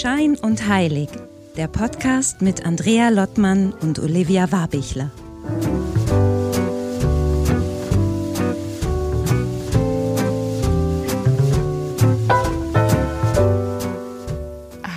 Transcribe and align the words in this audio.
Schein 0.00 0.34
und 0.40 0.66
Heilig, 0.66 1.10
der 1.58 1.68
Podcast 1.68 2.40
mit 2.40 2.64
Andrea 2.64 3.10
Lottmann 3.10 3.74
und 3.82 3.98
Olivia 3.98 4.50
Warbichler. 4.50 5.10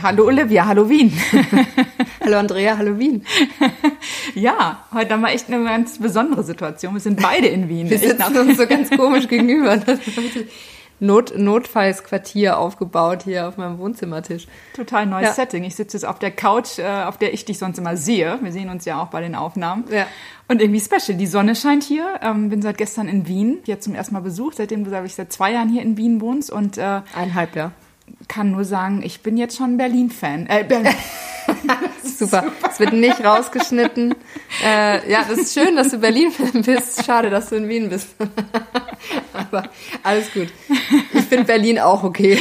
Hallo 0.02 0.28
Olivia, 0.28 0.66
hallo 0.68 0.88
Wien. 0.88 1.12
hallo 2.22 2.38
Andrea, 2.38 2.78
hallo 2.78 2.98
Wien. 2.98 3.26
ja, 4.36 4.86
heute 4.94 5.16
haben 5.16 5.22
wir 5.22 5.34
echt 5.34 5.52
eine 5.52 5.66
ganz 5.66 6.00
besondere 6.00 6.44
Situation. 6.44 6.94
Wir 6.94 7.02
sind 7.02 7.22
beide 7.22 7.48
in 7.48 7.68
Wien. 7.68 7.90
Wir 7.90 8.00
sitzen 8.00 8.38
uns 8.38 8.56
so 8.56 8.66
ganz 8.66 8.90
komisch 8.90 9.28
gegenüber. 9.28 9.82
Not, 11.04 11.38
Notfallsquartier 11.38 12.58
aufgebaut 12.58 13.24
hier 13.24 13.48
auf 13.48 13.58
meinem 13.58 13.78
Wohnzimmertisch. 13.78 14.48
Total 14.74 15.06
neues 15.06 15.28
ja. 15.28 15.34
Setting. 15.34 15.64
Ich 15.64 15.76
sitze 15.76 15.98
jetzt 15.98 16.06
auf 16.06 16.18
der 16.18 16.32
Couch, 16.32 16.80
äh, 16.80 17.04
auf 17.04 17.18
der 17.18 17.34
ich 17.34 17.44
dich 17.46 17.60
sonst 17.60 17.78
immer 17.78 17.98
sehe. 17.98 18.40
Wir 18.42 18.52
sehen 18.52 18.70
uns 18.70 18.86
ja 18.86 19.02
auch 19.02 19.08
bei 19.08 19.22
den 19.22 19.36
Aufnahmen. 19.36 19.84
Ja. 19.92 20.08
Und 20.48 20.62
irgendwie 20.62 20.80
special. 20.80 21.18
Die 21.18 21.28
Sonne 21.28 21.56
scheint 21.56 21.84
hier. 21.84 22.20
Ähm, 22.22 22.50
bin 22.50 22.62
seit 22.62 22.78
gestern 22.78 23.08
in 23.08 23.28
Wien. 23.28 23.60
Jetzt 23.66 23.84
zum 23.84 23.96
ersten 23.96 24.14
Mal 24.14 24.22
besucht, 24.22 24.58
seitdem 24.58 24.84
du, 24.84 24.90
glaube 24.90 25.06
ich, 25.06 25.16
seit 25.16 25.32
zwei 25.34 25.52
Jahren 25.52 25.70
hier 25.70 25.82
in 25.82 25.98
Wien 25.98 26.22
wohnst. 26.22 26.50
Und, 26.50 26.78
äh, 26.78 27.02
Eineinhalb, 27.14 27.56
ja 27.56 27.72
kann 28.28 28.52
nur 28.52 28.66
sagen, 28.66 29.02
ich 29.04 29.22
bin 29.22 29.38
jetzt 29.38 29.58
schon 29.58 29.78
Berlin-Fan. 29.78 30.48
Äh, 30.48 30.64
Berlin. 30.64 30.94
Super. 32.04 32.46
Es 32.70 32.80
wird 32.80 32.94
nicht 32.94 33.24
rausgeschnitten. 33.24 34.16
Äh, 34.64 35.10
ja, 35.12 35.26
das 35.28 35.40
ist 35.40 35.54
schön, 35.54 35.76
dass 35.76 35.90
du 35.90 35.98
Berlin-Fan 36.00 36.62
bist. 36.62 37.06
Schade, 37.06 37.30
dass 37.30 37.50
du 37.50 37.56
in 37.56 37.68
Wien 37.68 37.90
bist. 37.90 38.16
Aber 39.34 39.64
alles 40.04 40.32
gut. 40.34 40.48
Ich 41.14 41.24
finde 41.24 41.46
Berlin 41.46 41.80
auch 41.80 42.04
okay. 42.04 42.40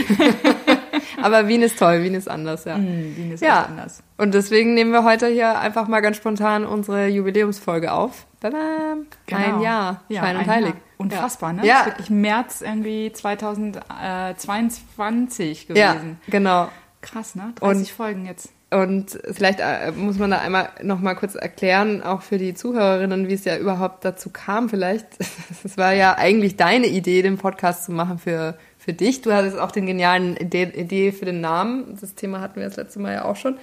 Aber 1.21 1.49
Wien 1.49 1.63
ist 1.63 1.79
toll, 1.79 2.03
Wien 2.03 2.15
ist 2.15 2.29
anders, 2.29 2.65
ja. 2.65 2.77
Mm, 2.77 3.17
Wien 3.17 3.33
ist 3.33 3.43
ja. 3.43 3.65
anders. 3.65 4.03
Und 4.19 4.35
deswegen 4.35 4.75
nehmen 4.75 4.93
wir 4.93 5.05
heute 5.05 5.29
hier 5.29 5.59
einfach 5.59 5.89
mal 5.89 6.01
ganz 6.01 6.17
spontan 6.17 6.65
unsere 6.65 7.09
Jubiläumsfolge 7.09 7.93
auf. 7.93 8.27
Badam. 8.43 9.07
Genau. 9.27 9.57
Ein 9.57 9.61
Jahr. 9.61 10.03
Ja, 10.09 10.31
und 10.31 10.47
heilig. 10.47 10.75
Jahr. 10.75 10.83
Unfassbar, 10.99 11.53
ne? 11.53 11.67
Ja. 11.67 11.79
Das 11.79 11.81
ist 11.81 11.87
wirklich 11.93 12.11
März 12.11 12.61
irgendwie 12.61 13.13
2022 13.13 15.67
gewesen. 15.69 16.21
Ja, 16.27 16.27
genau. 16.27 16.69
Krass, 17.01 17.35
ne? 17.35 17.53
30 17.57 17.79
und, 17.79 17.89
Folgen 17.91 18.27
jetzt. 18.27 18.51
Und 18.71 19.19
vielleicht 19.33 19.59
äh, 19.61 19.91
muss 19.93 20.19
man 20.19 20.31
da 20.31 20.39
einmal 20.39 20.71
noch 20.83 21.01
mal 21.01 21.15
kurz 21.15 21.35
erklären, 21.35 22.03
auch 22.03 22.23
für 22.23 22.39
die 22.39 22.55
Zuhörerinnen, 22.55 23.29
wie 23.29 23.35
es 23.35 23.45
ja 23.45 23.59
überhaupt 23.59 24.05
dazu 24.05 24.31
kam. 24.31 24.69
Vielleicht, 24.69 25.07
es 25.65 25.77
war 25.77 25.93
ja 25.93 26.17
eigentlich 26.17 26.57
deine 26.57 26.87
Idee, 26.87 27.23
den 27.23 27.39
Podcast 27.39 27.85
zu 27.85 27.93
machen 27.93 28.19
für, 28.19 28.57
für 28.79 28.93
dich. 28.93 29.23
Du 29.23 29.33
hattest 29.33 29.59
auch 29.59 29.73
den 29.73 29.87
genialen 29.87 30.37
Idee, 30.37 30.71
Idee 30.75 31.13
für 31.13 31.27
den 31.27 31.41
Namen. 31.41 31.99
Das 32.01 32.15
Thema 32.15 32.41
hatten 32.41 32.61
wir 32.61 32.67
das 32.67 32.77
letzte 32.77 33.01
Mal 33.01 33.13
ja 33.13 33.25
auch 33.25 33.37
schon 33.37 33.59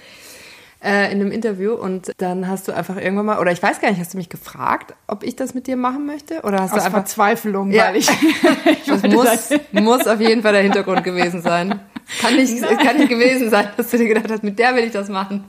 äh, 0.82 1.12
in 1.12 1.20
einem 1.20 1.30
Interview 1.30 1.74
und 1.74 2.12
dann 2.18 2.48
hast 2.48 2.68
du 2.68 2.72
einfach 2.72 2.96
irgendwann 2.96 3.26
mal, 3.26 3.38
oder 3.38 3.52
ich 3.52 3.62
weiß 3.62 3.80
gar 3.80 3.90
nicht, 3.90 4.00
hast 4.00 4.14
du 4.14 4.18
mich 4.18 4.28
gefragt, 4.28 4.94
ob 5.06 5.22
ich 5.22 5.36
das 5.36 5.54
mit 5.54 5.66
dir 5.66 5.76
machen 5.76 6.06
möchte? 6.06 6.40
Oder 6.42 6.60
hast 6.60 6.72
Aus 6.72 6.78
du 6.78 6.84
einfach 6.84 6.98
Verzweiflung, 7.00 7.70
ja. 7.70 7.88
weil 7.88 7.96
ich, 7.96 8.08
ich 8.64 8.86
das 8.86 9.02
muss, 9.02 9.50
muss 9.72 10.06
auf 10.06 10.20
jeden 10.20 10.42
Fall 10.42 10.52
der 10.52 10.62
Hintergrund 10.62 11.04
gewesen 11.04 11.42
sein. 11.42 11.80
Kann 12.18 12.36
nicht, 12.36 12.60
kann 12.60 12.96
nicht 12.96 13.08
gewesen 13.08 13.50
sein, 13.50 13.68
dass 13.76 13.90
du 13.90 13.98
dir 13.98 14.08
gedacht 14.08 14.30
hast, 14.30 14.42
mit 14.42 14.58
der 14.58 14.74
will 14.74 14.84
ich 14.84 14.92
das 14.92 15.08
machen. 15.08 15.44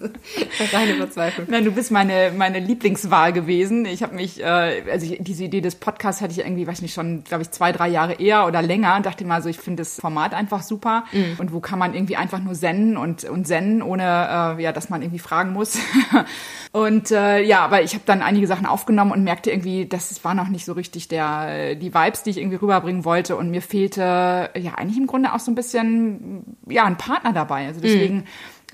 Reine 0.72 0.96
Verzweiflung. 0.96 1.48
Nein, 1.50 1.66
du 1.66 1.72
bist 1.72 1.92
meine, 1.92 2.32
meine 2.36 2.60
Lieblingswahl 2.60 3.34
gewesen. 3.34 3.86
Ich 3.86 4.04
habe 4.04 4.16
mich, 4.16 4.42
äh, 4.42 4.84
also 4.92 5.06
ich, 5.06 5.18
diese 5.22 5.46
Idee 5.46 5.62
des 5.62 5.76
Podcasts 5.76 6.22
hatte 6.22 6.34
ich 6.34 6.40
irgendwie, 6.40 6.68
weiß 6.68 6.82
nicht, 6.82 6.94
schon, 6.94 7.24
glaube 7.24 7.44
ich, 7.44 7.52
zwei, 7.52 7.72
drei 7.72 7.88
Jahre 7.88 8.14
eher 8.14 8.46
oder 8.46 8.62
länger 8.62 8.96
und 8.96 9.06
dachte 9.06 9.26
mal 9.26 9.42
so, 9.42 9.50
ich 9.50 9.58
finde 9.58 9.82
das 9.82 10.00
Format 10.00 10.34
einfach 10.34 10.62
super. 10.62 11.06
Mhm. 11.12 11.36
Und 11.40 11.54
wo 11.54 11.60
kann 11.60 11.80
man 11.80 11.94
irgendwie 11.94 12.16
einfach 12.16 12.40
nur 12.40 12.56
senden 12.56 12.98
und, 12.98 13.24
und 13.24 13.48
senden, 13.48 13.82
ohne 13.82 14.04
äh, 14.04 14.62
ja, 14.62 14.72
dass 14.72 14.90
man 14.90 15.02
irgendwie 15.02 15.20
fragen 15.20 15.54
muss. 15.54 15.78
und 16.72 17.12
äh, 17.12 17.42
ja, 17.44 17.60
aber 17.60 17.82
ich 17.82 17.94
habe 17.94 18.04
dann 18.06 18.22
einige 18.22 18.48
Sachen 18.48 18.66
aufgenommen 18.66 19.12
und 19.12 19.24
merkte 19.24 19.52
irgendwie, 19.52 19.88
das 19.88 20.24
war 20.24 20.34
noch 20.34 20.48
nicht 20.48 20.66
so 20.66 20.74
richtig 20.74 21.08
der 21.08 21.76
die 21.76 21.94
Vibes, 21.94 22.24
die 22.24 22.32
ich 22.32 22.38
irgendwie 22.38 22.58
rüberbringen 22.58 23.06
wollte. 23.06 23.36
Und 23.36 23.50
mir 23.50 23.62
fehlte 23.62 24.50
ja 24.56 24.76
eigentlich 24.76 24.98
im 24.98 25.08
Grunde 25.08 25.34
auch 25.34 25.40
so 25.40 25.52
ein 25.52 25.56
bisschen 25.56 26.51
ja 26.68 26.86
ein 26.86 26.98
Partner 26.98 27.34
dabei. 27.34 27.68
Also 27.68 27.82
deswegen. 27.82 28.18
Mhm. 28.18 28.24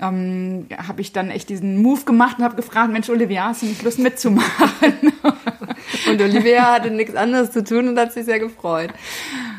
Ähm, 0.00 0.66
habe 0.86 1.00
ich 1.00 1.12
dann 1.12 1.28
echt 1.28 1.48
diesen 1.48 1.82
Move 1.82 2.04
gemacht 2.04 2.38
und 2.38 2.44
habe 2.44 2.54
gefragt, 2.54 2.92
Mensch, 2.92 3.10
Olivia, 3.10 3.46
hast 3.46 3.62
du 3.62 3.66
nicht 3.66 3.82
Lust 3.82 3.98
mitzumachen? 3.98 4.94
und 6.08 6.22
Olivia 6.22 6.74
hatte 6.74 6.92
nichts 6.92 7.16
anderes 7.16 7.50
zu 7.50 7.64
tun 7.64 7.88
und 7.88 7.98
hat 7.98 8.12
sich 8.12 8.24
sehr 8.24 8.38
gefreut. 8.38 8.90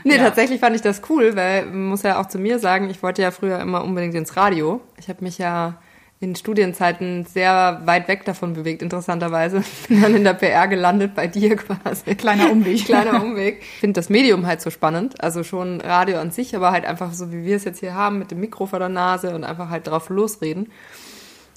Nee, 0.05 0.15
ja. 0.15 0.23
tatsächlich 0.23 0.61
fand 0.61 0.77
ich 0.77 0.81
das 0.81 1.01
cool, 1.09 1.35
weil 1.35 1.65
man 1.65 1.89
muss 1.89 2.03
ja 2.03 2.21
auch 2.21 2.27
zu 2.27 2.39
mir 2.39 2.57
sagen, 2.59 2.89
ich 2.89 3.03
wollte 3.03 3.21
ja 3.21 3.31
früher 3.31 3.59
immer 3.59 3.83
unbedingt 3.83 4.15
ins 4.15 4.37
Radio. 4.37 4.79
Ich 4.97 5.09
habe 5.09 5.25
mich 5.25 5.37
ja 5.39 5.75
in 6.21 6.35
Studienzeiten 6.35 7.25
sehr 7.25 7.81
weit 7.85 8.09
weg 8.09 8.25
davon 8.25 8.53
bewegt, 8.53 8.81
interessanterweise. 8.81 9.63
Bin 9.87 10.01
dann 10.01 10.15
in 10.15 10.23
der 10.25 10.33
PR 10.33 10.67
gelandet, 10.67 11.15
bei 11.15 11.27
dir 11.27 11.55
quasi. 11.55 12.15
Kleiner 12.15 12.51
Umweg. 12.51 12.85
Kleiner 12.85 13.23
Umweg. 13.23 13.61
Ich 13.61 13.79
finde 13.79 13.99
das 13.99 14.09
Medium 14.09 14.45
halt 14.45 14.61
so 14.61 14.69
spannend. 14.69 15.21
Also 15.23 15.43
schon 15.43 15.79
Radio 15.79 16.19
an 16.19 16.31
sich, 16.31 16.55
aber 16.55 16.71
halt 16.71 16.85
einfach 16.85 17.13
so, 17.13 17.31
wie 17.31 17.45
wir 17.45 17.55
es 17.55 17.63
jetzt 17.63 17.79
hier 17.79 17.93
haben, 17.93 18.19
mit 18.19 18.31
dem 18.31 18.41
Mikro 18.41 18.65
vor 18.65 18.79
der 18.79 18.89
Nase 18.89 19.33
und 19.33 19.45
einfach 19.45 19.69
halt 19.69 19.87
drauf 19.87 20.09
losreden. 20.09 20.71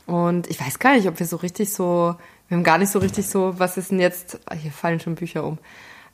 Und 0.06 0.48
ich 0.48 0.60
weiß 0.60 0.78
gar 0.78 0.94
nicht, 0.94 1.08
ob 1.08 1.18
wir 1.18 1.26
so 1.26 1.36
richtig 1.36 1.72
so, 1.72 2.14
wir 2.48 2.56
haben 2.56 2.64
gar 2.64 2.78
nicht 2.78 2.90
so 2.90 3.00
richtig 3.00 3.26
so, 3.26 3.58
was 3.58 3.76
ist 3.76 3.90
denn 3.90 4.00
jetzt, 4.00 4.38
ah, 4.46 4.54
hier 4.54 4.70
fallen 4.72 5.00
schon 5.00 5.16
Bücher 5.16 5.44
um 5.44 5.58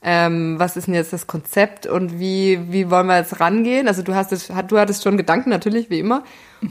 ähm, 0.03 0.59
was 0.59 0.77
ist 0.77 0.87
denn 0.87 0.95
jetzt 0.95 1.13
das 1.13 1.27
Konzept 1.27 1.87
und 1.87 2.21
wie, 2.21 2.73
wie 2.73 2.91
wollen 2.91 3.07
wir 3.07 3.19
jetzt 3.19 3.41
rangehen? 3.41 3.89
Also 3.89 4.03
du 4.03 4.15
hast 4.15 4.33
es, 4.33 4.47
du 4.47 4.79
hattest 4.79 5.03
schon 5.03 5.17
Gedanken 5.17 5.51
natürlich, 5.51 5.91
wie 5.91 5.99
immer. 5.99 6.23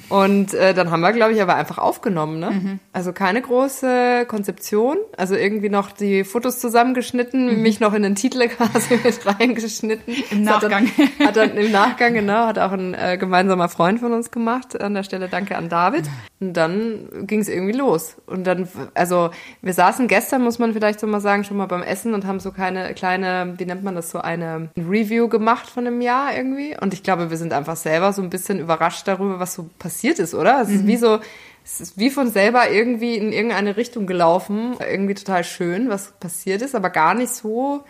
Und 0.10 0.54
äh, 0.54 0.74
dann 0.74 0.92
haben 0.92 1.02
wir, 1.02 1.12
glaube 1.12 1.34
ich, 1.34 1.42
aber 1.42 1.56
einfach 1.56 1.78
aufgenommen. 1.78 2.40
Ne? 2.40 2.52
Mhm. 2.52 2.80
Also 2.94 3.14
keine 3.14 3.42
große 3.42 4.26
Konzeption. 4.28 4.98
Also 5.16 5.36
irgendwie 5.36 5.70
noch 5.70 5.92
die 5.92 6.24
Fotos 6.24 6.60
zusammengeschnitten, 6.60 7.58
mhm. 7.58 7.62
mich 7.62 7.80
noch 7.80 7.94
in 7.94 8.04
den 8.04 8.16
Titel 8.16 8.48
quasi 8.48 9.00
mit 9.04 9.26
reingeschnitten. 9.26 10.14
Im 10.32 10.44
Nachgang. 10.44 10.88
Hat 10.88 11.02
dann, 11.18 11.28
hat 11.28 11.38
dann, 11.38 11.58
Im 11.58 11.72
Nachgang, 11.72 12.14
genau, 12.14 12.48
hat 12.48 12.60
auch 12.60 12.72
ein 12.72 12.94
äh, 12.94 13.18
gemeinsamer 13.18 13.70
Freund 13.70 14.00
von 14.00 14.14
uns 14.14 14.32
gemacht. 14.32 14.80
An 14.80 14.94
der 14.94 15.04
Stelle 15.04 15.28
danke 15.30 15.58
an 15.58 15.70
David. 15.70 16.06
Und 16.40 16.54
dann 16.54 17.08
ging 17.26 17.40
es 17.40 17.50
irgendwie 17.50 17.74
los. 17.74 18.16
Und 18.28 18.46
dann, 18.46 18.68
also 18.94 19.32
wir 19.62 19.74
saßen 19.74 20.08
gestern, 20.08 20.44
muss 20.44 20.60
man 20.60 20.74
vielleicht 20.74 21.00
so 21.00 21.08
mal 21.08 21.20
sagen, 21.20 21.44
schon 21.44 21.58
mal 21.58 21.66
beim 21.66 21.82
Essen 21.82 22.14
und 22.14 22.26
haben 22.26 22.40
so 22.40 22.52
keine 22.52 22.94
kleine, 22.94 23.56
wie 23.58 23.66
nennt 23.66 23.84
man 23.84 23.96
das, 23.96 24.12
so 24.12 24.20
eine 24.20 24.70
Review 24.78 25.30
gemacht 25.30 25.68
von 25.68 25.88
einem 25.88 26.02
Jahr 26.02 26.36
irgendwie. 26.36 26.76
Und 26.80 26.94
ich 26.94 27.02
glaube, 27.02 27.30
wir 27.30 27.38
sind 27.38 27.54
einfach 27.54 27.76
selber 27.76 28.14
so 28.14 28.22
ein 28.22 28.30
bisschen 28.30 28.60
überrascht 28.60 29.08
darüber, 29.08 29.40
was 29.40 29.54
so 29.54 29.70
passiert 29.80 30.20
ist, 30.20 30.34
oder? 30.34 30.62
Es 30.62 30.70
mhm. 30.70 30.76
ist 30.76 30.88
wie 30.88 30.98
so, 30.98 31.20
es 31.64 31.82
ist 31.82 31.98
wie 31.98 32.10
von 32.10 32.32
selber 32.32 32.72
irgendwie 32.72 33.16
in 33.16 33.34
irgendeine 33.34 33.76
Richtung 33.76 34.08
gelaufen. 34.08 34.76
Irgendwie 34.80 35.16
total 35.16 35.44
schön, 35.44 35.90
was 35.90 36.14
passiert 36.20 36.62
ist, 36.62 36.76
aber 36.76 36.90
gar 36.90 37.14
nicht 37.14 37.34
so. 37.34 37.84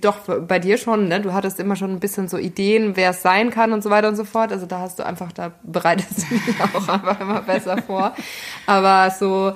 Doch, 0.00 0.20
bei 0.46 0.58
dir 0.58 0.78
schon, 0.78 1.08
ne? 1.08 1.20
Du 1.20 1.32
hattest 1.32 1.58
immer 1.58 1.74
schon 1.74 1.90
ein 1.90 2.00
bisschen 2.00 2.28
so 2.28 2.38
Ideen, 2.38 2.96
wer 2.96 3.10
es 3.10 3.20
sein 3.20 3.50
kann 3.50 3.72
und 3.72 3.82
so 3.82 3.90
weiter 3.90 4.08
und 4.08 4.16
so 4.16 4.24
fort. 4.24 4.52
Also 4.52 4.64
da 4.64 4.78
hast 4.78 4.98
du 4.98 5.04
einfach, 5.04 5.32
da 5.32 5.52
bereitest 5.62 6.22
du 6.30 6.34
dich 6.34 6.60
auch 6.74 6.88
einfach 6.88 7.20
immer 7.20 7.42
besser 7.42 7.82
vor. 7.82 8.14
Aber 8.66 9.10
so, 9.10 9.54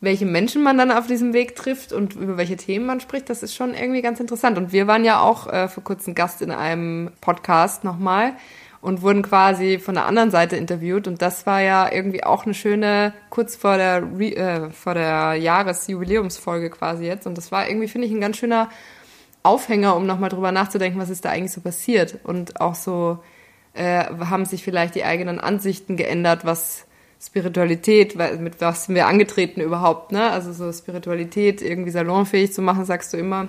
welche 0.00 0.24
Menschen 0.24 0.62
man 0.62 0.78
dann 0.78 0.92
auf 0.92 1.06
diesem 1.06 1.32
Weg 1.32 1.56
trifft 1.56 1.92
und 1.92 2.14
über 2.14 2.36
welche 2.36 2.56
Themen 2.56 2.86
man 2.86 3.00
spricht, 3.00 3.28
das 3.28 3.42
ist 3.42 3.54
schon 3.54 3.74
irgendwie 3.74 4.02
ganz 4.02 4.20
interessant. 4.20 4.56
Und 4.56 4.72
wir 4.72 4.86
waren 4.86 5.04
ja 5.04 5.20
auch 5.20 5.48
äh, 5.48 5.68
vor 5.68 5.82
kurzem 5.82 6.14
Gast 6.14 6.42
in 6.42 6.50
einem 6.50 7.10
Podcast 7.20 7.82
nochmal 7.82 8.34
und 8.80 9.02
wurden 9.02 9.22
quasi 9.22 9.78
von 9.78 9.94
der 9.94 10.06
anderen 10.06 10.30
Seite 10.30 10.56
interviewt. 10.56 11.08
Und 11.08 11.22
das 11.22 11.46
war 11.46 11.60
ja 11.60 11.90
irgendwie 11.90 12.24
auch 12.24 12.44
eine 12.44 12.54
schöne, 12.54 13.12
kurz 13.30 13.56
vor 13.56 13.76
der, 13.76 14.02
Re 14.02 14.36
äh, 14.36 14.70
vor 14.70 14.94
der 14.94 15.34
Jahresjubiläumsfolge 15.34 16.70
quasi 16.70 17.04
jetzt. 17.04 17.26
Und 17.26 17.36
das 17.36 17.52
war 17.52 17.68
irgendwie, 17.68 17.88
finde 17.88 18.06
ich, 18.06 18.12
ein 18.12 18.20
ganz 18.20 18.36
schöner 18.36 18.68
Aufhänger, 19.42 19.96
um 19.96 20.06
nochmal 20.06 20.30
drüber 20.30 20.52
nachzudenken, 20.52 21.00
was 21.00 21.10
ist 21.10 21.24
da 21.24 21.30
eigentlich 21.30 21.52
so 21.52 21.60
passiert. 21.60 22.18
Und 22.24 22.60
auch 22.60 22.74
so 22.74 23.18
äh, 23.74 24.04
haben 24.04 24.44
sich 24.44 24.62
vielleicht 24.62 24.94
die 24.94 25.04
eigenen 25.04 25.38
Ansichten 25.38 25.96
geändert, 25.96 26.44
was 26.44 26.86
Spiritualität, 27.20 28.16
mit 28.40 28.60
was 28.60 28.86
sind 28.86 28.94
wir 28.94 29.06
angetreten 29.06 29.60
überhaupt, 29.60 30.12
ne? 30.12 30.30
Also 30.30 30.52
so 30.52 30.70
Spiritualität 30.72 31.62
irgendwie 31.62 31.90
salonfähig 31.90 32.52
zu 32.52 32.62
machen, 32.62 32.84
sagst 32.84 33.12
du 33.12 33.16
immer. 33.16 33.48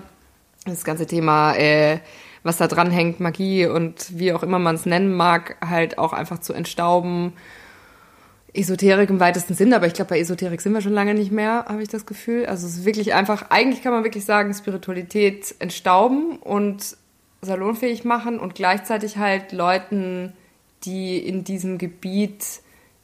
Das 0.65 0.83
ganze 0.83 1.05
Thema 1.05 1.53
äh, 1.55 1.99
was 2.43 2.57
da 2.57 2.67
dran 2.67 2.91
hängt, 2.91 3.19
Magie 3.19 3.65
und 3.65 4.17
wie 4.17 4.33
auch 4.33 4.43
immer 4.43 4.59
man 4.59 4.75
es 4.75 4.85
nennen 4.85 5.13
mag, 5.13 5.57
halt 5.67 5.97
auch 5.97 6.13
einfach 6.13 6.39
zu 6.39 6.53
entstauben. 6.53 7.33
Esoterik 8.53 9.09
im 9.09 9.19
weitesten 9.19 9.53
Sinn, 9.53 9.73
aber 9.73 9.85
ich 9.87 9.93
glaube, 9.93 10.09
bei 10.09 10.19
Esoterik 10.19 10.61
sind 10.61 10.73
wir 10.73 10.81
schon 10.81 10.93
lange 10.93 11.13
nicht 11.13 11.31
mehr, 11.31 11.65
habe 11.67 11.83
ich 11.83 11.89
das 11.89 12.05
Gefühl. 12.05 12.45
Also 12.45 12.65
es 12.65 12.77
ist 12.77 12.85
wirklich 12.85 13.13
einfach, 13.13 13.49
eigentlich 13.49 13.83
kann 13.83 13.91
man 13.91 14.03
wirklich 14.03 14.25
sagen, 14.25 14.53
Spiritualität 14.53 15.55
entstauben 15.59 16.37
und 16.37 16.97
salonfähig 17.41 18.03
machen 18.03 18.39
und 18.39 18.55
gleichzeitig 18.55 19.17
halt 19.17 19.51
Leuten, 19.51 20.33
die 20.85 21.17
in 21.17 21.43
diesem 21.43 21.77
Gebiet 21.77 22.43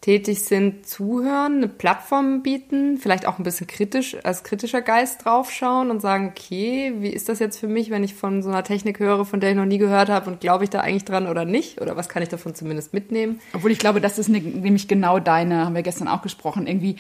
tätig 0.03 0.44
sind, 0.44 0.85
zuhören, 0.85 1.57
eine 1.57 1.69
Plattform 1.69 2.44
bieten, 2.44 2.97
vielleicht 2.97 3.25
auch 3.25 3.39
ein 3.39 3.45
bisschen 3.45 3.67
kritisch, 3.67 4.17
als 4.25 4.44
kritischer 4.44 4.81
Geist 4.81 5.23
draufschauen 5.23 5.89
und 5.89 6.01
sagen, 6.01 6.33
okay, 6.35 6.94
wie 6.97 7.07
ist 7.07 7.29
das 7.29 7.39
jetzt 7.39 7.57
für 7.57 7.69
mich, 7.69 7.89
wenn 7.89 8.03
ich 8.03 8.13
von 8.13 8.44
so 8.44 8.50
einer 8.50 8.65
Technik 8.65 9.00
höre, 9.00 9.23
von 9.23 9.39
der 9.39 9.51
ich 9.51 9.55
noch 9.55 9.63
nie 9.63 9.77
gehört 9.77 10.09
habe 10.09 10.29
und 10.29 10.41
glaube 10.41 10.65
ich 10.65 10.69
da 10.69 10.81
eigentlich 10.81 11.05
dran 11.05 11.25
oder 11.25 11.45
nicht? 11.45 11.79
Oder 11.79 11.95
was 11.95 12.09
kann 12.09 12.21
ich 12.21 12.27
davon 12.27 12.53
zumindest 12.53 12.94
mitnehmen? 12.94 13.39
Obwohl 13.53 13.71
ich 13.71 13.79
glaube, 13.79 14.01
das 14.01 14.19
ist 14.19 14.27
ne, 14.27 14.41
nämlich 14.41 14.89
genau 14.89 15.19
deine, 15.19 15.63
haben 15.65 15.75
wir 15.75 15.83
gestern 15.83 16.09
auch 16.09 16.21
gesprochen, 16.21 16.67
irgendwie 16.67 16.97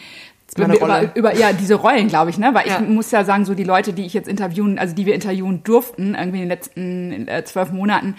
über, 0.55 0.73
über, 0.73 1.15
über, 1.15 1.35
ja, 1.35 1.51
diese 1.51 1.75
Rollen, 1.75 2.07
glaube 2.07 2.29
ich, 2.29 2.37
ne? 2.37 2.51
Weil 2.53 2.67
ja. 2.67 2.79
ich 2.79 2.87
muss 2.87 3.11
ja 3.11 3.25
sagen, 3.25 3.43
so 3.43 3.53
die 3.53 3.63
Leute, 3.65 3.91
die 3.91 4.05
ich 4.05 4.13
jetzt 4.13 4.29
interviewen, 4.29 4.79
also 4.79 4.95
die 4.95 5.05
wir 5.05 5.15
interviewen 5.15 5.61
durften, 5.63 6.15
irgendwie 6.15 6.37
in 6.37 6.43
den 6.43 6.49
letzten 6.49 7.27
äh, 7.27 7.43
zwölf 7.43 7.71
Monaten, 7.71 8.15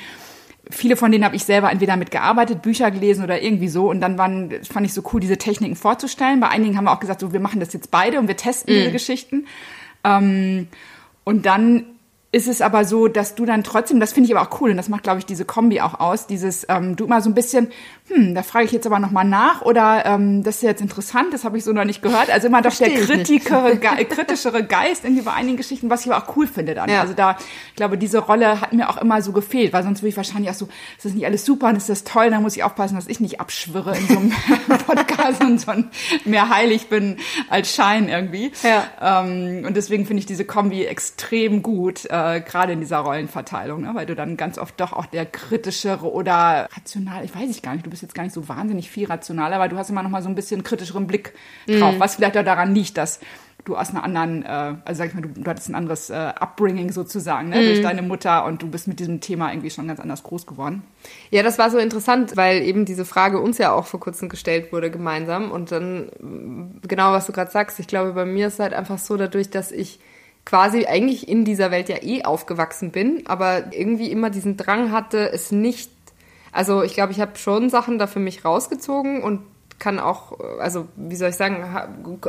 viele 0.71 0.97
von 0.97 1.13
denen 1.13 1.25
habe 1.25 1.37
ich 1.37 1.45
selber 1.45 1.71
entweder 1.71 1.97
mitgearbeitet, 1.97 2.63
Bücher 2.63 2.91
gelesen 2.91 3.25
oder 3.25 3.43
irgendwie 3.43 3.69
so. 3.69 3.89
Und 3.91 4.01
dann 4.01 4.19
waren, 4.19 4.51
fand 4.63 4.87
ich 4.87 4.93
so 4.93 5.03
cool, 5.13 5.21
diese 5.21 5.37
Techniken 5.37 5.77
vorzustellen. 5.77 6.41
Bei 6.41 6.49
einigen 6.49 6.77
haben 6.77 6.85
wir 6.85 6.93
auch 6.93 7.01
gesagt, 7.01 7.21
so, 7.21 7.33
wir 7.33 7.41
machen 7.41 7.61
das 7.61 7.73
jetzt 7.73 7.91
beide 7.91 8.19
und 8.19 8.29
wir 8.29 8.37
testen 8.37 8.75
mhm. 8.75 8.79
diese 8.79 8.93
Geschichten. 8.93 9.47
Ähm, 10.05 10.69
und 11.25 11.47
dann 11.47 11.85
ist 12.35 12.49
es 12.49 12.61
aber 12.61 12.85
so, 12.85 13.07
dass 13.07 13.37
du 13.37 13.47
dann 13.47 13.63
trotzdem, 13.63 14.01
das 14.01 14.13
finde 14.13 14.29
ich 14.29 14.37
aber 14.37 14.45
auch 14.45 14.61
cool 14.61 14.71
und 14.71 14.77
das 14.77 14.89
macht, 14.89 15.05
glaube 15.05 15.21
ich, 15.21 15.27
diese 15.27 15.45
Kombi 15.45 15.81
auch 15.81 16.01
aus, 16.01 16.27
dieses, 16.27 16.67
ähm, 16.69 16.97
du 16.97 17.05
immer 17.05 17.21
so 17.21 17.31
ein 17.31 17.35
bisschen, 17.35 17.69
hm, 18.09 18.35
da 18.35 18.43
frage 18.43 18.65
ich 18.65 18.73
jetzt 18.73 18.87
aber 18.87 18.99
nochmal 18.99 19.25
nach 19.25 19.63
oder 19.63 20.05
ähm, 20.05 20.43
das 20.43 20.57
ist 20.57 20.63
jetzt 20.63 20.83
interessant, 20.83 21.33
das 21.33 21.45
habe 21.45 21.57
ich 21.57 21.65
so 21.65 21.73
noch 21.73 21.85
nicht 21.85 22.03
gehört. 22.03 22.31
Also 22.31 22.49
immer 22.49 22.61
doch 22.61 22.75
der 22.75 22.91
kritikere, 22.91 23.77
ge 23.77 24.05
kritischere 24.05 24.65
Geist 24.65 25.05
irgendwie 25.05 25.23
bei 25.23 25.33
einigen 25.33 25.57
Geschichten, 25.57 25.91
was 25.91 26.05
ich 26.05 26.13
aber 26.13 26.25
auch 26.25 26.37
cool 26.37 26.49
finde 26.49 26.75
dann. 26.75 26.91
Ja. 26.91 27.03
Also 27.03 27.15
da, 27.15 27.37
ich 27.71 27.77
glaube, 27.77 27.97
diese 27.99 28.19
Rolle 28.19 28.61
hat 28.61 28.73
mir 28.73 28.91
auch 28.91 28.97
immer 28.97 29.23
so 29.23 29.31
gefehlt, 29.31 29.73
weil 29.73 29.85
sonst 29.85 30.03
würde 30.03 30.09
ich 30.09 30.17
wahrscheinlich 30.17 30.51
auch 30.51 30.55
so, 30.55 30.69
ist 30.97 31.05
das 31.05 31.15
nicht 31.15 31.27
alles 31.27 31.45
super 31.45 31.69
und 31.69 31.77
ist 31.77 31.89
das 31.89 32.03
toll, 32.03 32.31
dann 32.31 32.43
muss 32.43 32.57
ich 32.57 32.65
aufpassen, 32.65 32.97
dass 32.97 33.07
ich 33.07 33.21
nicht 33.21 33.41
abschwirre 33.41 33.97
in 33.97 34.09
so 34.09 34.19
einem 34.19 34.33
Podcast 34.87 35.41
und 35.45 35.61
so 35.61 35.73
mehr 36.25 36.49
heilig 36.49 36.89
bin 36.89 37.19
als 37.49 37.73
Schein 37.73 38.09
irgendwie. 38.09 38.51
Ja. 38.65 39.23
Ähm, 39.23 39.65
und 39.65 39.77
deswegen 39.77 40.05
finde 40.05 40.19
ich 40.19 40.27
diese 40.27 40.45
Kombi 40.45 40.85
extrem 40.85 41.63
gut. 41.63 42.07
Äh, 42.07 42.24
äh, 42.25 42.41
gerade 42.41 42.73
in 42.73 42.81
dieser 42.81 42.99
Rollenverteilung, 42.99 43.83
ne? 43.83 43.91
weil 43.95 44.07
du 44.07 44.15
dann 44.15 44.37
ganz 44.37 44.59
oft 44.59 44.81
doch 44.81 44.93
auch 44.93 45.07
der 45.07 45.27
kritischere 45.27 46.11
oder 46.11 46.69
rational, 46.77 47.25
ich 47.25 47.35
weiß 47.35 47.51
ich 47.51 47.63
gar 47.63 47.73
nicht, 47.73 47.85
du 47.85 47.91
bist 47.91 48.03
jetzt 48.03 48.15
gar 48.15 48.23
nicht 48.23 48.33
so 48.33 48.49
wahnsinnig 48.49 48.91
viel 48.91 49.07
rationaler, 49.07 49.57
aber 49.57 49.69
du 49.69 49.77
hast 49.77 49.91
immer 49.91 50.03
noch 50.03 50.11
mal 50.11 50.23
so 50.23 50.29
ein 50.29 50.35
bisschen 50.35 50.63
kritischeren 50.63 51.07
Blick 51.07 51.35
drauf, 51.67 51.95
mhm. 51.95 52.01
was 52.01 52.17
vielleicht 52.17 52.37
auch 52.37 52.45
daran 52.45 52.75
liegt, 52.75 52.97
dass 52.97 53.21
du 53.65 53.77
aus 53.77 53.91
einer 53.91 54.05
anderen, 54.05 54.43
äh, 54.43 54.75
also 54.85 54.99
sag 54.99 55.09
ich 55.09 55.15
mal, 55.15 55.23
du, 55.23 55.29
du 55.29 55.51
hattest 55.51 55.69
ein 55.69 55.75
anderes 55.75 56.11
äh, 56.11 56.15
Upbringing 56.15 56.93
sozusagen, 56.93 57.49
ne, 57.49 57.57
mhm. 57.57 57.65
durch 57.67 57.83
deine 57.83 58.03
Mutter 58.03 58.45
und 58.45 58.63
du 58.63 58.69
bist 58.69 58.89
mit 58.89 59.01
diesem 59.01 59.21
Thema 59.21 59.51
irgendwie 59.51 59.71
schon 59.71 59.89
ganz 59.89 60.01
anders 60.01 60.23
groß 60.23 60.47
geworden. 60.47 60.83
Ja, 61.31 61.43
das 61.43 61.59
war 61.59 61.71
so 61.71 61.79
interessant, 61.79 62.37
weil 62.37 62.63
eben 62.63 62.85
diese 62.85 63.05
Frage 63.05 63.41
uns 63.41 63.59
ja 63.59 63.73
auch 63.73 63.87
vor 63.87 64.01
kurzem 64.01 64.29
gestellt 64.29 64.73
wurde 64.73 64.91
gemeinsam 64.91 65.51
und 65.51 65.73
dann 65.73 66.81
genau 66.87 67.13
was 67.13 67.27
du 67.27 67.33
gerade 67.33 67.51
sagst, 67.51 67.81
ich 67.81 67.87
glaube, 67.87 68.13
bei 68.13 68.25
mir 68.25 68.49
ist 68.49 68.55
es 68.55 68.61
halt 68.61 68.75
einfach 68.75 68.99
so 68.99 69.17
dadurch, 69.17 69.51
dass 69.51 69.73
ich 69.73 69.99
quasi 70.45 70.87
eigentlich 70.87 71.29
in 71.29 71.45
dieser 71.45 71.71
Welt 71.71 71.89
ja 71.89 72.03
eh 72.03 72.25
aufgewachsen 72.25 72.91
bin, 72.91 73.23
aber 73.27 73.73
irgendwie 73.73 74.11
immer 74.11 74.31
diesen 74.31 74.57
Drang 74.57 74.93
hatte, 74.93 75.33
es 75.33 75.53
nicht. 75.53 75.91
Also 76.53 76.83
ich 76.83 76.95
glaube, 76.95 77.13
ich 77.13 77.21
habe 77.21 77.37
schon 77.37 77.71
Sachen 77.71 77.99
da 77.99 78.07
für 78.07 78.21
mich 78.21 78.45
rausgezogen 78.45 79.23
und 79.23 79.41
kann 79.79 79.99
auch, 79.99 80.39
also 80.61 80.87
wie 80.97 81.17
soll 81.17 81.31
ich 81.31 81.37
sagen, 81.37 81.67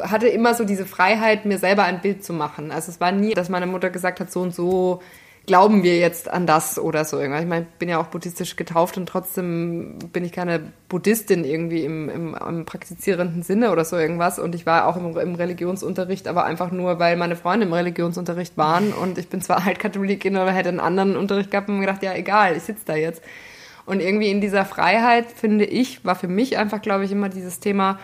hatte 0.01 0.27
immer 0.27 0.55
so 0.55 0.63
diese 0.63 0.85
Freiheit, 0.85 1.45
mir 1.45 1.59
selber 1.59 1.83
ein 1.83 2.01
Bild 2.01 2.23
zu 2.23 2.33
machen. 2.33 2.71
Also 2.71 2.91
es 2.91 2.99
war 2.99 3.11
nie, 3.11 3.33
dass 3.33 3.49
meine 3.49 3.67
Mutter 3.67 3.89
gesagt 3.89 4.19
hat, 4.19 4.31
so 4.31 4.41
und 4.41 4.53
so 4.53 5.01
glauben 5.45 5.83
wir 5.83 5.97
jetzt 5.97 6.29
an 6.29 6.47
das 6.47 6.79
oder 6.79 7.05
so 7.05 7.19
irgendwas. 7.19 7.43
Ich 7.43 7.47
meine, 7.47 7.65
ich 7.69 7.77
bin 7.77 7.89
ja 7.89 7.99
auch 7.99 8.07
buddhistisch 8.07 8.55
getauft 8.55 8.97
und 8.97 9.07
trotzdem 9.07 9.99
bin 10.11 10.25
ich 10.25 10.31
keine 10.31 10.71
Buddhistin 10.89 11.43
irgendwie 11.43 11.83
im, 11.83 12.09
im, 12.09 12.35
im 12.35 12.65
praktizierenden 12.65 13.43
Sinne 13.43 13.71
oder 13.71 13.85
so 13.85 13.97
irgendwas. 13.97 14.39
Und 14.39 14.55
ich 14.55 14.65
war 14.65 14.87
auch 14.87 14.97
im, 14.97 15.15
im, 15.17 15.35
Religionsunterricht, 15.35 16.27
aber 16.27 16.45
einfach 16.45 16.71
nur, 16.71 16.99
weil 16.99 17.15
meine 17.17 17.35
Freunde 17.35 17.65
im 17.65 17.73
Religionsunterricht 17.73 18.57
waren. 18.57 18.91
Und 18.93 19.17
ich 19.17 19.29
bin 19.29 19.41
zwar 19.41 19.65
halt 19.65 19.79
Katholikin 19.79 20.35
oder 20.35 20.51
hätte 20.51 20.69
einen 20.69 20.79
anderen 20.79 21.15
Unterricht 21.15 21.51
gehabt 21.51 21.69
und 21.69 21.75
mir 21.75 21.85
gedacht, 21.85 22.03
ja 22.03 22.13
egal, 22.13 22.57
ich 22.57 22.63
sitze 22.63 22.83
da 22.85 22.95
jetzt. 22.95 23.21
Und 23.85 23.99
irgendwie 23.99 24.31
in 24.31 24.41
dieser 24.41 24.65
Freiheit, 24.65 25.31
finde 25.31 25.65
ich, 25.65 26.03
war 26.03 26.15
für 26.15 26.27
mich 26.27 26.57
einfach, 26.57 26.81
glaube 26.81 27.05
ich, 27.05 27.11
immer 27.11 27.29
dieses 27.29 27.59
Thema, 27.59 27.99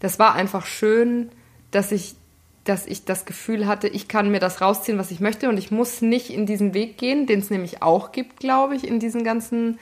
das 0.00 0.18
war 0.18 0.34
einfach 0.34 0.64
schön, 0.64 1.30
dass 1.70 1.92
ich 1.92 2.16
dass 2.64 2.86
ich 2.86 3.04
das 3.04 3.24
Gefühl 3.24 3.66
hatte, 3.66 3.88
ich 3.88 4.08
kann 4.08 4.30
mir 4.30 4.38
das 4.38 4.60
rausziehen, 4.60 4.98
was 4.98 5.10
ich 5.10 5.20
möchte 5.20 5.48
und 5.48 5.58
ich 5.58 5.70
muss 5.70 6.00
nicht 6.00 6.30
in 6.30 6.46
diesen 6.46 6.74
Weg 6.74 6.96
gehen, 6.96 7.26
den 7.26 7.40
es 7.40 7.50
nämlich 7.50 7.82
auch 7.82 8.12
gibt, 8.12 8.38
glaube 8.38 8.76
ich, 8.76 8.86
in 8.86 9.00
diesen 9.00 9.24
ganzen 9.24 9.78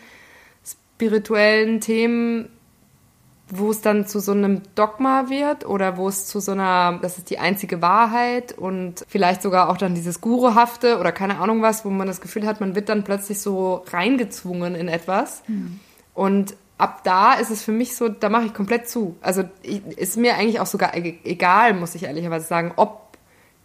spirituellen 0.65 1.81
Themen, 1.81 2.49
wo 3.49 3.71
es 3.71 3.81
dann 3.81 4.06
zu 4.06 4.21
so 4.21 4.32
einem 4.32 4.62
Dogma 4.77 5.29
wird 5.29 5.67
oder 5.67 5.97
wo 5.97 6.09
es 6.09 6.27
zu 6.27 6.41
so 6.41 6.53
einer, 6.53 6.99
das 7.03 7.19
ist 7.19 7.31
die 7.31 7.38
einzige 7.38 7.82
Wahrheit 7.82 8.56
und 8.56 9.05
vielleicht 9.09 9.43
sogar 9.43 9.69
auch 9.69 9.76
dann 9.76 9.94
dieses 9.94 10.21
Guruhafte 10.21 10.99
oder 10.99 11.12
keine 11.12 11.38
Ahnung 11.38 11.61
was, 11.61 11.85
wo 11.85 11.91
man 11.91 12.06
das 12.06 12.21
Gefühl 12.21 12.47
hat, 12.47 12.61
man 12.61 12.75
wird 12.75 12.88
dann 12.88 13.05
plötzlich 13.05 13.41
so 13.41 13.85
reingezwungen 13.91 14.75
in 14.75 14.88
etwas. 14.88 15.43
Mhm. 15.49 15.81
Und 16.15 16.55
ab 16.81 17.05
da 17.05 17.35
ist 17.35 17.50
es 17.50 17.62
für 17.62 17.73
mich 17.73 17.97
so, 17.97 18.09
da 18.09 18.29
mache 18.29 18.47
ich 18.47 18.55
komplett 18.55 18.88
zu. 18.88 19.17
Also 19.21 19.44
ist 19.62 20.17
mir 20.17 20.37
eigentlich 20.37 20.61
auch 20.61 20.67
sogar 20.67 20.97
e-, 20.97 21.19
egal, 21.25 21.75
muss 21.75 21.94
ich 21.94 22.05
ehrlicherweise 22.05 22.47
sagen, 22.47 22.73
ob 22.77 23.11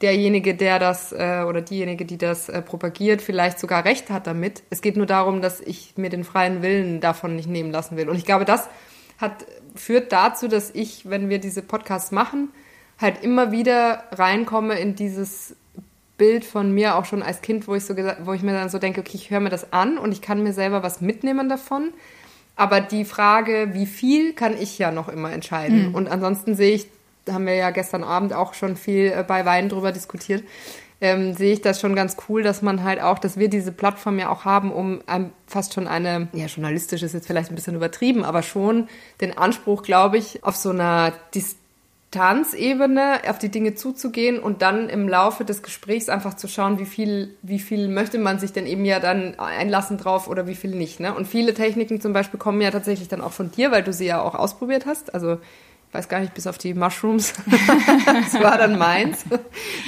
derjenige, 0.02 0.56
der 0.56 0.80
das 0.80 1.14
äh, 1.14 1.44
oder 1.48 1.62
diejenige, 1.62 2.06
die 2.06 2.18
das 2.18 2.50
äh, 2.50 2.62
propagiert, 2.62 3.22
vielleicht 3.22 3.60
sogar 3.60 3.86
recht 3.86 4.10
hat 4.10 4.28
damit. 4.28 4.64
Es 4.70 4.82
geht 4.82 4.98
nur 4.98 5.06
darum, 5.06 5.42
dass 5.42 5.62
ich 5.62 5.94
mir 5.96 6.10
den 6.10 6.24
freien 6.24 6.62
Willen 6.62 7.00
davon 7.00 7.36
nicht 7.36 7.48
nehmen 7.48 7.72
lassen 7.72 7.96
will. 7.96 8.10
Und 8.10 8.18
ich 8.18 8.26
glaube, 8.26 8.46
das 8.46 8.68
hat, 9.18 9.46
führt 9.74 10.12
dazu, 10.12 10.48
dass 10.48 10.72
ich, 10.72 11.10
wenn 11.10 11.30
wir 11.30 11.40
diese 11.40 11.62
Podcasts 11.62 12.12
machen, 12.12 12.50
halt 13.00 13.24
immer 13.24 13.52
wieder 13.52 14.04
reinkomme 14.12 14.78
in 14.78 14.96
dieses 14.96 15.56
Bild 16.18 16.46
von 16.46 16.74
mir 16.74 16.96
auch 16.96 17.06
schon 17.06 17.24
als 17.24 17.42
Kind, 17.42 17.68
wo 17.68 17.76
ich 17.76 17.86
so 17.86 17.96
wo 18.24 18.34
ich 18.34 18.42
mir 18.42 18.54
dann 18.54 18.70
so 18.70 18.80
denke, 18.80 19.02
okay, 19.02 19.16
ich 19.16 19.30
höre 19.32 19.42
mir 19.42 19.50
das 19.50 19.74
an 19.74 19.98
und 19.98 20.12
ich 20.12 20.22
kann 20.22 20.44
mir 20.44 20.54
selber 20.54 20.84
was 20.84 21.02
mitnehmen 21.02 21.50
davon. 21.50 21.94
Aber 22.56 22.82
die 22.82 23.06
Frage, 23.06 23.70
wie 23.74 23.86
viel, 23.86 24.34
kann 24.34 24.56
ich 24.60 24.78
ja 24.78 24.92
noch 24.92 25.10
immer 25.10 25.32
entscheiden. 25.32 25.90
Mhm. 25.90 25.96
Und 25.96 26.08
ansonsten 26.08 26.56
sehe 26.56 26.76
ich, 26.76 26.88
haben 27.30 27.46
wir 27.46 27.56
ja 27.56 27.72
gestern 27.72 28.04
Abend 28.04 28.34
auch 28.34 28.54
schon 28.54 28.78
viel 28.78 29.14
äh, 29.16 29.24
bei 29.28 29.46
Wein 29.46 29.70
drüber 29.70 29.92
diskutiert, 29.92 30.44
ähm, 31.02 31.34
sehe 31.34 31.54
ich 31.54 31.62
das 31.62 31.82
schon 31.82 31.96
ganz 31.96 32.16
cool, 32.30 32.42
dass 32.42 32.62
man 32.62 32.84
halt 32.84 33.02
auch, 33.02 33.20
dass 33.20 33.38
wir 33.38 33.50
diese 33.50 33.74
Plattform 33.74 34.18
ja 34.18 34.30
auch 34.30 34.46
haben, 34.46 34.72
um 34.72 35.02
ähm, 35.10 35.32
fast 35.46 35.74
schon 35.74 35.88
eine, 35.88 36.30
ja, 36.32 36.46
journalistisch 36.46 37.04
ist 37.04 37.14
jetzt 37.14 37.28
vielleicht 37.28 37.52
ein 37.52 37.56
bisschen 37.56 37.76
übertrieben, 37.76 38.24
aber 38.24 38.42
schon 38.42 38.88
den 39.20 39.38
Anspruch, 39.38 39.84
glaube 39.84 40.18
ich, 40.18 40.44
auf 40.44 40.56
so 40.56 40.70
einer 40.70 41.12
Distanz 41.34 41.65
Distanzebene 42.16 43.20
auf 43.28 43.40
die 43.40 43.50
Dinge 43.50 43.76
zuzugehen 43.76 44.40
und 44.40 44.62
dann 44.62 44.88
im 44.88 45.10
Laufe 45.10 45.44
des 45.44 45.64
Gesprächs 45.64 46.08
einfach 46.08 46.36
zu 46.36 46.48
schauen, 46.48 46.80
wie 46.80 46.86
viel, 46.86 47.36
wie 47.42 47.60
viel 47.60 47.90
möchte 47.90 48.20
man 48.20 48.40
sich 48.40 48.54
denn 48.54 48.66
eben 48.66 48.86
ja 48.86 49.02
dann 49.02 49.38
einlassen 49.38 49.98
drauf 49.98 50.30
oder 50.30 50.48
wie 50.48 50.56
viel 50.56 50.72
nicht. 50.72 51.02
Ne? 51.02 51.14
Und 51.14 51.28
viele 51.28 51.54
Techniken 51.54 52.00
zum 52.00 52.14
Beispiel 52.14 52.40
kommen 52.40 52.62
ja 52.62 52.72
tatsächlich 52.72 53.10
dann 53.10 53.20
auch 53.20 53.34
von 53.34 53.52
dir, 53.52 53.72
weil 53.72 53.84
du 53.84 53.92
sie 53.92 54.06
ja 54.06 54.22
auch 54.22 54.34
ausprobiert 54.34 54.86
hast. 54.86 55.14
Also 55.14 55.40
ich 55.90 55.94
weiß 55.94 56.08
gar 56.08 56.22
nicht, 56.22 56.34
bis 56.34 56.48
auf 56.48 56.58
die 56.58 56.74
Mushrooms. 56.74 57.34
das 58.06 58.42
war 58.42 58.58
dann 58.58 58.78
meins. 58.78 59.26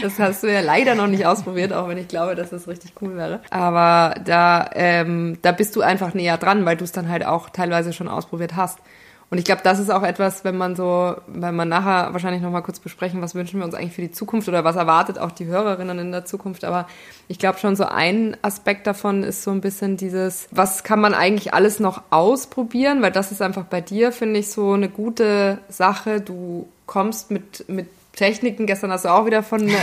Das 0.01 0.20
hast 0.20 0.44
du 0.44 0.51
ja 0.51 0.60
leider 0.60 0.96
noch 0.96 1.08
nicht 1.08 1.25
ausprobiert, 1.25 1.72
auch 1.72 1.88
wenn 1.88 1.98
ich 1.98 2.10
glaube, 2.10 2.36
dass 2.36 2.50
das 2.50 2.68
richtig 2.68 2.92
cool 3.01 3.16
wäre. 3.16 3.40
Aber 3.51 4.16
da, 4.25 4.70
ähm, 4.74 5.38
da 5.42 5.54
bist 5.54 5.75
du 5.78 5.82
einfach 5.82 6.13
näher 6.13 6.38
dran, 6.38 6.66
weil 6.66 6.75
du 6.75 6.84
es 6.84 6.92
dann 6.92 7.10
halt 7.10 7.25
auch 7.25 7.50
teilweise 7.50 7.94
schon 7.94 8.10
ausprobiert 8.10 8.56
hast. 8.58 8.80
Und 9.29 9.39
ich 9.39 9.43
glaube, 9.43 9.62
das 9.62 9.77
ist 9.77 9.89
auch 9.89 10.03
etwas, 10.03 10.46
wenn 10.46 10.57
man 10.57 10.77
so, 10.77 11.15
wenn 11.27 11.53
man 11.53 11.67
nachher 11.67 12.13
wahrscheinlich 12.13 12.41
nochmal 12.41 12.63
kurz 12.63 12.79
besprechen, 12.79 13.22
was 13.22 13.36
wünschen 13.36 13.60
wir 13.60 13.65
uns 13.65 13.75
eigentlich 13.75 13.93
für 13.93 14.01
die 14.01 14.12
Zukunft 14.12 14.48
oder 14.48 14.63
was 14.63 14.77
erwartet 14.77 15.19
auch 15.19 15.31
die 15.31 15.46
Hörerinnen 15.46 16.00
in 16.00 16.12
der 16.13 16.24
Zukunft. 16.24 16.63
Aber 16.63 16.88
ich 17.27 17.38
glaube 17.38 17.60
schon 17.60 17.75
so 17.75 17.84
ein 17.84 18.38
Aspekt 18.41 18.88
davon 18.88 19.24
ist 19.24 19.43
so 19.43 19.51
ein 19.51 19.60
bisschen 19.60 19.98
dieses, 19.98 20.48
was 20.51 20.84
kann 20.86 21.01
man 21.01 21.13
eigentlich 21.13 21.53
alles 21.53 21.81
noch 21.81 22.03
ausprobieren? 22.10 23.01
Weil 23.01 23.12
das 23.12 23.34
ist 23.34 23.41
einfach 23.41 23.65
bei 23.65 23.81
dir, 23.81 24.13
finde 24.13 24.39
ich, 24.39 24.50
so 24.50 24.72
eine 24.72 24.88
gute 24.88 25.57
Sache. 25.67 26.22
Du 26.22 26.69
kommst 26.86 27.29
mit, 27.29 27.67
mit 27.67 27.89
Techniken. 28.18 28.66
Gestern 28.66 28.92
hast 28.92 29.06
du 29.06 29.10
auch 29.10 29.26
wieder 29.26 29.44
von. 29.44 29.68
Äh, 29.70 29.74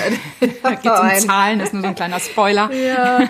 da 0.62 0.74
geht 0.74 0.90
um 0.90 1.26
Zahlen, 1.26 1.58
das 1.58 1.68
ist 1.68 1.72
nur 1.72 1.82
so 1.82 1.88
ein 1.88 1.94
kleiner 1.94 2.20
Spoiler. 2.20 2.70
Ja. 2.72 3.20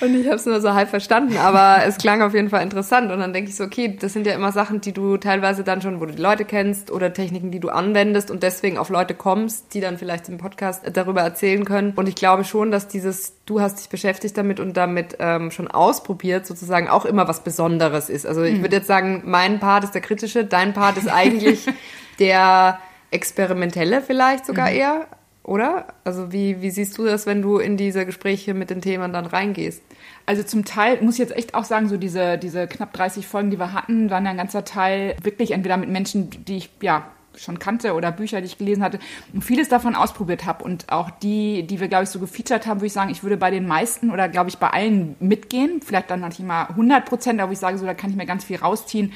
Und 0.00 0.14
ich 0.14 0.26
habe 0.26 0.36
es 0.36 0.44
nur 0.44 0.60
so 0.60 0.74
halb 0.74 0.90
verstanden, 0.90 1.36
aber 1.36 1.84
es 1.86 1.96
klang 1.98 2.20
auf 2.20 2.34
jeden 2.34 2.50
Fall 2.50 2.62
interessant. 2.62 3.10
Und 3.10 3.20
dann 3.20 3.32
denke 3.32 3.50
ich 3.50 3.56
so, 3.56 3.64
okay, 3.64 3.96
das 3.98 4.12
sind 4.12 4.26
ja 4.26 4.34
immer 4.34 4.52
Sachen, 4.52 4.80
die 4.80 4.92
du 4.92 5.16
teilweise 5.16 5.64
dann 5.64 5.82
schon, 5.82 6.00
wo 6.00 6.06
du 6.06 6.12
die 6.12 6.22
Leute 6.22 6.44
kennst 6.44 6.90
oder 6.90 7.12
Techniken, 7.12 7.50
die 7.50 7.60
du 7.60 7.70
anwendest 7.70 8.30
und 8.30 8.42
deswegen 8.42 8.76
auf 8.76 8.90
Leute 8.90 9.14
kommst, 9.14 9.72
die 9.72 9.80
dann 9.80 9.96
vielleicht 9.96 10.28
im 10.28 10.38
Podcast 10.38 10.82
darüber 10.92 11.22
erzählen 11.22 11.64
können. 11.64 11.92
Und 11.96 12.08
ich 12.08 12.16
glaube 12.16 12.44
schon, 12.44 12.70
dass 12.70 12.88
dieses, 12.88 13.36
du 13.46 13.60
hast 13.60 13.78
dich 13.78 13.88
beschäftigt 13.88 14.36
damit 14.36 14.60
und 14.60 14.76
damit 14.76 15.16
ähm, 15.20 15.50
schon 15.50 15.68
ausprobiert, 15.68 16.46
sozusagen 16.46 16.88
auch 16.88 17.06
immer 17.06 17.28
was 17.28 17.42
Besonderes 17.42 18.10
ist. 18.10 18.26
Also 18.26 18.42
ich 18.42 18.58
mhm. 18.58 18.62
würde 18.62 18.76
jetzt 18.76 18.88
sagen, 18.88 19.22
mein 19.24 19.58
Part 19.60 19.84
ist 19.84 19.94
der 19.94 20.02
kritische, 20.02 20.44
dein 20.44 20.74
Part 20.74 20.98
ist 20.98 21.08
eigentlich 21.08 21.66
der 22.18 22.78
experimentelle 23.14 24.02
vielleicht 24.02 24.46
sogar 24.46 24.70
mhm. 24.70 24.76
eher. 24.76 25.06
oder? 25.42 25.86
Also 26.04 26.32
wie, 26.32 26.60
wie 26.60 26.70
siehst 26.70 26.98
du 26.98 27.04
das, 27.04 27.26
wenn 27.26 27.42
du 27.42 27.58
in 27.58 27.76
diese 27.76 28.04
Gespräche 28.04 28.54
mit 28.54 28.70
den 28.70 28.82
Themen 28.82 29.12
dann 29.12 29.26
reingehst? 29.26 29.82
Also 30.26 30.42
zum 30.42 30.64
Teil 30.64 31.00
muss 31.02 31.14
ich 31.14 31.20
jetzt 31.20 31.36
echt 31.36 31.54
auch 31.54 31.64
sagen, 31.64 31.88
so 31.88 31.96
diese, 31.96 32.38
diese 32.38 32.66
knapp 32.66 32.92
30 32.92 33.26
Folgen, 33.26 33.50
die 33.50 33.58
wir 33.58 33.72
hatten, 33.72 34.10
waren 34.10 34.26
ein 34.26 34.36
ganzer 34.36 34.64
Teil 34.64 35.16
wirklich 35.22 35.50
entweder 35.52 35.76
mit 35.76 35.90
Menschen, 35.90 36.30
die 36.44 36.56
ich 36.56 36.70
ja 36.80 37.06
schon 37.36 37.58
kannte 37.58 37.94
oder 37.94 38.12
Bücher, 38.12 38.40
die 38.40 38.46
ich 38.46 38.58
gelesen 38.58 38.82
hatte 38.82 38.98
und 39.32 39.42
vieles 39.42 39.68
davon 39.68 39.94
ausprobiert 39.94 40.44
habe. 40.44 40.64
Und 40.64 40.90
auch 40.90 41.10
die, 41.10 41.66
die 41.66 41.80
wir, 41.80 41.88
glaube 41.88 42.04
ich, 42.04 42.10
so 42.10 42.20
gefeatured 42.20 42.66
haben, 42.66 42.80
würde 42.80 42.86
ich 42.86 42.92
sagen, 42.92 43.10
ich 43.10 43.22
würde 43.22 43.36
bei 43.36 43.50
den 43.50 43.66
meisten 43.66 44.10
oder, 44.10 44.28
glaube 44.28 44.50
ich, 44.50 44.58
bei 44.58 44.70
allen 44.70 45.16
mitgehen. 45.20 45.80
Vielleicht 45.84 46.10
dann 46.10 46.20
nicht 46.20 46.40
mal 46.40 46.66
100 46.66 47.04
Prozent, 47.04 47.40
aber 47.40 47.52
ich 47.52 47.58
sage 47.58 47.78
so, 47.78 47.86
da 47.86 47.94
kann 47.94 48.10
ich 48.10 48.16
mir 48.16 48.26
ganz 48.26 48.44
viel 48.44 48.56
rausziehen. 48.56 49.12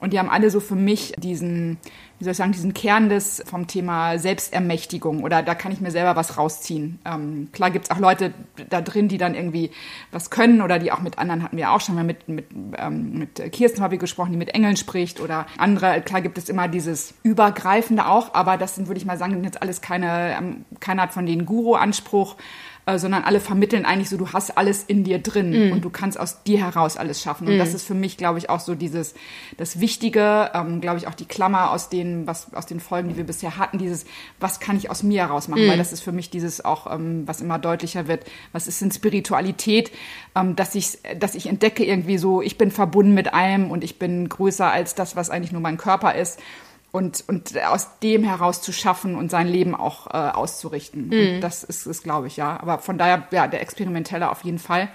Und 0.00 0.12
die 0.12 0.18
haben 0.18 0.30
alle 0.30 0.50
so 0.50 0.60
für 0.60 0.76
mich 0.76 1.14
diesen, 1.18 1.78
wie 2.18 2.24
soll 2.24 2.32
ich 2.32 2.36
sagen, 2.36 2.52
diesen 2.52 2.74
Kern 2.74 3.08
des 3.08 3.42
vom 3.46 3.66
Thema 3.66 4.18
Selbstermächtigung 4.18 5.22
oder 5.22 5.42
da 5.42 5.54
kann 5.54 5.70
ich 5.70 5.80
mir 5.80 5.90
selber 5.90 6.16
was 6.16 6.36
rausziehen. 6.36 6.98
Ähm, 7.04 7.48
klar 7.52 7.70
gibt's 7.70 7.90
auch 7.90 7.98
Leute 7.98 8.32
da 8.70 8.80
drin, 8.80 9.08
die 9.08 9.18
dann 9.18 9.34
irgendwie 9.34 9.70
was 10.10 10.30
können 10.30 10.60
oder 10.62 10.78
die 10.78 10.90
auch 10.90 11.00
mit 11.00 11.18
anderen 11.18 11.42
hatten 11.42 11.56
wir 11.56 11.70
auch 11.70 11.80
schon 11.80 11.94
mal 11.94 12.04
mit, 12.04 12.28
mit, 12.28 12.46
ähm, 12.76 13.18
mit 13.18 13.52
Kirsten 13.52 13.82
habe 13.82 13.94
ich 13.94 14.00
gesprochen, 14.00 14.32
die 14.32 14.38
mit 14.38 14.50
Engeln 14.50 14.76
spricht 14.76 15.20
oder 15.20 15.46
andere. 15.56 16.00
Klar 16.02 16.20
gibt 16.20 16.38
es 16.38 16.48
immer 16.48 16.66
dieses 16.66 17.14
Übergreifende 17.22 18.06
auch, 18.06 18.34
aber 18.34 18.56
das 18.56 18.74
sind, 18.74 18.88
würde 18.88 18.98
ich 18.98 19.06
mal 19.06 19.18
sagen, 19.18 19.42
jetzt 19.44 19.62
alles 19.62 19.80
keine, 19.80 20.36
ähm, 20.36 20.64
keiner 20.80 21.02
hat 21.02 21.12
von 21.12 21.24
denen 21.24 21.46
Guru-Anspruch 21.46 22.36
äh, 22.88 22.98
sondern 22.98 23.24
alle 23.24 23.40
vermitteln 23.40 23.84
eigentlich 23.84 24.08
so, 24.08 24.16
du 24.16 24.32
hast 24.32 24.56
alles 24.56 24.82
in 24.82 25.04
dir 25.04 25.18
drin 25.18 25.68
mm. 25.68 25.72
und 25.72 25.84
du 25.84 25.90
kannst 25.90 26.18
aus 26.18 26.42
dir 26.44 26.64
heraus 26.64 26.96
alles 26.96 27.20
schaffen. 27.20 27.46
Und 27.46 27.56
mm. 27.56 27.58
das 27.58 27.74
ist 27.74 27.86
für 27.86 27.92
mich, 27.92 28.16
glaube 28.16 28.38
ich, 28.38 28.48
auch 28.48 28.60
so 28.60 28.74
dieses, 28.74 29.12
das 29.58 29.78
Wichtige, 29.78 30.50
ähm, 30.54 30.80
glaube 30.80 30.96
ich, 30.96 31.06
auch 31.06 31.12
die 31.12 31.26
Klammer 31.26 31.70
aus 31.72 31.90
den, 31.90 32.26
was, 32.26 32.54
aus 32.54 32.64
den 32.64 32.80
Folgen, 32.80 33.10
die 33.10 33.18
wir 33.18 33.24
bisher 33.24 33.58
hatten, 33.58 33.76
dieses, 33.76 34.06
was 34.40 34.58
kann 34.58 34.78
ich 34.78 34.90
aus 34.90 35.02
mir 35.02 35.20
heraus 35.20 35.48
machen? 35.48 35.66
Mm. 35.66 35.68
Weil 35.68 35.76
das 35.76 35.92
ist 35.92 36.00
für 36.00 36.12
mich 36.12 36.30
dieses 36.30 36.64
auch, 36.64 36.90
ähm, 36.90 37.24
was 37.26 37.42
immer 37.42 37.58
deutlicher 37.58 38.08
wird, 38.08 38.24
was 38.52 38.66
ist 38.66 38.80
denn 38.80 38.90
Spiritualität, 38.90 39.92
ähm, 40.34 40.56
dass 40.56 40.74
ich, 40.74 40.98
dass 41.20 41.34
ich 41.34 41.46
entdecke 41.46 41.84
irgendwie 41.84 42.16
so, 42.16 42.40
ich 42.40 42.56
bin 42.56 42.70
verbunden 42.70 43.12
mit 43.12 43.34
allem 43.34 43.70
und 43.70 43.84
ich 43.84 43.98
bin 43.98 44.30
größer 44.30 44.72
als 44.72 44.94
das, 44.94 45.14
was 45.14 45.28
eigentlich 45.28 45.52
nur 45.52 45.60
mein 45.60 45.76
Körper 45.76 46.14
ist 46.14 46.40
und, 46.90 47.24
und 47.26 47.56
aus 47.64 47.98
dem 48.02 48.24
heraus 48.24 48.62
zu 48.62 48.72
schaffen 48.72 49.14
und 49.14 49.30
sein 49.30 49.46
Leben 49.46 49.74
auch 49.74 50.06
äh, 50.08 50.10
auszurichten. 50.10 51.08
Mhm. 51.08 51.40
das 51.40 51.64
ist 51.64 51.86
es, 51.86 52.02
glaube 52.02 52.28
ich, 52.28 52.36
ja. 52.36 52.58
Aber 52.60 52.78
von 52.78 52.98
daher, 52.98 53.26
ja, 53.30 53.46
der 53.46 53.60
Experimentelle 53.60 54.30
auf 54.30 54.42
jeden 54.42 54.58
Fall. 54.58 54.88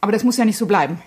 Aber 0.00 0.12
das 0.12 0.22
muss 0.22 0.36
ja 0.36 0.44
nicht 0.44 0.58
so 0.58 0.66
bleiben. 0.66 1.02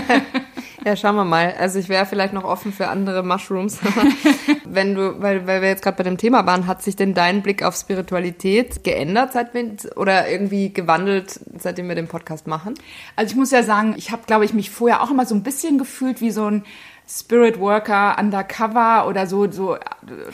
ja, 0.84 0.96
schauen 0.96 1.14
wir 1.14 1.24
mal. 1.24 1.54
Also 1.60 1.78
ich 1.78 1.88
wäre 1.88 2.06
vielleicht 2.06 2.32
noch 2.32 2.42
offen 2.42 2.72
für 2.72 2.88
andere 2.88 3.22
Mushrooms. 3.22 3.78
Wenn 4.64 4.96
du, 4.96 5.22
weil, 5.22 5.46
weil 5.46 5.62
wir 5.62 5.68
jetzt 5.68 5.82
gerade 5.82 5.96
bei 5.96 6.02
dem 6.02 6.18
Thema 6.18 6.44
waren, 6.44 6.66
hat 6.66 6.82
sich 6.82 6.96
denn 6.96 7.14
dein 7.14 7.42
Blick 7.42 7.62
auf 7.62 7.76
Spiritualität 7.76 8.82
geändert 8.82 9.32
seit 9.32 9.54
wir, 9.54 9.76
oder 9.94 10.28
irgendwie 10.28 10.72
gewandelt, 10.72 11.38
seitdem 11.56 11.86
wir 11.86 11.94
den 11.94 12.08
Podcast 12.08 12.48
machen? 12.48 12.74
Also 13.14 13.30
ich 13.30 13.36
muss 13.36 13.52
ja 13.52 13.62
sagen, 13.62 13.94
ich 13.96 14.10
habe, 14.10 14.22
glaube 14.26 14.44
ich, 14.44 14.52
mich 14.52 14.70
vorher 14.70 15.02
auch 15.04 15.10
immer 15.12 15.24
so 15.24 15.36
ein 15.36 15.44
bisschen 15.44 15.78
gefühlt 15.78 16.20
wie 16.20 16.32
so 16.32 16.50
ein 16.50 16.64
Spirit 17.08 17.60
Worker 17.60 18.16
undercover 18.18 19.06
oder 19.06 19.28
so, 19.28 19.50
so, 19.50 19.76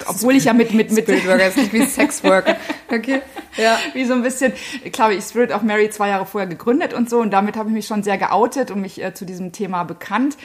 obwohl 0.06 0.36
ich 0.36 0.44
ja 0.44 0.54
mit, 0.54 0.72
mit, 0.72 0.90
mit 0.90 1.04
Spirit 1.04 1.26
Worker 1.26 1.48
ist 1.48 1.58
nicht 1.58 1.72
wie 1.72 1.84
Sex 1.86 2.24
Worker. 2.24 2.56
Okay. 2.92 3.22
Ja. 3.56 3.78
Wie 3.94 4.04
so 4.04 4.12
ein 4.12 4.22
bisschen, 4.22 4.52
glaube 4.92 5.14
ich, 5.14 5.24
Spirit 5.24 5.50
of 5.50 5.62
Mary 5.62 5.88
zwei 5.88 6.08
Jahre 6.10 6.26
vorher 6.26 6.46
gegründet 6.46 6.92
und 6.92 7.08
so 7.08 7.20
und 7.20 7.30
damit 7.30 7.56
habe 7.56 7.70
ich 7.70 7.74
mich 7.74 7.86
schon 7.86 8.02
sehr 8.02 8.18
geoutet 8.18 8.70
und 8.70 8.82
mich 8.82 9.02
äh, 9.02 9.14
zu 9.14 9.24
diesem 9.24 9.52
Thema 9.52 9.84
bekannt. 9.84 10.36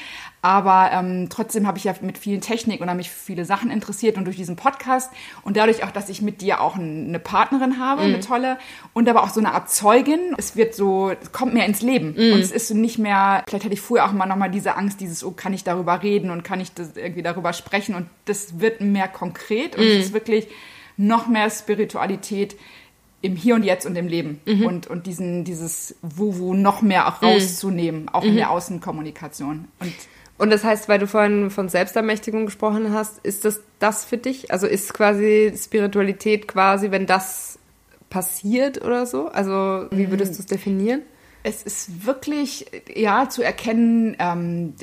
Aber 0.47 0.91
ähm, 0.93 1.27
trotzdem 1.29 1.67
habe 1.67 1.77
ich 1.77 1.83
ja 1.83 1.93
mit 1.99 2.17
vielen 2.17 2.39
Technik 2.39 2.79
und 2.79 2.95
mich 2.95 3.11
viele 3.11 3.43
Sachen 3.43 3.69
interessiert 3.69 4.15
und 4.15 4.23
durch 4.23 4.37
diesen 4.37 4.55
Podcast 4.55 5.11
und 5.43 5.57
dadurch 5.57 5.83
auch, 5.83 5.91
dass 5.91 6.07
ich 6.07 6.21
mit 6.21 6.39
dir 6.39 6.61
auch 6.61 6.77
eine 6.77 7.19
Partnerin 7.19 7.79
habe, 7.79 8.03
mhm. 8.03 8.13
eine 8.13 8.19
tolle 8.21 8.57
und 8.93 9.09
aber 9.09 9.23
auch 9.23 9.29
so 9.29 9.41
eine 9.41 9.53
Art 9.53 9.69
Zeugin. 9.69 10.35
Es 10.37 10.55
wird 10.55 10.73
so, 10.73 11.09
es 11.09 11.33
kommt 11.33 11.53
mehr 11.53 11.65
ins 11.65 11.81
Leben 11.81 12.15
mhm. 12.17 12.31
und 12.31 12.39
es 12.39 12.51
ist 12.51 12.69
so 12.69 12.75
nicht 12.75 12.97
mehr, 12.97 13.43
vielleicht 13.45 13.65
hatte 13.65 13.73
ich 13.73 13.81
früher 13.81 14.05
auch 14.05 14.13
mal 14.13 14.25
nochmal 14.25 14.49
diese 14.49 14.77
Angst, 14.77 15.01
dieses, 15.01 15.21
oh, 15.25 15.31
kann 15.31 15.51
ich 15.51 15.65
darüber 15.65 16.01
reden 16.01 16.31
und 16.31 16.45
kann 16.45 16.61
ich 16.61 16.71
das 16.71 16.95
irgendwie 16.95 17.23
darüber 17.23 17.51
sprechen 17.51 17.93
und 17.95 18.05
das 18.23 18.61
wird 18.61 18.79
mehr 18.79 19.09
konkret 19.09 19.75
und 19.75 19.83
mhm. 19.83 19.91
es 19.91 20.05
ist 20.05 20.13
wirklich 20.13 20.47
noch 20.95 21.27
mehr 21.27 21.49
Spiritualität 21.49 22.55
im 23.21 23.35
Hier 23.35 23.55
und 23.55 23.63
Jetzt 23.63 23.85
und 23.85 23.97
im 23.97 24.07
Leben 24.07 24.39
mhm. 24.45 24.65
und, 24.65 24.87
und 24.87 25.07
diesen, 25.07 25.43
dieses 25.43 25.95
Wu-Wu 26.03 26.53
noch 26.53 26.81
mehr 26.81 27.09
auch 27.09 27.21
mhm. 27.21 27.27
rauszunehmen, 27.27 28.07
auch 28.07 28.23
in 28.23 28.37
der 28.37 28.49
Außenkommunikation. 28.49 29.67
Und 29.81 29.93
und 30.37 30.51
das 30.51 30.63
heißt, 30.63 30.87
weil 30.87 30.99
du 30.99 31.07
vorhin 31.07 31.49
von 31.49 31.67
Selbstermächtigung 31.67 32.45
gesprochen 32.45 32.93
hast, 32.93 33.19
ist 33.25 33.45
das 33.45 33.61
das 33.79 34.05
für 34.05 34.17
dich? 34.17 34.51
Also 34.51 34.67
ist 34.67 34.93
quasi 34.93 35.53
Spiritualität 35.55 36.47
quasi, 36.47 36.91
wenn 36.91 37.05
das 37.05 37.59
passiert 38.09 38.83
oder 38.83 39.05
so? 39.05 39.27
Also 39.27 39.87
wie 39.91 40.09
würdest 40.09 40.35
du 40.35 40.39
es 40.41 40.45
definieren? 40.45 41.01
Es 41.43 41.63
ist 41.63 42.05
wirklich, 42.05 42.65
ja, 42.93 43.29
zu 43.29 43.41
erkennen, 43.41 44.15
ähm, 44.19 44.73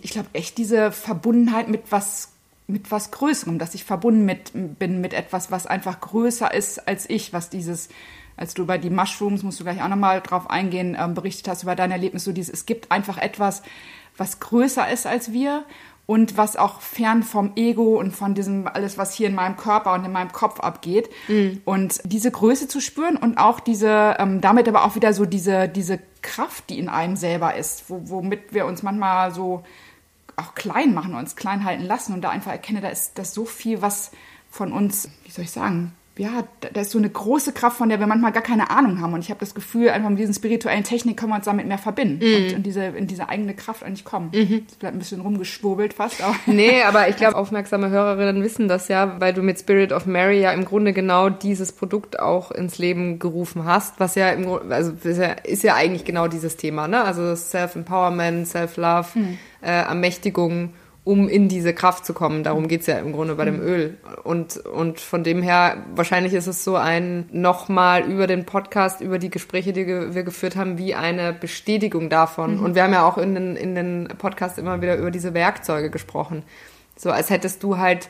ich 0.00 0.10
glaube 0.10 0.28
echt 0.32 0.58
diese 0.58 0.92
Verbundenheit 0.92 1.68
mit 1.68 1.82
was 1.90 2.32
mit 2.68 2.90
was 2.90 3.12
Größerem, 3.12 3.58
dass 3.60 3.74
ich 3.74 3.84
verbunden 3.84 4.24
mit, 4.24 4.50
bin 4.52 5.00
mit 5.00 5.14
etwas, 5.14 5.52
was 5.52 5.66
einfach 5.66 6.00
größer 6.00 6.52
ist 6.52 6.88
als 6.88 7.08
ich, 7.08 7.32
was 7.32 7.48
dieses, 7.48 7.88
als 8.36 8.54
du 8.54 8.62
über 8.62 8.76
die 8.76 8.90
Mushrooms, 8.90 9.44
musst 9.44 9.60
du 9.60 9.64
gleich 9.64 9.82
auch 9.82 9.88
nochmal 9.88 10.20
drauf 10.20 10.50
eingehen, 10.50 10.96
ähm, 10.98 11.14
berichtet 11.14 11.46
hast 11.46 11.62
über 11.62 11.76
dein 11.76 11.92
Erlebnis, 11.92 12.24
so 12.24 12.32
dieses, 12.32 12.52
es 12.52 12.66
gibt 12.66 12.90
einfach 12.90 13.18
etwas, 13.18 13.62
was 14.16 14.40
größer 14.40 14.90
ist 14.90 15.06
als 15.06 15.32
wir 15.32 15.64
und 16.06 16.36
was 16.36 16.56
auch 16.56 16.80
fern 16.80 17.24
vom 17.24 17.52
Ego 17.56 17.98
und 17.98 18.12
von 18.12 18.34
diesem 18.34 18.68
alles, 18.68 18.96
was 18.96 19.12
hier 19.12 19.28
in 19.28 19.34
meinem 19.34 19.56
Körper 19.56 19.92
und 19.92 20.04
in 20.04 20.12
meinem 20.12 20.30
Kopf 20.30 20.60
abgeht. 20.60 21.10
Mhm. 21.26 21.60
Und 21.64 22.00
diese 22.04 22.30
Größe 22.30 22.68
zu 22.68 22.80
spüren 22.80 23.16
und 23.16 23.38
auch 23.38 23.58
diese, 23.58 24.16
ähm, 24.18 24.40
damit 24.40 24.68
aber 24.68 24.84
auch 24.84 24.94
wieder 24.94 25.12
so 25.12 25.24
diese, 25.24 25.68
diese 25.68 25.98
Kraft, 26.22 26.70
die 26.70 26.78
in 26.78 26.88
einem 26.88 27.16
selber 27.16 27.56
ist, 27.56 27.90
wo, 27.90 28.02
womit 28.04 28.54
wir 28.54 28.66
uns 28.66 28.84
manchmal 28.84 29.34
so 29.34 29.64
auch 30.36 30.54
klein 30.54 30.94
machen, 30.94 31.14
uns 31.14 31.34
klein 31.34 31.64
halten 31.64 31.84
lassen 31.84 32.12
und 32.12 32.22
da 32.22 32.30
einfach 32.30 32.52
erkenne, 32.52 32.80
da 32.80 32.88
ist 32.88 33.18
das 33.18 33.34
so 33.34 33.44
viel, 33.44 33.82
was 33.82 34.12
von 34.50 34.72
uns, 34.72 35.08
wie 35.24 35.30
soll 35.30 35.44
ich 35.44 35.50
sagen, 35.50 35.92
ja, 36.18 36.44
da 36.72 36.80
ist 36.80 36.92
so 36.92 36.98
eine 36.98 37.10
große 37.10 37.52
Kraft, 37.52 37.76
von 37.76 37.90
der 37.90 38.00
wir 38.00 38.06
manchmal 38.06 38.32
gar 38.32 38.42
keine 38.42 38.70
Ahnung 38.70 39.02
haben. 39.02 39.12
Und 39.12 39.20
ich 39.20 39.28
habe 39.28 39.40
das 39.40 39.54
Gefühl, 39.54 39.90
einfach 39.90 40.08
mit 40.08 40.18
diesen 40.18 40.32
spirituellen 40.32 40.82
Technik 40.82 41.18
können 41.18 41.30
wir 41.30 41.36
uns 41.36 41.44
damit 41.44 41.66
mehr 41.66 41.76
verbinden 41.76 42.24
mm. 42.24 42.36
und 42.36 42.52
in 42.52 42.62
diese, 42.62 42.84
in 42.84 43.06
diese 43.06 43.28
eigene 43.28 43.54
Kraft 43.54 43.82
eigentlich 43.82 44.04
kommen. 44.04 44.30
Mhm. 44.34 44.64
Das 44.66 44.76
bleibt 44.76 44.96
ein 44.96 44.98
bisschen 44.98 45.20
rumgeschwurbelt 45.20 45.92
fast. 45.92 46.22
Aber 46.22 46.34
nee, 46.46 46.82
aber 46.82 47.08
ich 47.08 47.16
glaube, 47.16 47.36
aufmerksame 47.36 47.90
Hörerinnen 47.90 48.42
wissen 48.42 48.66
das 48.66 48.88
ja, 48.88 49.20
weil 49.20 49.34
du 49.34 49.42
mit 49.42 49.58
Spirit 49.58 49.92
of 49.92 50.06
Mary 50.06 50.40
ja 50.40 50.52
im 50.52 50.64
Grunde 50.64 50.94
genau 50.94 51.28
dieses 51.28 51.72
Produkt 51.72 52.18
auch 52.18 52.50
ins 52.50 52.78
Leben 52.78 53.18
gerufen 53.18 53.66
hast, 53.66 54.00
was 54.00 54.14
ja 54.14 54.30
im 54.30 54.46
Grunde, 54.46 54.74
also 54.74 54.92
ist 54.92 55.18
ja, 55.18 55.32
ist 55.32 55.64
ja 55.64 55.74
eigentlich 55.74 56.06
genau 56.06 56.28
dieses 56.28 56.56
Thema, 56.56 56.88
ne? 56.88 57.04
Also 57.04 57.36
Self-Empowerment, 57.36 58.48
Self-Love, 58.48 59.08
mhm. 59.14 59.38
äh, 59.60 59.82
Ermächtigung 59.82 60.72
um 61.06 61.28
in 61.28 61.48
diese 61.48 61.72
Kraft 61.72 62.04
zu 62.04 62.12
kommen. 62.14 62.42
Darum 62.42 62.66
geht's 62.66 62.88
ja 62.88 62.98
im 62.98 63.12
Grunde 63.12 63.36
bei 63.36 63.44
dem 63.44 63.58
mhm. 63.58 63.62
Öl. 63.62 63.98
Und, 64.24 64.56
und 64.56 64.98
von 64.98 65.22
dem 65.22 65.40
her, 65.40 65.84
wahrscheinlich 65.94 66.34
ist 66.34 66.48
es 66.48 66.64
so 66.64 66.74
ein 66.74 67.28
nochmal 67.30 68.10
über 68.10 68.26
den 68.26 68.44
Podcast, 68.44 69.00
über 69.00 69.20
die 69.20 69.30
Gespräche, 69.30 69.72
die 69.72 69.86
wir 69.86 70.24
geführt 70.24 70.56
haben, 70.56 70.78
wie 70.78 70.96
eine 70.96 71.32
Bestätigung 71.32 72.10
davon. 72.10 72.56
Mhm. 72.56 72.64
Und 72.64 72.74
wir 72.74 72.82
haben 72.82 72.92
ja 72.92 73.06
auch 73.06 73.18
in 73.18 73.36
den, 73.36 73.54
in 73.54 73.76
den 73.76 74.08
Podcast 74.18 74.58
immer 74.58 74.82
wieder 74.82 74.96
über 74.96 75.12
diese 75.12 75.32
Werkzeuge 75.32 75.90
gesprochen. 75.90 76.42
So 76.96 77.12
als 77.12 77.30
hättest 77.30 77.62
du 77.62 77.78
halt 77.78 78.08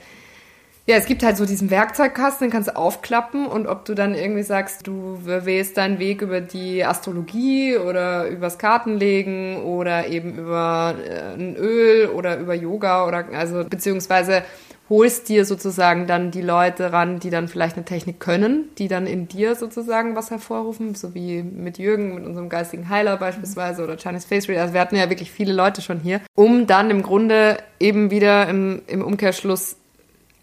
ja, 0.88 0.94
es 0.94 1.06
gibt 1.06 1.24
halt 1.24 1.36
so 1.36 1.46
diesen 1.46 1.70
Werkzeugkasten, 1.70 2.46
den 2.46 2.52
kannst 2.52 2.68
du 2.68 2.76
aufklappen 2.76 3.46
und 3.46 3.66
ob 3.66 3.84
du 3.84 3.94
dann 3.94 4.14
irgendwie 4.14 4.44
sagst, 4.44 4.86
du 4.86 5.18
wählst 5.24 5.76
deinen 5.76 5.98
Weg 5.98 6.22
über 6.22 6.40
die 6.40 6.84
Astrologie 6.84 7.76
oder 7.76 8.28
übers 8.28 8.56
Kartenlegen 8.58 9.62
oder 9.62 10.06
eben 10.06 10.38
über 10.38 10.94
äh, 11.04 11.34
ein 11.34 11.56
Öl 11.56 12.06
oder 12.06 12.38
über 12.38 12.54
Yoga 12.54 13.04
oder 13.04 13.24
also 13.32 13.64
beziehungsweise 13.64 14.44
holst 14.88 15.28
dir 15.28 15.44
sozusagen 15.44 16.06
dann 16.06 16.30
die 16.30 16.42
Leute 16.42 16.92
ran, 16.92 17.18
die 17.18 17.30
dann 17.30 17.48
vielleicht 17.48 17.74
eine 17.74 17.84
Technik 17.84 18.20
können, 18.20 18.68
die 18.78 18.86
dann 18.86 19.08
in 19.08 19.26
dir 19.26 19.56
sozusagen 19.56 20.14
was 20.14 20.30
hervorrufen, 20.30 20.94
so 20.94 21.14
wie 21.14 21.42
mit 21.42 21.78
Jürgen, 21.78 22.14
mit 22.14 22.24
unserem 22.24 22.48
geistigen 22.48 22.88
Heiler 22.88 23.16
beispielsweise 23.16 23.82
oder 23.82 23.96
Chinese 23.96 24.28
Face 24.28 24.48
Reader. 24.48 24.62
Also 24.62 24.74
wir 24.74 24.80
hatten 24.80 24.94
ja 24.94 25.10
wirklich 25.10 25.32
viele 25.32 25.52
Leute 25.52 25.82
schon 25.82 25.98
hier, 25.98 26.20
um 26.36 26.68
dann 26.68 26.90
im 26.90 27.02
Grunde 27.02 27.56
eben 27.80 28.12
wieder 28.12 28.48
im, 28.48 28.82
im 28.86 29.02
Umkehrschluss 29.02 29.76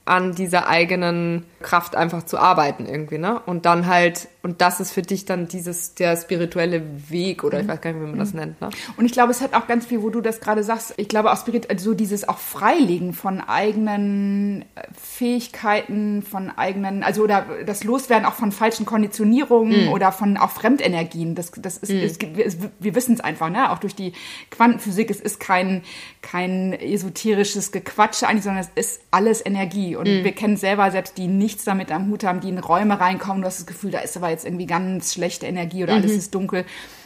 an 0.05 0.35
dieser 0.35 0.67
eigenen 0.67 1.45
Kraft 1.61 1.95
einfach 1.95 2.23
zu 2.23 2.37
arbeiten 2.37 2.85
irgendwie, 2.85 3.17
ne? 3.17 3.39
Und 3.45 3.65
dann 3.65 3.87
halt, 3.87 4.27
und 4.41 4.59
das 4.59 4.81
ist 4.81 4.91
für 4.91 5.01
dich 5.01 5.23
dann 5.23 5.47
dieses, 5.47 5.95
der 5.95 6.17
spirituelle 6.17 6.83
Weg 7.09 7.45
oder 7.45 7.61
ich 7.61 7.65
mhm. 7.65 7.69
weiß 7.69 7.81
gar 7.81 7.93
nicht, 7.93 8.01
wie 8.01 8.07
man 8.07 8.19
das 8.19 8.33
mhm. 8.33 8.39
nennt, 8.39 8.61
ne? 8.61 8.69
Und 8.97 9.05
ich 9.05 9.13
glaube, 9.13 9.31
es 9.31 9.39
hat 9.39 9.53
auch 9.53 9.65
ganz 9.65 9.85
viel, 9.85 10.01
wo 10.01 10.09
du 10.09 10.19
das 10.19 10.41
gerade 10.41 10.61
sagst, 10.61 10.93
ich 10.97 11.07
glaube 11.07 11.31
auch 11.31 11.37
Spirit, 11.37 11.69
also 11.69 11.91
so 11.91 11.93
dieses 11.93 12.27
auch 12.27 12.37
Freilegen 12.37 13.13
von 13.13 13.39
eigenen 13.39 14.63
äh, 14.75 14.81
Fähigkeiten, 14.93 16.21
von 16.21 16.49
eigenen, 16.49 17.03
also 17.03 17.23
oder 17.23 17.45
das 17.65 17.85
Loswerden 17.85 18.25
auch 18.25 18.33
von 18.33 18.51
falschen 18.51 18.85
Konditionierungen 18.85 19.85
mhm. 19.85 19.93
oder 19.93 20.11
von 20.11 20.35
auch 20.35 20.51
Fremdenergien, 20.51 21.33
das, 21.33 21.51
das 21.51 21.77
ist, 21.77 21.91
mhm. 21.91 22.35
ist 22.39 22.57
wir 22.77 22.95
wissen 22.95 23.13
es 23.13 23.21
einfach, 23.21 23.49
ne? 23.49 23.71
Auch 23.71 23.79
durch 23.79 23.95
die 23.95 24.11
Quantenphysik, 24.51 25.09
es 25.09 25.21
ist 25.21 25.39
kein, 25.39 25.81
kein 26.21 26.73
esoterisches 26.73 27.71
Gequatsche 27.71 28.27
eigentlich, 28.27 28.43
sondern 28.43 28.65
es 28.65 28.71
ist 28.75 29.01
alles 29.09 29.45
Energie 29.45 29.92
Und 29.95 30.05
wir 30.05 30.31
kennen 30.31 30.57
selber 30.57 30.89
selbst, 30.91 31.17
die 31.17 31.27
nichts 31.27 31.63
damit 31.63 31.91
am 31.91 32.09
Hut 32.09 32.23
haben, 32.23 32.39
die 32.39 32.49
in 32.49 32.59
Räume 32.59 32.99
reinkommen, 32.99 33.41
du 33.41 33.47
hast 33.47 33.59
das 33.59 33.65
Gefühl, 33.65 33.91
da 33.91 33.99
ist 33.99 34.17
aber 34.17 34.29
jetzt 34.29 34.45
irgendwie 34.45 34.65
ganz 34.65 35.13
schlechte 35.13 35.45
Energie 35.45 35.83
oder 35.83 35.93
alles 35.93 36.11
ist 36.11 36.35
dunkel. 36.35 36.65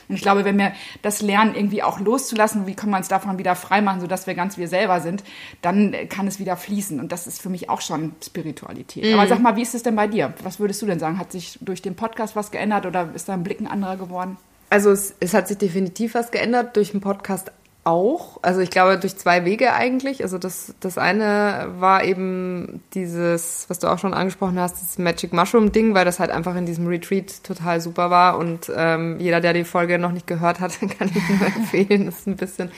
Und 0.10 0.16
ich 0.16 0.22
glaube, 0.22 0.46
wenn 0.46 0.58
wir 0.58 0.72
das 1.02 1.22
lernen, 1.22 1.54
irgendwie 1.54 1.84
auch 1.84 2.00
loszulassen, 2.00 2.66
wie 2.66 2.76
kann 2.76 2.90
man 2.90 3.02
es 3.02 3.08
davon 3.08 3.38
wieder 3.38 3.56
freimachen, 3.56 4.00
sodass 4.00 4.26
wir 4.26 4.36
ganz 4.36 4.58
wir 4.58 4.68
selber 4.68 5.02
sind, 5.02 5.24
dann 5.62 5.94
kann 6.10 6.28
es 6.28 6.40
wieder 6.40 6.56
fließen. 6.56 7.00
Und 7.00 7.12
das 7.12 7.28
ist 7.28 7.42
für 7.42 7.50
mich 7.50 7.70
auch 7.70 7.82
schon 7.82 8.14
Spiritualität. 8.24 9.14
Aber 9.14 9.28
sag 9.28 9.42
mal, 9.42 9.56
wie 9.56 9.64
ist 9.64 9.76
es 9.76 9.84
denn 9.84 9.96
bei 9.96 10.08
dir? 10.08 10.34
Was 10.44 10.60
würdest 10.60 10.82
du 10.82 10.86
denn 10.86 11.00
sagen? 11.00 11.20
Hat 11.20 11.32
sich 11.32 11.58
durch 11.62 11.82
den 11.82 11.96
Podcast 11.96 12.36
was 12.36 12.52
geändert 12.52 12.86
oder 12.86 13.10
ist 13.14 13.28
dein 13.28 13.44
Blick 13.44 13.60
ein 13.60 13.68
anderer 13.68 13.98
geworden? 13.98 14.38
Also 14.70 14.92
es, 14.92 15.16
es 15.20 15.34
hat 15.34 15.48
sich 15.48 15.58
definitiv 15.58 16.14
was 16.14 16.32
geändert 16.32 16.76
durch 16.76 16.92
den 16.92 17.00
Podcast 17.00 17.52
auch. 17.88 18.40
Also 18.42 18.60
ich 18.60 18.70
glaube 18.70 19.00
durch 19.00 19.18
zwei 19.18 19.46
Wege 19.46 19.74
eigentlich. 19.74 20.22
Also 20.22 20.38
das, 20.38 20.76
das 20.80 20.98
eine 20.98 21.70
war 21.80 22.04
eben 22.04 22.82
dieses, 22.94 23.66
was 23.70 23.80
du 23.80 23.88
auch 23.88 23.98
schon 23.98 24.14
angesprochen 24.14 24.60
hast, 24.60 24.82
das 24.82 24.98
Magic 24.98 25.34
Mushroom 25.34 25.72
Ding, 25.72 25.94
weil 25.94 26.06
das 26.06 26.20
halt 26.20 26.30
einfach 26.30 26.56
in 26.56 26.66
diesem 26.66 26.88
Retreat 26.88 27.44
total 27.44 27.80
super 27.82 28.10
war 28.10 28.38
und 28.38 28.72
ähm, 28.76 29.18
jeder, 29.20 29.40
der 29.40 29.54
die 29.54 29.64
Folge 29.64 29.98
noch 29.98 30.12
nicht 30.12 30.28
gehört 30.28 30.60
hat, 30.60 30.78
kann 31.00 31.10
ich 31.14 31.30
nur 31.30 31.48
empfehlen. 31.48 32.06
Das 32.06 32.20
ist 32.20 32.28
ein 32.28 32.36
bisschen 32.36 32.72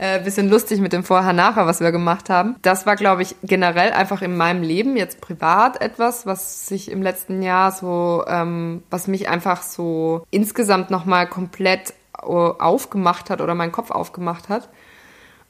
äh, 0.00 0.18
bisschen 0.18 0.48
lustig 0.48 0.80
mit 0.80 0.94
dem 0.94 1.04
Vorher-Nachher, 1.04 1.66
was 1.66 1.80
wir 1.80 1.92
gemacht 1.92 2.30
haben. 2.30 2.56
Das 2.62 2.86
war, 2.86 2.96
glaube 2.96 3.20
ich, 3.20 3.36
generell 3.42 3.92
einfach 3.92 4.22
in 4.22 4.34
meinem 4.34 4.62
Leben 4.62 4.96
jetzt 4.96 5.20
privat 5.20 5.82
etwas, 5.82 6.24
was 6.24 6.66
sich 6.66 6.90
im 6.90 7.02
letzten 7.02 7.42
Jahr 7.42 7.70
so, 7.70 8.24
ähm, 8.26 8.82
was 8.88 9.08
mich 9.08 9.28
einfach 9.28 9.60
so 9.60 10.24
insgesamt 10.30 10.90
nochmal 10.90 11.26
komplett 11.28 11.92
aufgemacht 12.22 13.30
hat 13.30 13.40
oder 13.40 13.54
meinen 13.54 13.72
Kopf 13.72 13.90
aufgemacht 13.90 14.48
hat. 14.48 14.68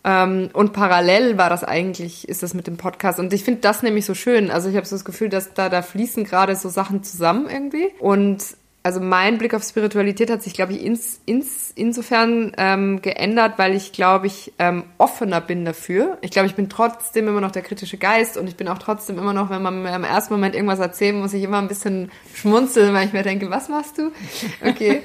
Ähm, 0.02 0.48
und 0.52 0.72
parallel 0.72 1.36
war 1.36 1.50
das 1.50 1.62
eigentlich, 1.62 2.28
ist 2.28 2.42
das 2.42 2.54
mit 2.54 2.66
dem 2.66 2.76
Podcast. 2.76 3.18
Und 3.18 3.32
ich 3.32 3.44
finde 3.44 3.60
das 3.60 3.82
nämlich 3.82 4.06
so 4.06 4.14
schön. 4.14 4.50
Also 4.50 4.68
ich 4.70 4.76
habe 4.76 4.86
so 4.86 4.94
das 4.96 5.04
Gefühl, 5.04 5.28
dass 5.28 5.52
da, 5.52 5.68
da 5.68 5.82
fließen 5.82 6.24
gerade 6.24 6.56
so 6.56 6.68
Sachen 6.68 7.02
zusammen 7.02 7.48
irgendwie. 7.50 7.88
Und 7.98 8.42
also 8.82 8.98
mein 8.98 9.36
Blick 9.36 9.52
auf 9.52 9.62
Spiritualität 9.62 10.30
hat 10.30 10.42
sich, 10.42 10.54
glaube 10.54 10.72
ich, 10.72 10.82
ins, 10.82 11.20
ins, 11.26 11.70
insofern 11.74 12.52
ähm, 12.56 13.02
geändert, 13.02 13.58
weil 13.58 13.74
ich, 13.74 13.92
glaube 13.92 14.26
ich, 14.26 14.54
ähm, 14.58 14.84
offener 14.96 15.42
bin 15.42 15.66
dafür. 15.66 16.16
Ich 16.22 16.30
glaube, 16.30 16.46
ich 16.46 16.54
bin 16.54 16.70
trotzdem 16.70 17.28
immer 17.28 17.42
noch 17.42 17.50
der 17.50 17.60
kritische 17.60 17.98
Geist 17.98 18.38
und 18.38 18.48
ich 18.48 18.56
bin 18.56 18.68
auch 18.68 18.78
trotzdem 18.78 19.18
immer 19.18 19.34
noch, 19.34 19.50
wenn 19.50 19.60
man 19.60 19.82
mir 19.82 19.94
im 19.94 20.04
ersten 20.04 20.32
Moment 20.32 20.54
irgendwas 20.54 20.78
erzählt, 20.78 21.14
muss 21.14 21.34
ich 21.34 21.42
immer 21.42 21.58
ein 21.58 21.68
bisschen 21.68 22.10
schmunzeln, 22.34 22.94
weil 22.94 23.06
ich 23.06 23.12
mir 23.12 23.22
denke, 23.22 23.50
was 23.50 23.68
machst 23.68 23.98
du? 23.98 24.12
Okay. 24.66 25.02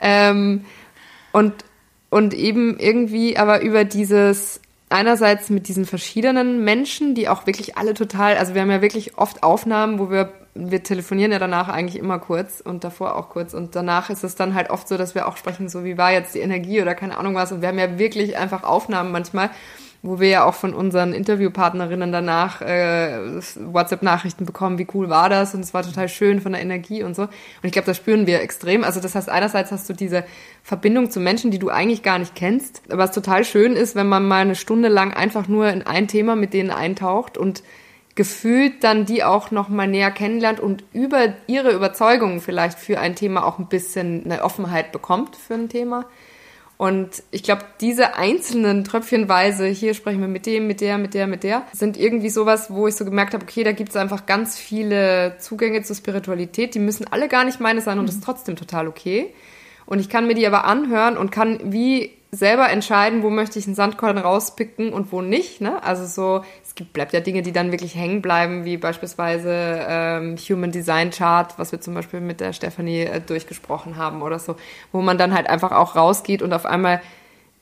ähm, 0.00 0.64
und, 1.36 1.52
und 2.08 2.32
eben 2.32 2.78
irgendwie 2.78 3.36
aber 3.36 3.60
über 3.60 3.84
dieses, 3.84 4.62
einerseits 4.88 5.50
mit 5.50 5.68
diesen 5.68 5.84
verschiedenen 5.84 6.64
Menschen, 6.64 7.14
die 7.14 7.28
auch 7.28 7.46
wirklich 7.46 7.76
alle 7.76 7.92
total, 7.92 8.38
also 8.38 8.54
wir 8.54 8.62
haben 8.62 8.70
ja 8.70 8.80
wirklich 8.80 9.18
oft 9.18 9.42
Aufnahmen, 9.42 9.98
wo 9.98 10.10
wir, 10.10 10.32
wir 10.54 10.82
telefonieren 10.82 11.32
ja 11.32 11.38
danach 11.38 11.68
eigentlich 11.68 12.00
immer 12.00 12.18
kurz 12.20 12.62
und 12.62 12.84
davor 12.84 13.16
auch 13.16 13.28
kurz. 13.28 13.52
Und 13.52 13.76
danach 13.76 14.08
ist 14.08 14.24
es 14.24 14.34
dann 14.34 14.54
halt 14.54 14.70
oft 14.70 14.88
so, 14.88 14.96
dass 14.96 15.14
wir 15.14 15.28
auch 15.28 15.36
sprechen, 15.36 15.68
so 15.68 15.84
wie 15.84 15.98
war 15.98 16.10
jetzt 16.10 16.34
die 16.34 16.40
Energie 16.40 16.80
oder 16.80 16.94
keine 16.94 17.18
Ahnung 17.18 17.34
was. 17.34 17.52
Und 17.52 17.60
wir 17.60 17.68
haben 17.68 17.78
ja 17.78 17.98
wirklich 17.98 18.38
einfach 18.38 18.62
Aufnahmen 18.62 19.12
manchmal, 19.12 19.50
wo 20.06 20.20
wir 20.20 20.28
ja 20.28 20.44
auch 20.44 20.54
von 20.54 20.72
unseren 20.72 21.12
Interviewpartnerinnen 21.12 22.12
danach 22.12 22.62
äh, 22.62 23.40
WhatsApp-Nachrichten 23.56 24.46
bekommen, 24.46 24.78
wie 24.78 24.86
cool 24.94 25.08
war 25.08 25.28
das 25.28 25.54
und 25.54 25.60
es 25.60 25.74
war 25.74 25.82
total 25.82 26.08
schön 26.08 26.40
von 26.40 26.52
der 26.52 26.62
Energie 26.62 27.02
und 27.02 27.16
so. 27.16 27.22
Und 27.22 27.30
ich 27.62 27.72
glaube, 27.72 27.86
das 27.86 27.96
spüren 27.96 28.26
wir 28.26 28.40
extrem. 28.40 28.84
Also 28.84 29.00
das 29.00 29.16
heißt, 29.16 29.28
einerseits 29.28 29.72
hast 29.72 29.88
du 29.88 29.94
diese 29.94 30.24
Verbindung 30.62 31.10
zu 31.10 31.18
Menschen, 31.18 31.50
die 31.50 31.58
du 31.58 31.70
eigentlich 31.70 32.04
gar 32.04 32.18
nicht 32.18 32.36
kennst, 32.36 32.82
was 32.88 33.10
total 33.10 33.44
schön 33.44 33.74
ist, 33.74 33.96
wenn 33.96 34.06
man 34.08 34.26
mal 34.26 34.42
eine 34.42 34.54
Stunde 34.54 34.88
lang 34.88 35.12
einfach 35.12 35.48
nur 35.48 35.68
in 35.68 35.82
ein 35.82 36.06
Thema 36.06 36.36
mit 36.36 36.54
denen 36.54 36.70
eintaucht 36.70 37.36
und 37.36 37.64
gefühlt 38.14 38.84
dann 38.84 39.06
die 39.06 39.24
auch 39.24 39.50
noch 39.50 39.68
mal 39.68 39.88
näher 39.88 40.10
kennenlernt 40.10 40.60
und 40.60 40.84
über 40.92 41.34
ihre 41.48 41.72
Überzeugungen 41.72 42.40
vielleicht 42.40 42.78
für 42.78 43.00
ein 43.00 43.16
Thema 43.16 43.44
auch 43.44 43.58
ein 43.58 43.68
bisschen 43.68 44.24
eine 44.24 44.42
Offenheit 44.42 44.92
bekommt 44.92 45.36
für 45.36 45.54
ein 45.54 45.68
Thema. 45.68 46.06
Und 46.78 47.22
ich 47.30 47.42
glaube, 47.42 47.62
diese 47.80 48.16
einzelnen 48.16 48.84
Tröpfchenweise, 48.84 49.66
hier 49.66 49.94
sprechen 49.94 50.20
wir 50.20 50.28
mit 50.28 50.44
dem, 50.44 50.66
mit 50.66 50.82
der, 50.82 50.98
mit 50.98 51.14
der, 51.14 51.26
mit 51.26 51.42
der, 51.42 51.62
sind 51.72 51.96
irgendwie 51.96 52.28
sowas, 52.28 52.70
wo 52.70 52.86
ich 52.86 52.94
so 52.96 53.06
gemerkt 53.06 53.32
habe, 53.32 53.44
okay, 53.44 53.64
da 53.64 53.72
gibt 53.72 53.90
es 53.90 53.96
einfach 53.96 54.26
ganz 54.26 54.58
viele 54.58 55.36
Zugänge 55.38 55.82
zur 55.82 55.96
Spiritualität, 55.96 56.74
die 56.74 56.78
müssen 56.78 57.06
alle 57.10 57.28
gar 57.28 57.44
nicht 57.44 57.60
meine 57.60 57.80
sein 57.80 57.98
und 57.98 58.06
das 58.06 58.16
ist 58.16 58.24
trotzdem 58.24 58.56
total 58.56 58.88
okay. 58.88 59.32
Und 59.86 60.00
ich 60.00 60.10
kann 60.10 60.26
mir 60.26 60.34
die 60.34 60.46
aber 60.46 60.64
anhören 60.64 61.16
und 61.16 61.30
kann 61.30 61.60
wie 61.72 62.10
selber 62.30 62.68
entscheiden, 62.68 63.22
wo 63.22 63.30
möchte 63.30 63.58
ich 63.58 63.66
einen 63.66 63.76
Sandkorn 63.76 64.18
rauspicken 64.18 64.92
und 64.92 65.12
wo 65.12 65.22
nicht. 65.22 65.60
Ne? 65.60 65.82
Also 65.82 66.04
so, 66.06 66.44
gibt, 66.76 66.92
bleibt 66.92 67.12
ja 67.12 67.20
Dinge, 67.20 67.42
die 67.42 67.52
dann 67.52 67.72
wirklich 67.72 67.94
hängen 67.94 68.22
bleiben, 68.22 68.64
wie 68.64 68.76
beispielsweise 68.76 69.50
ähm, 69.88 70.36
Human 70.36 70.70
Design 70.70 71.10
Chart, 71.10 71.58
was 71.58 71.72
wir 71.72 71.80
zum 71.80 71.94
Beispiel 71.94 72.20
mit 72.20 72.40
der 72.40 72.52
Stefanie 72.52 73.00
äh, 73.00 73.20
durchgesprochen 73.20 73.96
haben 73.96 74.22
oder 74.22 74.38
so, 74.38 74.56
wo 74.92 75.00
man 75.00 75.18
dann 75.18 75.34
halt 75.34 75.48
einfach 75.48 75.72
auch 75.72 75.96
rausgeht 75.96 76.42
und 76.42 76.52
auf 76.52 76.66
einmal 76.66 77.00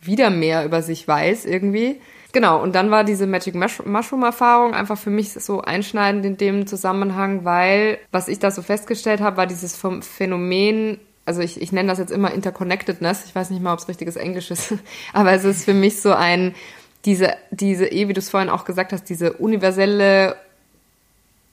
wieder 0.00 0.30
mehr 0.30 0.64
über 0.64 0.82
sich 0.82 1.08
weiß 1.08 1.46
irgendwie. 1.46 2.00
Genau, 2.32 2.60
und 2.60 2.74
dann 2.74 2.90
war 2.90 3.04
diese 3.04 3.28
Magic 3.28 3.54
Mushroom-Erfahrung 3.54 4.74
einfach 4.74 4.98
für 4.98 5.10
mich 5.10 5.32
so 5.32 5.62
einschneidend 5.62 6.26
in 6.26 6.36
dem 6.36 6.66
Zusammenhang, 6.66 7.44
weil 7.44 7.98
was 8.10 8.26
ich 8.26 8.40
da 8.40 8.50
so 8.50 8.60
festgestellt 8.60 9.20
habe, 9.20 9.36
war 9.36 9.46
dieses 9.46 9.80
Phänomen 10.00 10.98
also 11.26 11.40
ich, 11.40 11.60
ich 11.60 11.72
nenne 11.72 11.88
das 11.88 11.98
jetzt 11.98 12.12
immer 12.12 12.32
Interconnectedness, 12.32 13.24
ich 13.24 13.34
weiß 13.34 13.50
nicht 13.50 13.62
mal, 13.62 13.72
ob 13.72 13.78
es 13.78 13.88
richtiges 13.88 14.16
Englisch 14.16 14.50
ist, 14.50 14.74
aber 15.12 15.32
es 15.32 15.44
ist 15.44 15.64
für 15.64 15.72
mich 15.72 16.00
so 16.00 16.12
ein, 16.12 16.54
diese, 17.04 17.34
diese, 17.50 17.86
eh, 17.86 18.08
wie 18.08 18.12
du 18.12 18.20
es 18.20 18.30
vorhin 18.30 18.50
auch 18.50 18.64
gesagt 18.64 18.92
hast, 18.92 19.04
diese 19.04 19.34
universelle 19.34 20.36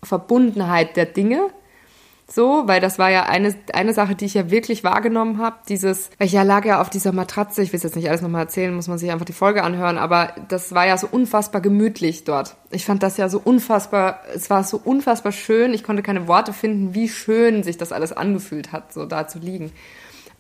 Verbundenheit 0.04 0.96
der 0.98 1.06
Dinge, 1.06 1.50
so, 2.34 2.64
weil 2.66 2.80
das 2.80 2.98
war 2.98 3.10
ja 3.10 3.24
eine, 3.24 3.54
eine 3.74 3.94
Sache, 3.94 4.16
die 4.16 4.24
ich 4.24 4.36
ja 4.36 4.50
wirklich 4.50 4.86
wahrgenommen 4.86 5.38
habe. 5.40 5.58
Dieses, 5.68 6.10
ich 6.18 6.32
ja 6.32 6.44
lag 6.44 6.64
ja 6.64 6.80
auf 6.80 6.90
dieser 6.90 7.12
Matratze, 7.12 7.62
ich 7.62 7.74
will 7.74 7.80
jetzt 7.82 7.96
nicht 7.96 8.08
alles 8.08 8.22
nochmal 8.22 8.44
erzählen, 8.44 8.74
muss 8.74 8.88
man 8.88 8.98
sich 8.98 9.12
einfach 9.12 9.26
die 9.26 9.34
Folge 9.34 9.64
anhören, 9.64 9.98
aber 9.98 10.34
das 10.48 10.74
war 10.74 10.88
ja 10.88 10.98
so 10.98 11.08
unfassbar 11.12 11.60
gemütlich 11.60 12.24
dort. 12.24 12.56
Ich 12.70 12.86
fand 12.86 13.04
das 13.04 13.18
ja 13.18 13.28
so 13.28 13.42
unfassbar, 13.44 14.22
es 14.34 14.50
war 14.50 14.64
so 14.64 14.80
unfassbar 14.82 15.34
schön, 15.34 15.74
ich 15.74 15.84
konnte 15.84 16.04
keine 16.04 16.28
Worte 16.30 16.54
finden, 16.54 16.94
wie 16.94 17.10
schön 17.10 17.64
sich 17.64 17.78
das 17.78 17.92
alles 17.92 18.14
angefühlt 18.14 18.72
hat, 18.72 18.94
so 18.94 19.06
da 19.06 19.28
zu 19.28 19.40
liegen. 19.40 19.74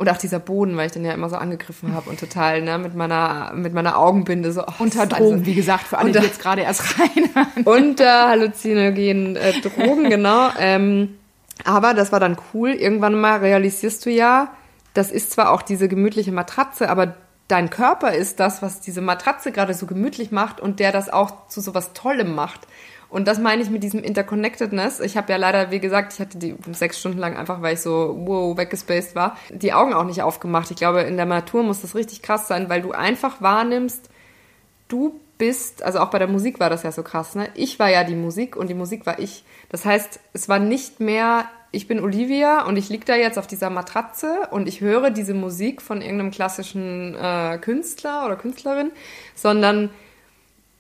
Und 0.01 0.09
auch 0.09 0.17
dieser 0.17 0.39
Boden, 0.39 0.77
weil 0.77 0.87
ich 0.87 0.93
den 0.93 1.05
ja 1.05 1.13
immer 1.13 1.29
so 1.29 1.35
angegriffen 1.35 1.93
habe 1.93 2.09
und 2.09 2.19
total, 2.19 2.63
ne, 2.63 2.79
mit 2.79 2.95
meiner, 2.95 3.51
mit 3.53 3.71
meiner 3.75 3.99
Augenbinde 3.99 4.51
so. 4.51 4.63
Oh, 4.63 4.73
unter 4.79 5.05
Drogen, 5.05 5.33
also, 5.33 5.45
wie 5.45 5.53
gesagt, 5.53 5.83
für 5.83 5.99
alle, 5.99 6.07
unter, 6.07 6.21
die 6.21 6.25
jetzt 6.25 6.41
gerade 6.41 6.63
erst 6.63 6.99
rein. 6.99 7.29
unter 7.65 8.29
halluzinogenen 8.29 9.35
äh, 9.35 9.53
Drogen, 9.61 10.09
genau. 10.09 10.49
Ähm, 10.57 11.19
aber 11.65 11.93
das 11.93 12.11
war 12.11 12.19
dann 12.19 12.35
cool. 12.51 12.71
Irgendwann 12.71 13.13
mal 13.21 13.41
realisierst 13.41 14.03
du 14.07 14.09
ja, 14.09 14.51
das 14.95 15.11
ist 15.11 15.33
zwar 15.33 15.51
auch 15.51 15.61
diese 15.61 15.87
gemütliche 15.87 16.31
Matratze, 16.31 16.89
aber 16.89 17.13
dein 17.47 17.69
Körper 17.69 18.11
ist 18.11 18.39
das, 18.39 18.63
was 18.63 18.81
diese 18.81 19.01
Matratze 19.01 19.51
gerade 19.51 19.75
so 19.75 19.85
gemütlich 19.85 20.31
macht 20.31 20.59
und 20.59 20.79
der 20.79 20.91
das 20.91 21.09
auch 21.09 21.47
zu 21.47 21.61
so 21.61 21.75
was 21.75 21.93
Tollem 21.93 22.33
macht. 22.33 22.61
Und 23.11 23.27
das 23.27 23.39
meine 23.39 23.61
ich 23.61 23.69
mit 23.69 23.83
diesem 23.83 24.01
Interconnectedness. 24.01 25.01
Ich 25.01 25.17
habe 25.17 25.29
ja 25.33 25.37
leider, 25.37 25.69
wie 25.69 25.81
gesagt, 25.81 26.13
ich 26.13 26.21
hatte 26.21 26.37
die 26.37 26.55
sechs 26.71 26.97
Stunden 26.97 27.17
lang 27.17 27.35
einfach, 27.35 27.61
weil 27.61 27.73
ich 27.73 27.81
so 27.81 28.15
wow 28.25 28.57
weggespaced 28.57 29.15
war, 29.15 29.35
die 29.49 29.73
Augen 29.73 29.93
auch 29.93 30.05
nicht 30.05 30.23
aufgemacht. 30.23 30.71
Ich 30.71 30.77
glaube, 30.77 31.01
in 31.01 31.17
der 31.17 31.25
Natur 31.25 31.61
muss 31.61 31.81
das 31.81 31.93
richtig 31.93 32.21
krass 32.21 32.47
sein, 32.47 32.69
weil 32.69 32.81
du 32.81 32.93
einfach 32.93 33.41
wahrnimmst, 33.41 34.09
du 34.87 35.19
bist, 35.37 35.83
also 35.83 35.99
auch 35.99 36.09
bei 36.09 36.19
der 36.19 36.29
Musik 36.29 36.61
war 36.61 36.69
das 36.69 36.83
ja 36.83 36.93
so 36.93 37.03
krass, 37.03 37.35
ne? 37.35 37.49
Ich 37.53 37.79
war 37.79 37.89
ja 37.89 38.05
die 38.05 38.15
Musik 38.15 38.55
und 38.55 38.69
die 38.69 38.73
Musik 38.73 39.05
war 39.05 39.19
ich. 39.19 39.43
Das 39.67 39.83
heißt, 39.83 40.21
es 40.31 40.47
war 40.47 40.59
nicht 40.59 41.01
mehr, 41.01 41.49
ich 41.71 41.89
bin 41.89 41.99
Olivia 41.99 42.63
und 42.63 42.77
ich 42.77 42.87
liege 42.87 43.03
da 43.03 43.15
jetzt 43.15 43.37
auf 43.37 43.47
dieser 43.47 43.69
Matratze 43.69 44.47
und 44.51 44.69
ich 44.69 44.79
höre 44.79 45.09
diese 45.09 45.33
Musik 45.33 45.81
von 45.81 46.01
irgendeinem 46.01 46.31
klassischen 46.31 47.15
äh, 47.15 47.57
Künstler 47.57 48.25
oder 48.25 48.37
Künstlerin, 48.37 48.91
sondern, 49.35 49.89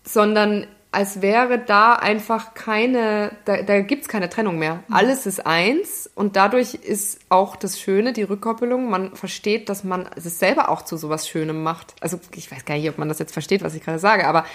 sondern 0.05 0.67
als 0.91 1.21
wäre 1.21 1.57
da 1.57 1.93
einfach 1.93 2.53
keine, 2.53 3.31
da, 3.45 3.61
da 3.61 3.79
gibt's 3.79 4.09
keine 4.09 4.29
Trennung 4.29 4.59
mehr. 4.59 4.75
Mhm. 4.87 4.93
Alles 4.93 5.25
ist 5.25 5.45
eins 5.45 6.09
und 6.15 6.35
dadurch 6.35 6.73
ist 6.73 7.19
auch 7.29 7.55
das 7.55 7.79
Schöne, 7.79 8.11
die 8.11 8.23
Rückkoppelung, 8.23 8.89
man 8.89 9.15
versteht, 9.15 9.69
dass 9.69 9.85
man 9.85 10.09
es 10.15 10.37
selber 10.37 10.69
auch 10.69 10.81
zu 10.81 10.97
sowas 10.97 11.27
Schönem 11.27 11.63
macht. 11.63 11.95
Also 12.01 12.19
ich 12.35 12.51
weiß 12.51 12.65
gar 12.65 12.75
nicht, 12.75 12.89
ob 12.89 12.97
man 12.97 13.07
das 13.07 13.19
jetzt 13.19 13.31
versteht, 13.31 13.63
was 13.63 13.73
ich 13.73 13.83
gerade 13.83 13.99
sage, 13.99 14.27
aber 14.27 14.45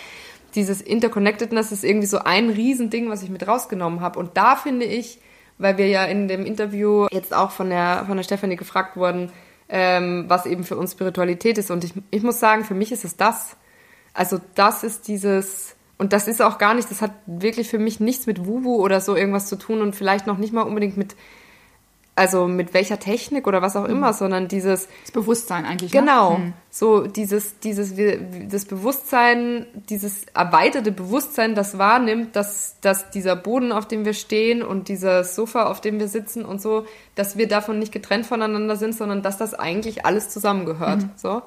dieses 0.54 0.80
Interconnectedness 0.82 1.72
ist 1.72 1.84
irgendwie 1.84 2.06
so 2.06 2.18
ein 2.18 2.50
Riesending, 2.50 3.08
was 3.10 3.22
ich 3.22 3.30
mit 3.30 3.46
rausgenommen 3.46 4.00
habe. 4.00 4.18
Und 4.18 4.36
da 4.36 4.56
finde 4.56 4.86
ich, 4.86 5.18
weil 5.58 5.78
wir 5.78 5.88
ja 5.88 6.04
in 6.04 6.28
dem 6.28 6.44
Interview 6.44 7.06
jetzt 7.10 7.34
auch 7.34 7.50
von 7.50 7.70
der, 7.70 8.04
von 8.06 8.16
der 8.16 8.24
Stefanie 8.24 8.56
gefragt 8.56 8.96
wurden, 8.96 9.30
ähm, 9.68 10.26
was 10.28 10.46
eben 10.46 10.64
für 10.64 10.76
uns 10.76 10.92
Spiritualität 10.92 11.58
ist. 11.58 11.70
Und 11.70 11.84
ich, 11.84 11.92
ich 12.10 12.22
muss 12.22 12.40
sagen, 12.40 12.64
für 12.64 12.74
mich 12.74 12.92
ist 12.92 13.04
es 13.04 13.16
das. 13.16 13.56
Also 14.14 14.40
das 14.54 14.82
ist 14.82 15.08
dieses 15.08 15.76
und 15.98 16.12
das 16.12 16.28
ist 16.28 16.42
auch 16.42 16.58
gar 16.58 16.74
nicht, 16.74 16.90
das 16.90 17.00
hat 17.00 17.12
wirklich 17.26 17.68
für 17.68 17.78
mich 17.78 18.00
nichts 18.00 18.26
mit 18.26 18.46
Wubu 18.46 18.76
oder 18.76 19.00
so 19.00 19.16
irgendwas 19.16 19.46
zu 19.46 19.56
tun 19.56 19.80
und 19.80 19.96
vielleicht 19.96 20.26
noch 20.26 20.38
nicht 20.38 20.52
mal 20.52 20.62
unbedingt 20.62 20.96
mit 20.96 21.16
also 22.18 22.48
mit 22.48 22.72
welcher 22.72 22.98
Technik 22.98 23.46
oder 23.46 23.60
was 23.60 23.76
auch 23.76 23.84
immer, 23.84 24.14
sondern 24.14 24.48
dieses 24.48 24.88
Das 25.02 25.12
Bewusstsein 25.12 25.66
eigentlich. 25.66 25.92
Genau. 25.92 26.38
Ne? 26.38 26.54
So 26.70 27.06
dieses, 27.06 27.60
dieses, 27.60 27.92
das 28.48 28.64
Bewusstsein, 28.64 29.66
dieses 29.90 30.24
erweiterte 30.32 30.92
Bewusstsein, 30.92 31.54
das 31.54 31.76
wahrnimmt, 31.76 32.34
dass, 32.34 32.76
dass 32.80 33.10
dieser 33.10 33.36
Boden, 33.36 33.70
auf 33.70 33.86
dem 33.86 34.06
wir 34.06 34.14
stehen 34.14 34.62
und 34.62 34.88
dieses 34.88 35.34
Sofa, 35.34 35.64
auf 35.64 35.82
dem 35.82 36.00
wir 36.00 36.08
sitzen 36.08 36.46
und 36.46 36.60
so, 36.60 36.86
dass 37.14 37.36
wir 37.36 37.48
davon 37.48 37.78
nicht 37.78 37.92
getrennt 37.92 38.24
voneinander 38.24 38.76
sind, 38.76 38.94
sondern 38.94 39.22
dass 39.22 39.36
das 39.36 39.52
eigentlich 39.52 40.06
alles 40.06 40.30
zusammengehört. 40.30 41.04
So. 41.16 41.42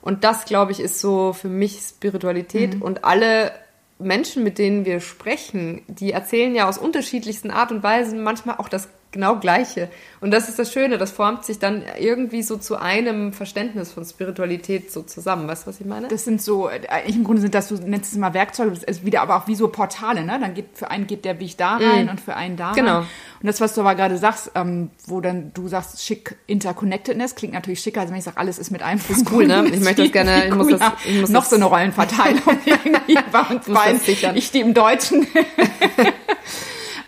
Und 0.00 0.24
das, 0.24 0.46
glaube 0.46 0.72
ich, 0.72 0.80
ist 0.80 1.00
so 1.00 1.34
für 1.34 1.48
mich 1.48 1.80
Spiritualität 1.80 2.80
und 2.80 3.04
alle 3.04 3.52
Menschen, 3.98 4.44
mit 4.44 4.58
denen 4.58 4.84
wir 4.84 5.00
sprechen, 5.00 5.82
die 5.88 6.12
erzählen 6.12 6.54
ja 6.54 6.68
aus 6.68 6.78
unterschiedlichsten 6.78 7.50
Art 7.50 7.72
und 7.72 7.82
Weisen 7.82 8.22
manchmal 8.22 8.56
auch 8.58 8.68
das 8.68 8.88
genau 9.10 9.36
Gleiche. 9.36 9.88
Und 10.20 10.30
das 10.32 10.48
ist 10.48 10.58
das 10.58 10.72
Schöne, 10.72 10.98
das 10.98 11.10
formt 11.12 11.44
sich 11.44 11.58
dann 11.58 11.82
irgendwie 11.98 12.42
so 12.42 12.56
zu 12.56 12.76
einem 12.76 13.32
Verständnis 13.32 13.92
von 13.92 14.04
Spiritualität 14.04 14.92
so 14.92 15.02
zusammen. 15.02 15.48
Weißt 15.48 15.64
du, 15.64 15.68
was 15.70 15.80
ich 15.80 15.86
meine? 15.86 16.08
Das 16.08 16.24
sind 16.24 16.42
so, 16.42 16.66
eigentlich 16.68 17.16
im 17.16 17.24
Grunde 17.24 17.40
sind 17.40 17.54
das, 17.54 17.68
du 17.68 17.76
nennst 17.76 18.12
es 18.12 18.18
mal 18.18 18.34
Werkzeuge, 18.34 18.70
das 18.70 18.82
ist 18.84 19.04
wieder 19.04 19.22
aber 19.22 19.36
auch 19.36 19.46
wie 19.46 19.54
so 19.54 19.68
Portale, 19.68 20.24
ne? 20.24 20.38
Dann 20.40 20.54
geht, 20.54 20.66
für 20.74 20.90
einen 20.90 21.06
geht 21.06 21.24
der 21.24 21.38
Weg 21.40 21.56
da 21.56 21.76
rein 21.76 22.08
und 22.08 22.20
für 22.20 22.34
einen 22.36 22.56
da 22.56 22.72
Genau. 22.72 22.98
rein. 22.98 23.06
Und 23.40 23.46
das, 23.46 23.60
was 23.60 23.74
du 23.74 23.80
aber 23.82 23.94
gerade 23.94 24.18
sagst, 24.18 24.50
ähm, 24.56 24.90
wo 25.06 25.20
dann 25.20 25.52
du 25.54 25.68
sagst, 25.68 26.04
schick 26.04 26.36
Interconnectedness, 26.48 27.34
klingt 27.36 27.54
natürlich 27.54 27.80
schicker, 27.80 28.00
als 28.00 28.10
wenn 28.10 28.18
ich 28.18 28.24
sage, 28.24 28.36
alles 28.36 28.58
ist 28.58 28.70
mit 28.70 28.82
einem 28.82 28.98
Fuß 28.98 29.24
cool, 29.32 29.46
ne? 29.46 29.64
Ich 29.72 29.80
möchte 29.80 30.02
das 30.02 30.12
gerne- 30.12 30.46
ich 30.48 30.54
muss 30.54 30.68
das- 30.68 30.80
ich 31.06 31.20
muss 31.20 31.30
Noch 31.30 31.42
das- 31.42 31.50
so 31.50 31.56
eine 31.56 31.64
Rollenverteilung 31.66 32.42
irgendwie 32.66 33.18
bei 33.32 33.40
uns 33.42 33.64
das 33.66 33.74
beiden. 33.74 34.36
Ich 34.36 34.50
die 34.50 34.60
im 34.60 34.74
Deutschen. 34.74 35.26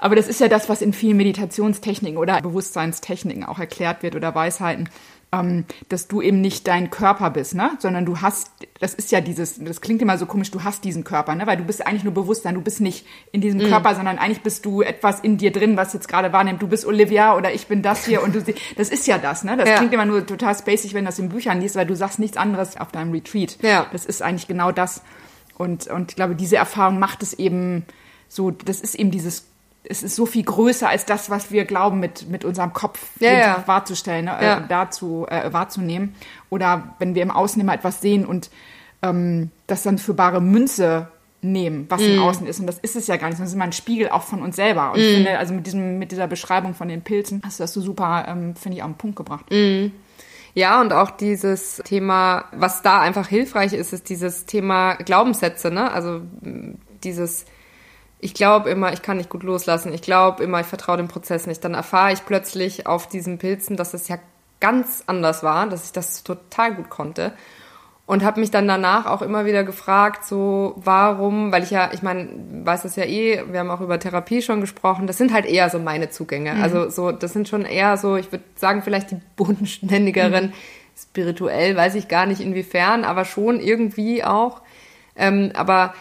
Aber 0.01 0.17
das 0.17 0.27
ist 0.29 0.41
ja 0.41 0.49
das, 0.49 0.69
was 0.69 0.83
in 0.83 0.93
vielen 0.93 1.17
Meditationstechniken 1.19 2.19
oder 2.19 2.41
Bewusstseinstechniken 2.41 3.45
auch 3.45 3.59
erklärt 3.59 4.03
wird 4.03 4.17
oder 4.17 4.35
Weisheiten, 4.35 4.89
ähm, 5.33 5.65
dass 5.89 6.09
du 6.09 6.21
eben 6.23 6.41
nicht 6.41 6.67
dein 6.67 6.91
Körper 6.91 7.31
bist, 7.31 7.55
ne? 7.55 7.71
Sondern 7.79 8.05
du 8.05 8.21
hast, 8.21 8.51
das 8.81 8.95
ist 8.95 9.13
ja 9.13 9.21
dieses, 9.21 9.63
das 9.63 9.81
klingt 9.81 10.03
immer 10.03 10.19
so 10.19 10.27
komisch, 10.27 10.51
du 10.51 10.65
hast 10.65 10.83
diesen 10.83 11.05
Körper, 11.05 11.35
ne? 11.37 11.47
Weil 11.47 11.57
du 11.57 11.63
bist 11.65 11.87
eigentlich 11.87 12.03
nur 12.03 12.15
Bewusstsein, 12.15 12.55
du 12.57 12.61
bist 12.63 12.81
nicht 12.81 13.07
in 13.31 13.41
diesem 13.41 13.61
Körper, 13.61 13.95
sondern 13.95 14.19
eigentlich 14.19 14.43
bist 14.43 14.65
du 14.65 14.83
etwas 14.83 15.21
in 15.21 15.37
dir 15.39 15.53
drin, 15.53 15.77
was 15.77 15.93
jetzt 15.93 16.09
gerade 16.09 16.33
wahrnimmt. 16.33 16.61
Du 16.63 16.67
bist 16.67 16.85
Olivia 16.85 17.37
oder 17.37 17.53
ich 17.53 17.69
bin 17.69 17.83
das 17.83 18.05
hier 18.07 18.23
und 18.25 18.35
du 18.35 18.43
das 18.77 18.89
ist 18.89 19.07
ja 19.07 19.19
das, 19.19 19.45
ne? 19.45 19.57
Das 19.57 19.69
Ja. 19.69 19.77
klingt 19.77 19.93
immer 19.93 20.05
nur 20.07 20.27
total 20.27 20.57
spacig, 20.57 20.95
wenn 20.95 21.05
du 21.05 21.11
das 21.11 21.19
in 21.21 21.29
Büchern 21.29 21.61
liest, 21.61 21.77
weil 21.77 21.87
du 21.87 21.95
sagst 21.95 22.19
nichts 22.19 22.37
anderes 22.37 22.77
auf 22.81 22.91
deinem 22.91 23.13
Retreat. 23.13 23.59
Ja. 23.63 23.87
Das 23.93 24.07
ist 24.07 24.23
eigentlich 24.23 24.49
genau 24.49 24.73
das. 24.73 25.03
Und, 25.57 25.87
und 25.87 26.11
ich 26.11 26.17
glaube, 26.17 26.35
diese 26.35 26.57
Erfahrung 26.57 26.99
macht 26.99 27.23
es 27.23 27.35
eben 27.35 27.85
so, 28.29 28.51
das 28.51 28.81
ist 28.81 28.95
eben 28.97 29.11
dieses, 29.13 29.45
es 29.85 30.03
ist 30.03 30.15
so 30.17 30.27
viel 30.27 30.43
größer 30.45 30.89
als 30.89 31.07
das, 31.07 31.31
was 31.31 31.51
wir 31.51 31.65
glauben, 31.65 32.01
mit, 32.01 32.29
mit 32.29 32.45
unserem 32.45 32.73
Kopf 32.73 33.01
Ja, 33.19 33.33
ja. 33.33 33.55
Tag 33.55 33.69
warzustellen, 33.69 34.27
ne, 34.27 34.37
Ja. 34.41 34.59
äh, 34.59 34.63
dazu 34.69 35.27
äh, 35.29 35.53
wahrzunehmen. 35.53 36.15
Oder 36.51 36.95
wenn 36.99 37.15
wir 37.15 37.23
im 37.23 37.31
Außen 37.31 37.61
immer 37.61 37.75
etwas 37.75 38.01
sehen 38.01 38.27
und 38.27 38.51
ähm, 39.03 39.51
das 39.67 39.83
dann 39.83 39.99
für 39.99 40.13
bare 40.15 40.41
Münze 40.43 41.09
nehmen, 41.43 41.87
was 41.89 42.03
Mhm. 42.03 42.09
im 42.15 42.19
Außen 42.23 42.47
ist. 42.47 42.61
Und 42.61 42.67
das 42.67 42.79
ist 42.81 42.97
es 42.97 43.07
ja 43.07 43.17
gar 43.17 43.29
nicht, 43.29 43.39
sondern 43.39 43.47
es 43.47 43.53
ist 43.53 43.55
immer 43.57 43.65
ein 43.65 43.73
Spiegel 43.73 44.11
auch 44.11 44.23
von 44.25 44.43
uns 44.43 44.57
selber. 44.57 44.93
Und 44.93 44.99
Mhm. 44.99 45.05
ich 45.07 45.15
finde, 45.15 45.39
also 45.39 45.55
mit 45.55 45.67
diesem, 45.67 45.99
mit 45.99 46.13
dieser 46.13 46.27
Beschreibung 46.27 46.75
von 46.75 46.89
den 46.89 47.01
Pilzen 47.01 47.41
hast 47.43 47.59
du 47.59 47.63
das 47.65 47.73
so 47.73 47.81
super, 47.81 48.27
ähm, 48.29 48.55
finde 48.57 48.77
ich, 48.77 48.83
auf 48.83 48.91
den 48.91 48.97
Punkt 48.99 49.17
gebracht. 49.17 49.47
Ja, 50.55 50.81
und 50.83 50.93
auch 50.93 51.11
dieses 51.13 51.81
Thema, 51.85 52.45
was 52.53 52.83
da 52.83 53.01
einfach 53.01 53.29
hilfreich 53.29 53.73
ist, 53.73 53.93
ist 53.95 54.09
dieses 54.11 54.45
Thema 54.45 54.95
Glaubenssätze, 54.97 55.71
ne? 55.71 55.91
Also 55.93 56.21
dieses, 57.05 57.47
ich 58.21 58.35
glaube 58.35 58.71
immer, 58.71 58.93
ich 58.93 59.03
kann 59.03 59.17
nicht 59.17 59.31
gut 59.31 59.43
loslassen, 59.43 59.93
ich 59.93 60.03
glaube 60.03 60.45
immer, 60.45 60.61
ich 60.61 60.67
vertraue 60.67 60.99
dem 60.99 61.09
Prozess 61.09 61.47
nicht. 61.47 61.65
Dann 61.65 61.75
erfahre 61.75 62.13
ich 62.13 62.25
plötzlich 62.27 62.87
auf 62.87 63.09
diesen 63.09 63.39
Pilzen, 63.39 63.77
dass 63.77 63.95
es 63.95 64.09
ja 64.09 64.19
ganz 64.61 65.05
anders 65.07 65.43
war, 65.43 65.67
dass 65.69 65.87
ich 65.87 65.93
das 65.93 66.23
total 66.23 66.75
gut 66.75 66.91
konnte. 66.91 67.33
Und 68.05 68.25
habe 68.25 68.41
mich 68.41 68.51
dann 68.51 68.67
danach 68.67 69.07
auch 69.07 69.23
immer 69.23 69.45
wieder 69.47 69.63
gefragt, 69.63 70.25
so 70.25 70.75
warum, 70.77 71.53
weil 71.53 71.63
ich 71.63 71.71
ja, 71.71 71.91
ich 71.93 72.03
meine, 72.03 72.29
weiß 72.65 72.83
das 72.83 72.97
ja 72.97 73.05
eh, 73.05 73.45
wir 73.49 73.61
haben 73.61 73.71
auch 73.71 73.81
über 73.81 74.01
Therapie 74.01 74.43
schon 74.43 74.61
gesprochen, 74.61 75.07
das 75.07 75.17
sind 75.17 75.33
halt 75.33 75.47
eher 75.47 75.71
so 75.71 75.79
meine 75.79 76.11
Zugänge. 76.11 76.61
Also 76.61 76.91
so, 76.91 77.13
das 77.13 77.33
sind 77.33 77.49
schon 77.49 77.65
eher 77.65 77.97
so, 77.97 78.17
ich 78.17 78.33
würde 78.33 78.45
sagen, 78.57 78.83
vielleicht 78.83 79.13
die 79.13 79.21
bodenständigeren, 79.37 80.53
spirituell, 80.99 81.77
weiß 81.77 81.95
ich 81.95 82.09
gar 82.09 82.27
nicht 82.27 82.41
inwiefern, 82.41 83.05
aber 83.05 83.25
schon 83.25 83.61
irgendwie 83.61 84.25
auch. 84.25 84.61
Ähm, 85.15 85.53
aber 85.55 85.95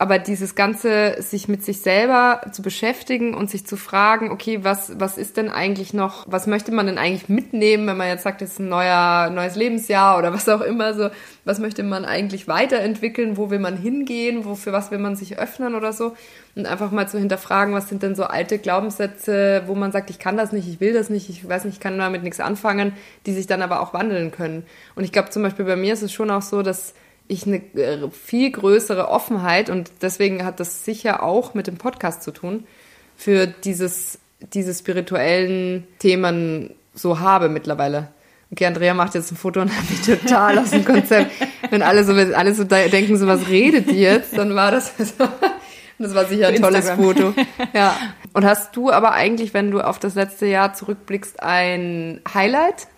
aber 0.00 0.18
dieses 0.18 0.54
ganze, 0.54 1.20
sich 1.20 1.46
mit 1.46 1.62
sich 1.62 1.82
selber 1.82 2.40
zu 2.52 2.62
beschäftigen 2.62 3.34
und 3.34 3.50
sich 3.50 3.66
zu 3.66 3.76
fragen, 3.76 4.30
okay, 4.30 4.60
was, 4.62 4.98
was 4.98 5.18
ist 5.18 5.36
denn 5.36 5.50
eigentlich 5.50 5.92
noch, 5.92 6.24
was 6.26 6.46
möchte 6.46 6.72
man 6.72 6.86
denn 6.86 6.96
eigentlich 6.96 7.28
mitnehmen, 7.28 7.86
wenn 7.86 7.98
man 7.98 8.08
jetzt 8.08 8.22
sagt, 8.22 8.40
es 8.40 8.52
ist 8.52 8.60
ein 8.60 8.70
neuer, 8.70 9.28
neues 9.28 9.56
Lebensjahr 9.56 10.16
oder 10.16 10.32
was 10.32 10.48
auch 10.48 10.62
immer 10.62 10.94
so, 10.94 11.10
was 11.44 11.58
möchte 11.58 11.82
man 11.82 12.06
eigentlich 12.06 12.48
weiterentwickeln, 12.48 13.36
wo 13.36 13.50
will 13.50 13.58
man 13.58 13.76
hingehen, 13.76 14.46
wo, 14.46 14.54
für 14.54 14.72
was 14.72 14.90
will 14.90 14.96
man 14.96 15.16
sich 15.16 15.38
öffnen 15.38 15.74
oder 15.74 15.92
so 15.92 16.16
und 16.56 16.64
einfach 16.64 16.92
mal 16.92 17.06
zu 17.06 17.18
hinterfragen, 17.18 17.74
was 17.74 17.90
sind 17.90 18.02
denn 18.02 18.14
so 18.14 18.24
alte 18.24 18.56
Glaubenssätze, 18.56 19.64
wo 19.66 19.74
man 19.74 19.92
sagt, 19.92 20.08
ich 20.08 20.18
kann 20.18 20.38
das 20.38 20.50
nicht, 20.50 20.66
ich 20.66 20.80
will 20.80 20.94
das 20.94 21.10
nicht, 21.10 21.28
ich 21.28 21.46
weiß 21.46 21.66
nicht, 21.66 21.74
ich 21.74 21.80
kann 21.80 21.98
damit 21.98 22.22
nichts 22.22 22.40
anfangen, 22.40 22.94
die 23.26 23.34
sich 23.34 23.46
dann 23.46 23.60
aber 23.60 23.82
auch 23.82 23.92
wandeln 23.92 24.30
können. 24.30 24.64
Und 24.94 25.04
ich 25.04 25.12
glaube 25.12 25.28
zum 25.28 25.42
Beispiel 25.42 25.66
bei 25.66 25.76
mir 25.76 25.92
ist 25.92 26.02
es 26.02 26.10
schon 26.10 26.30
auch 26.30 26.40
so, 26.40 26.62
dass 26.62 26.94
ich 27.30 27.46
eine 27.46 27.58
äh, 27.74 28.10
viel 28.10 28.50
größere 28.50 29.08
Offenheit 29.08 29.70
und 29.70 29.90
deswegen 30.02 30.44
hat 30.44 30.60
das 30.60 30.84
sicher 30.84 31.22
auch 31.22 31.54
mit 31.54 31.66
dem 31.66 31.76
Podcast 31.76 32.22
zu 32.22 32.32
tun, 32.32 32.64
für 33.16 33.46
dieses, 33.46 34.18
diese 34.52 34.74
spirituellen 34.74 35.86
Themen 35.98 36.74
so 36.94 37.20
habe 37.20 37.48
mittlerweile. 37.48 38.08
Okay, 38.52 38.66
Andrea 38.66 38.94
macht 38.94 39.14
jetzt 39.14 39.30
ein 39.30 39.36
Foto 39.36 39.60
und 39.60 39.70
hat 39.76 39.88
mich 39.88 40.02
total 40.02 40.58
aus 40.58 40.70
dem 40.70 40.84
Konzept. 40.84 41.30
Wenn 41.70 41.82
alle 41.82 42.04
so, 42.04 42.16
wenn 42.16 42.34
alle 42.34 42.52
so 42.52 42.64
denken, 42.64 43.16
so 43.16 43.28
was 43.28 43.48
redet 43.48 43.88
die 43.90 44.00
jetzt, 44.00 44.36
dann 44.36 44.56
war 44.56 44.72
das 44.72 44.92
so. 44.98 45.28
Das 45.98 46.14
war 46.14 46.24
sicher 46.24 46.48
ein 46.48 46.56
tolles. 46.56 46.90
Foto. 46.90 47.34
Ja. 47.74 47.94
Und 48.32 48.44
hast 48.44 48.74
du 48.74 48.90
aber 48.90 49.12
eigentlich, 49.12 49.54
wenn 49.54 49.70
du 49.70 49.80
auf 49.80 49.98
das 49.98 50.14
letzte 50.14 50.46
Jahr 50.46 50.72
zurückblickst, 50.72 51.42
ein 51.42 52.20
Highlight? 52.32 52.88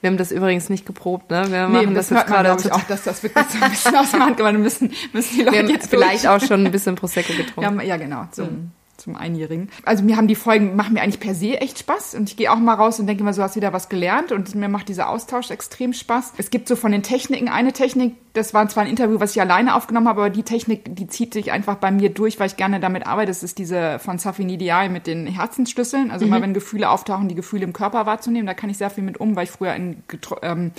Wir 0.00 0.08
haben 0.08 0.16
das 0.16 0.32
übrigens 0.32 0.70
nicht 0.70 0.86
geprobt, 0.86 1.30
ne? 1.30 1.44
Wir 1.50 1.68
machen 1.68 1.94
das, 1.94 2.08
jetzt 2.08 2.18
hört 2.18 2.30
man, 2.30 2.44
gerade 2.44 2.62
total 2.62 2.78
auch, 2.78 2.84
dass 2.84 3.04
das 3.04 3.22
wirklich 3.22 3.44
so 3.48 3.62
ein 3.62 3.70
bisschen 3.70 3.96
aus 3.96 4.10
dem 4.10 4.24
Hand 4.24 4.36
gemacht 4.38 4.54
müssen, 4.54 4.92
müssen 5.12 5.34
die 5.34 5.42
Leute 5.42 5.52
Wir 5.52 5.58
haben 5.62 5.68
jetzt 5.68 5.90
vielleicht 5.90 6.24
durch. 6.24 6.42
auch 6.42 6.46
schon 6.46 6.64
ein 6.64 6.72
bisschen 6.72 6.94
Prosecco 6.94 7.34
getrunken. 7.34 7.80
Ja, 7.80 7.84
ja 7.84 7.96
genau, 7.98 8.24
zum, 8.30 8.72
zum 8.96 9.16
Einjährigen. 9.16 9.68
Also 9.84 10.02
mir 10.02 10.16
haben 10.16 10.26
die 10.26 10.36
Folgen, 10.36 10.74
machen 10.74 10.94
mir 10.94 11.02
eigentlich 11.02 11.20
per 11.20 11.34
se 11.34 11.60
echt 11.60 11.78
Spaß 11.78 12.14
und 12.14 12.30
ich 12.30 12.36
gehe 12.36 12.50
auch 12.50 12.56
mal 12.56 12.74
raus 12.74 12.98
und 12.98 13.06
denke 13.06 13.22
immer, 13.22 13.34
so 13.34 13.42
hast 13.42 13.56
wieder 13.56 13.74
was 13.74 13.90
gelernt 13.90 14.32
und 14.32 14.54
mir 14.54 14.68
macht 14.68 14.88
dieser 14.88 15.10
Austausch 15.10 15.50
extrem 15.50 15.92
Spaß. 15.92 16.32
Es 16.38 16.50
gibt 16.50 16.66
so 16.66 16.76
von 16.76 16.92
den 16.92 17.02
Techniken 17.02 17.48
eine 17.48 17.74
Technik, 17.74 18.14
das 18.32 18.54
war 18.54 18.68
zwar 18.68 18.84
ein 18.84 18.90
Interview, 18.90 19.18
was 19.18 19.34
ich 19.34 19.40
alleine 19.40 19.74
aufgenommen 19.74 20.08
habe, 20.08 20.20
aber 20.20 20.30
die 20.30 20.44
Technik, 20.44 20.94
die 20.94 21.08
zieht 21.08 21.34
sich 21.34 21.50
einfach 21.50 21.76
bei 21.76 21.90
mir 21.90 22.10
durch, 22.10 22.38
weil 22.38 22.46
ich 22.46 22.56
gerne 22.56 22.78
damit 22.78 23.06
arbeite. 23.06 23.28
Das 23.28 23.42
ist 23.42 23.58
diese 23.58 23.98
von 23.98 24.18
Safini 24.18 24.56
Dial 24.56 24.88
mit 24.88 25.06
den 25.06 25.26
Herzensschlüsseln. 25.26 26.10
Also 26.10 26.26
immer 26.26 26.40
wenn 26.42 26.54
Gefühle 26.54 26.90
auftauchen, 26.90 27.28
die 27.28 27.34
Gefühle 27.34 27.64
im 27.64 27.72
Körper 27.72 28.06
wahrzunehmen, 28.06 28.46
da 28.46 28.54
kann 28.54 28.70
ich 28.70 28.78
sehr 28.78 28.90
viel 28.90 29.02
mit 29.02 29.18
um, 29.18 29.34
weil 29.34 29.44
ich 29.44 29.50
früher 29.50 29.74
in, 29.74 30.02
ähm, 30.42 30.72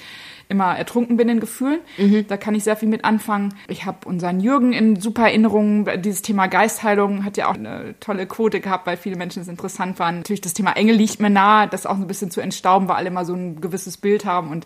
immer 0.48 0.78
ertrunken 0.78 1.18
bin 1.18 1.30
in 1.30 1.40
Gefühlen. 1.40 1.80
Da 2.28 2.38
kann 2.38 2.56
ich 2.56 2.64
sehr 2.64 2.76
viel 2.76 2.90
mit 2.90 3.04
anfangen. 3.04 3.54
Ich 3.68 3.86
habe 3.86 4.08
unseren 4.08 4.40
Jürgen 4.40 4.74
in 4.74 5.00
super 5.00 5.24
Erinnerungen. 5.24 5.88
Dieses 6.02 6.22
Thema 6.22 6.48
Geistheilung 6.48 7.26
hat 7.26 7.38
ja 7.38 7.50
auch 7.50 7.56
eine 7.56 7.96
tolle 8.00 8.28
Quote 8.28 8.62
gehabt, 8.62 8.88
weil 8.88 8.98
viele 8.98 9.16
Menschen 9.18 9.42
es 9.42 9.48
interessant 9.48 10.00
waren. 10.00 10.18
Natürlich 10.18 10.42
das 10.42 10.54
Thema 10.54 10.74
Engel 10.74 10.96
liegt 10.96 11.20
mir 11.20 11.30
nahe, 11.30 11.68
das 11.68 11.86
auch 11.86 11.98
so 11.98 12.02
ein 12.02 12.08
bisschen 12.08 12.32
zu 12.32 12.42
entstauben, 12.42 12.88
weil 12.88 12.98
alle 12.98 13.08
immer 13.08 13.26
so 13.26 13.34
ein 13.34 13.60
gewisses 13.60 13.98
Bild 13.98 14.26
haben 14.26 14.52
und 14.52 14.66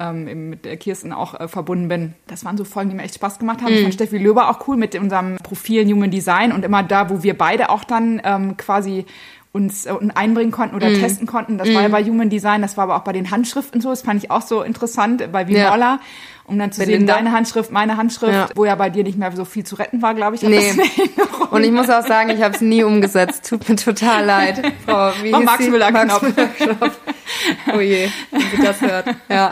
ähm, 0.00 0.50
mit 0.50 0.64
der 0.64 0.76
Kirsten 0.76 1.12
auch 1.12 1.38
äh, 1.38 1.46
verbunden 1.46 1.88
bin. 1.88 2.14
Das 2.26 2.44
waren 2.44 2.56
so 2.56 2.64
Folgen, 2.64 2.90
die 2.90 2.96
mir 2.96 3.02
echt 3.02 3.14
Spaß 3.14 3.38
gemacht 3.38 3.62
haben. 3.62 3.72
Ich 3.72 3.82
fand 3.82 3.94
Steffi 3.94 4.18
Löber 4.18 4.50
auch 4.50 4.66
cool 4.66 4.76
mit 4.76 4.94
unserem 4.96 5.36
Profil 5.36 5.84
Human 5.86 6.10
Design 6.10 6.52
und 6.52 6.64
immer 6.64 6.82
da, 6.82 7.10
wo 7.10 7.22
wir 7.22 7.36
beide 7.36 7.68
auch 7.68 7.84
dann 7.84 8.20
ähm, 8.24 8.56
quasi 8.56 9.04
uns 9.52 9.86
äh, 9.86 9.92
einbringen 10.14 10.52
konnten 10.52 10.76
oder 10.76 10.88
testen 10.94 11.26
konnten. 11.26 11.58
Das 11.58 11.72
war 11.74 11.82
ja 11.82 11.88
bei 11.88 12.04
Human 12.04 12.30
Design, 12.30 12.62
das 12.62 12.76
war 12.76 12.84
aber 12.84 12.96
auch 12.96 13.02
bei 13.04 13.12
den 13.12 13.30
Handschriften 13.30 13.80
so. 13.80 13.90
Das 13.90 14.02
fand 14.02 14.22
ich 14.22 14.30
auch 14.30 14.42
so 14.42 14.62
interessant 14.62 15.32
bei 15.32 15.42
Ja. 15.42 15.48
Vimola, 15.72 15.98
um 16.44 16.56
dann 16.58 16.70
zu 16.70 16.80
Belinda. 16.80 17.14
sehen, 17.14 17.24
deine 17.24 17.36
Handschrift, 17.36 17.72
meine 17.72 17.96
Handschrift, 17.96 18.32
Ja. 18.32 18.48
wo 18.54 18.64
ja 18.64 18.76
bei 18.76 18.90
dir 18.90 19.02
nicht 19.02 19.18
mehr 19.18 19.32
so 19.34 19.44
viel 19.44 19.64
zu 19.64 19.74
retten 19.74 20.02
war, 20.02 20.14
glaube 20.14 20.36
ich. 20.36 20.42
Nee. 20.42 20.72
Und 21.50 21.64
ich 21.64 21.72
muss 21.72 21.90
auch 21.90 22.06
sagen, 22.06 22.30
ich 22.30 22.42
habe 22.42 22.54
es 22.54 22.60
nie 22.60 22.84
umgesetzt. 22.84 23.48
Tut 23.48 23.68
mir 23.68 23.74
total 23.76 24.24
leid. 24.24 24.62
Frau, 24.86 25.10
wie 25.22 25.32
Max? 25.32 25.66
Müller-Knopf. 25.66 26.22
Max 26.22 26.36
Müller-Knopf. 26.60 26.98
Oh 27.74 27.80
je, 27.80 28.08
wenn 28.30 28.40
sie 28.40 28.62
das 28.62 28.80
hört. 28.80 29.06
Ja. 29.28 29.50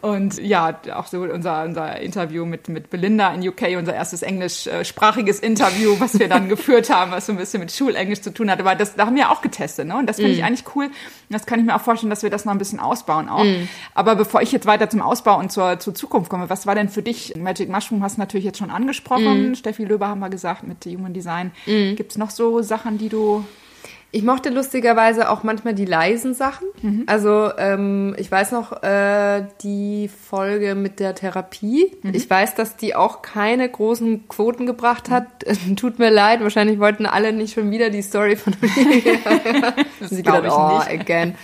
Und 0.00 0.38
ja, 0.38 0.80
auch 0.94 1.06
so 1.06 1.22
unser, 1.22 1.64
unser 1.64 2.00
Interview 2.00 2.46
mit, 2.46 2.68
mit 2.68 2.90
Belinda 2.90 3.32
in 3.34 3.46
UK, 3.46 3.76
unser 3.76 3.94
erstes 3.94 4.22
englischsprachiges 4.22 5.40
Interview, 5.40 5.96
was 5.98 6.18
wir 6.18 6.28
dann 6.28 6.48
geführt 6.48 6.90
haben, 6.90 7.10
was 7.10 7.26
so 7.26 7.32
ein 7.32 7.38
bisschen 7.38 7.60
mit 7.60 7.70
Schulenglisch 7.70 8.22
zu 8.22 8.32
tun 8.32 8.50
hat. 8.50 8.60
Aber 8.60 8.74
das, 8.74 8.94
da 8.96 9.06
haben 9.06 9.16
wir 9.16 9.30
auch 9.30 9.42
getestet, 9.42 9.86
ne? 9.88 9.96
Und 9.96 10.06
das 10.06 10.16
finde 10.16 10.32
ich 10.32 10.44
eigentlich 10.44 10.64
cool. 10.74 10.86
Und 10.86 10.94
das 11.28 11.46
kann 11.46 11.60
ich 11.60 11.66
mir 11.66 11.74
auch 11.74 11.80
vorstellen, 11.80 12.10
dass 12.10 12.22
wir 12.22 12.30
das 12.30 12.44
noch 12.44 12.52
ein 12.52 12.58
bisschen 12.58 12.80
ausbauen 12.80 13.28
auch. 13.28 13.44
Aber 13.94 14.16
bevor 14.16 14.42
ich 14.42 14.52
jetzt 14.52 14.66
weiter 14.66 14.88
zum 14.88 15.02
Ausbau 15.02 15.38
und 15.38 15.52
zur, 15.52 15.78
zur 15.78 15.94
Zukunft 15.94 16.30
komme, 16.30 16.48
was 16.48 16.66
war 16.66 16.74
denn 16.74 16.88
für 16.88 17.02
dich? 17.02 17.34
Magic 17.36 17.68
Mushroom 17.68 18.02
hast 18.02 18.16
du 18.16 18.20
natürlich 18.20 18.44
jetzt 18.44 18.58
schon 18.58 18.70
angesprochen. 18.70 19.54
Steffi 19.54 19.84
Löber 19.84 20.08
haben 20.08 20.20
wir 20.20 20.30
gesagt 20.30 20.66
mit 20.66 20.84
Human 20.86 21.12
Design. 21.12 21.52
Gibt's 21.66 22.16
noch 22.16 22.30
so 22.30 22.62
Sachen, 22.62 22.98
die 22.98 23.08
du 23.08 23.44
Ich 24.12 24.24
mochte 24.24 24.50
lustigerweise 24.50 25.30
auch 25.30 25.44
manchmal 25.44 25.74
die 25.74 25.84
leisen 25.84 26.34
Sachen. 26.34 26.66
Mhm. 26.82 27.04
Also 27.06 27.52
ähm, 27.58 28.14
ich 28.18 28.30
weiß 28.30 28.50
noch 28.50 28.82
äh, 28.82 29.46
die 29.62 30.08
Folge 30.08 30.74
mit 30.74 30.98
der 30.98 31.14
Therapie. 31.14 31.92
Mhm. 32.02 32.14
Ich 32.14 32.28
weiß, 32.28 32.56
dass 32.56 32.76
die 32.76 32.96
auch 32.96 33.22
keine 33.22 33.68
großen 33.68 34.26
Quoten 34.28 34.66
gebracht 34.66 35.10
hat. 35.10 35.26
Tut 35.76 36.00
mir 36.00 36.10
leid, 36.10 36.42
wahrscheinlich 36.42 36.80
wollten 36.80 37.06
alle 37.06 37.32
nicht 37.32 37.54
schon 37.54 37.70
wieder 37.70 37.90
die 37.90 38.02
Story 38.02 38.34
von 38.34 38.54
mir. 38.60 38.68
Sie 40.08 40.22
gedacht, 40.22 40.44
oh, 40.50 40.78
nicht. 40.78 41.00
again. 41.00 41.36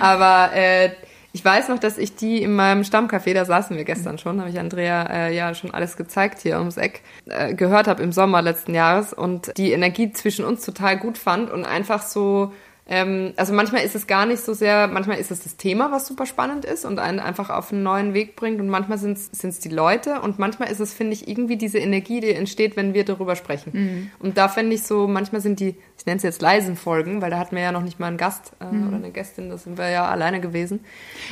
Aber 0.00 0.50
äh, 0.54 0.90
ich 1.32 1.44
weiß 1.44 1.68
noch, 1.68 1.78
dass 1.78 1.98
ich 1.98 2.16
die 2.16 2.42
in 2.42 2.54
meinem 2.54 2.82
Stammcafé, 2.82 3.34
da 3.34 3.44
saßen 3.44 3.76
wir 3.76 3.84
gestern 3.84 4.18
schon, 4.18 4.40
habe 4.40 4.50
ich 4.50 4.58
Andrea 4.58 5.04
äh, 5.04 5.36
ja 5.36 5.54
schon 5.54 5.72
alles 5.72 5.96
gezeigt 5.96 6.40
hier 6.40 6.58
ums 6.58 6.76
Eck, 6.76 7.02
äh, 7.26 7.54
gehört 7.54 7.86
habe 7.86 8.02
im 8.02 8.12
Sommer 8.12 8.42
letzten 8.42 8.74
Jahres 8.74 9.12
und 9.12 9.56
die 9.56 9.72
Energie 9.72 10.12
zwischen 10.12 10.44
uns 10.44 10.64
total 10.64 10.98
gut 10.98 11.18
fand 11.18 11.50
und 11.50 11.64
einfach 11.64 12.02
so 12.02 12.52
ähm, 12.90 13.32
also 13.36 13.52
manchmal 13.52 13.84
ist 13.84 13.94
es 13.94 14.08
gar 14.08 14.26
nicht 14.26 14.42
so 14.42 14.52
sehr, 14.52 14.88
manchmal 14.88 15.18
ist 15.18 15.30
es 15.30 15.44
das 15.44 15.56
Thema, 15.56 15.92
was 15.92 16.08
super 16.08 16.26
spannend 16.26 16.64
ist 16.64 16.84
und 16.84 16.98
einen 16.98 17.20
einfach 17.20 17.48
auf 17.48 17.72
einen 17.72 17.84
neuen 17.84 18.14
Weg 18.14 18.34
bringt 18.34 18.60
und 18.60 18.68
manchmal 18.68 18.98
sind 18.98 19.16
es 19.16 19.60
die 19.60 19.68
Leute 19.68 20.20
und 20.20 20.40
manchmal 20.40 20.72
ist 20.72 20.80
es, 20.80 20.92
finde 20.92 21.12
ich, 21.12 21.28
irgendwie 21.28 21.56
diese 21.56 21.78
Energie, 21.78 22.20
die 22.20 22.34
entsteht, 22.34 22.76
wenn 22.76 22.92
wir 22.92 23.04
darüber 23.04 23.36
sprechen. 23.36 23.70
Mhm. 23.72 24.10
Und 24.18 24.36
da 24.36 24.48
fände 24.48 24.74
ich 24.74 24.82
so, 24.82 25.06
manchmal 25.06 25.40
sind 25.40 25.60
die, 25.60 25.76
ich 25.96 26.04
nenne 26.04 26.16
es 26.16 26.24
jetzt 26.24 26.42
leisen 26.42 26.74
Folgen, 26.74 27.22
weil 27.22 27.30
da 27.30 27.38
hatten 27.38 27.54
wir 27.54 27.62
ja 27.62 27.70
noch 27.70 27.84
nicht 27.84 28.00
mal 28.00 28.08
einen 28.08 28.16
Gast 28.16 28.52
äh, 28.60 28.64
mhm. 28.64 28.88
oder 28.88 28.96
eine 28.96 29.12
Gästin, 29.12 29.50
da 29.50 29.56
sind 29.56 29.78
wir 29.78 29.88
ja 29.88 30.06
alleine 30.06 30.40
gewesen. 30.40 30.80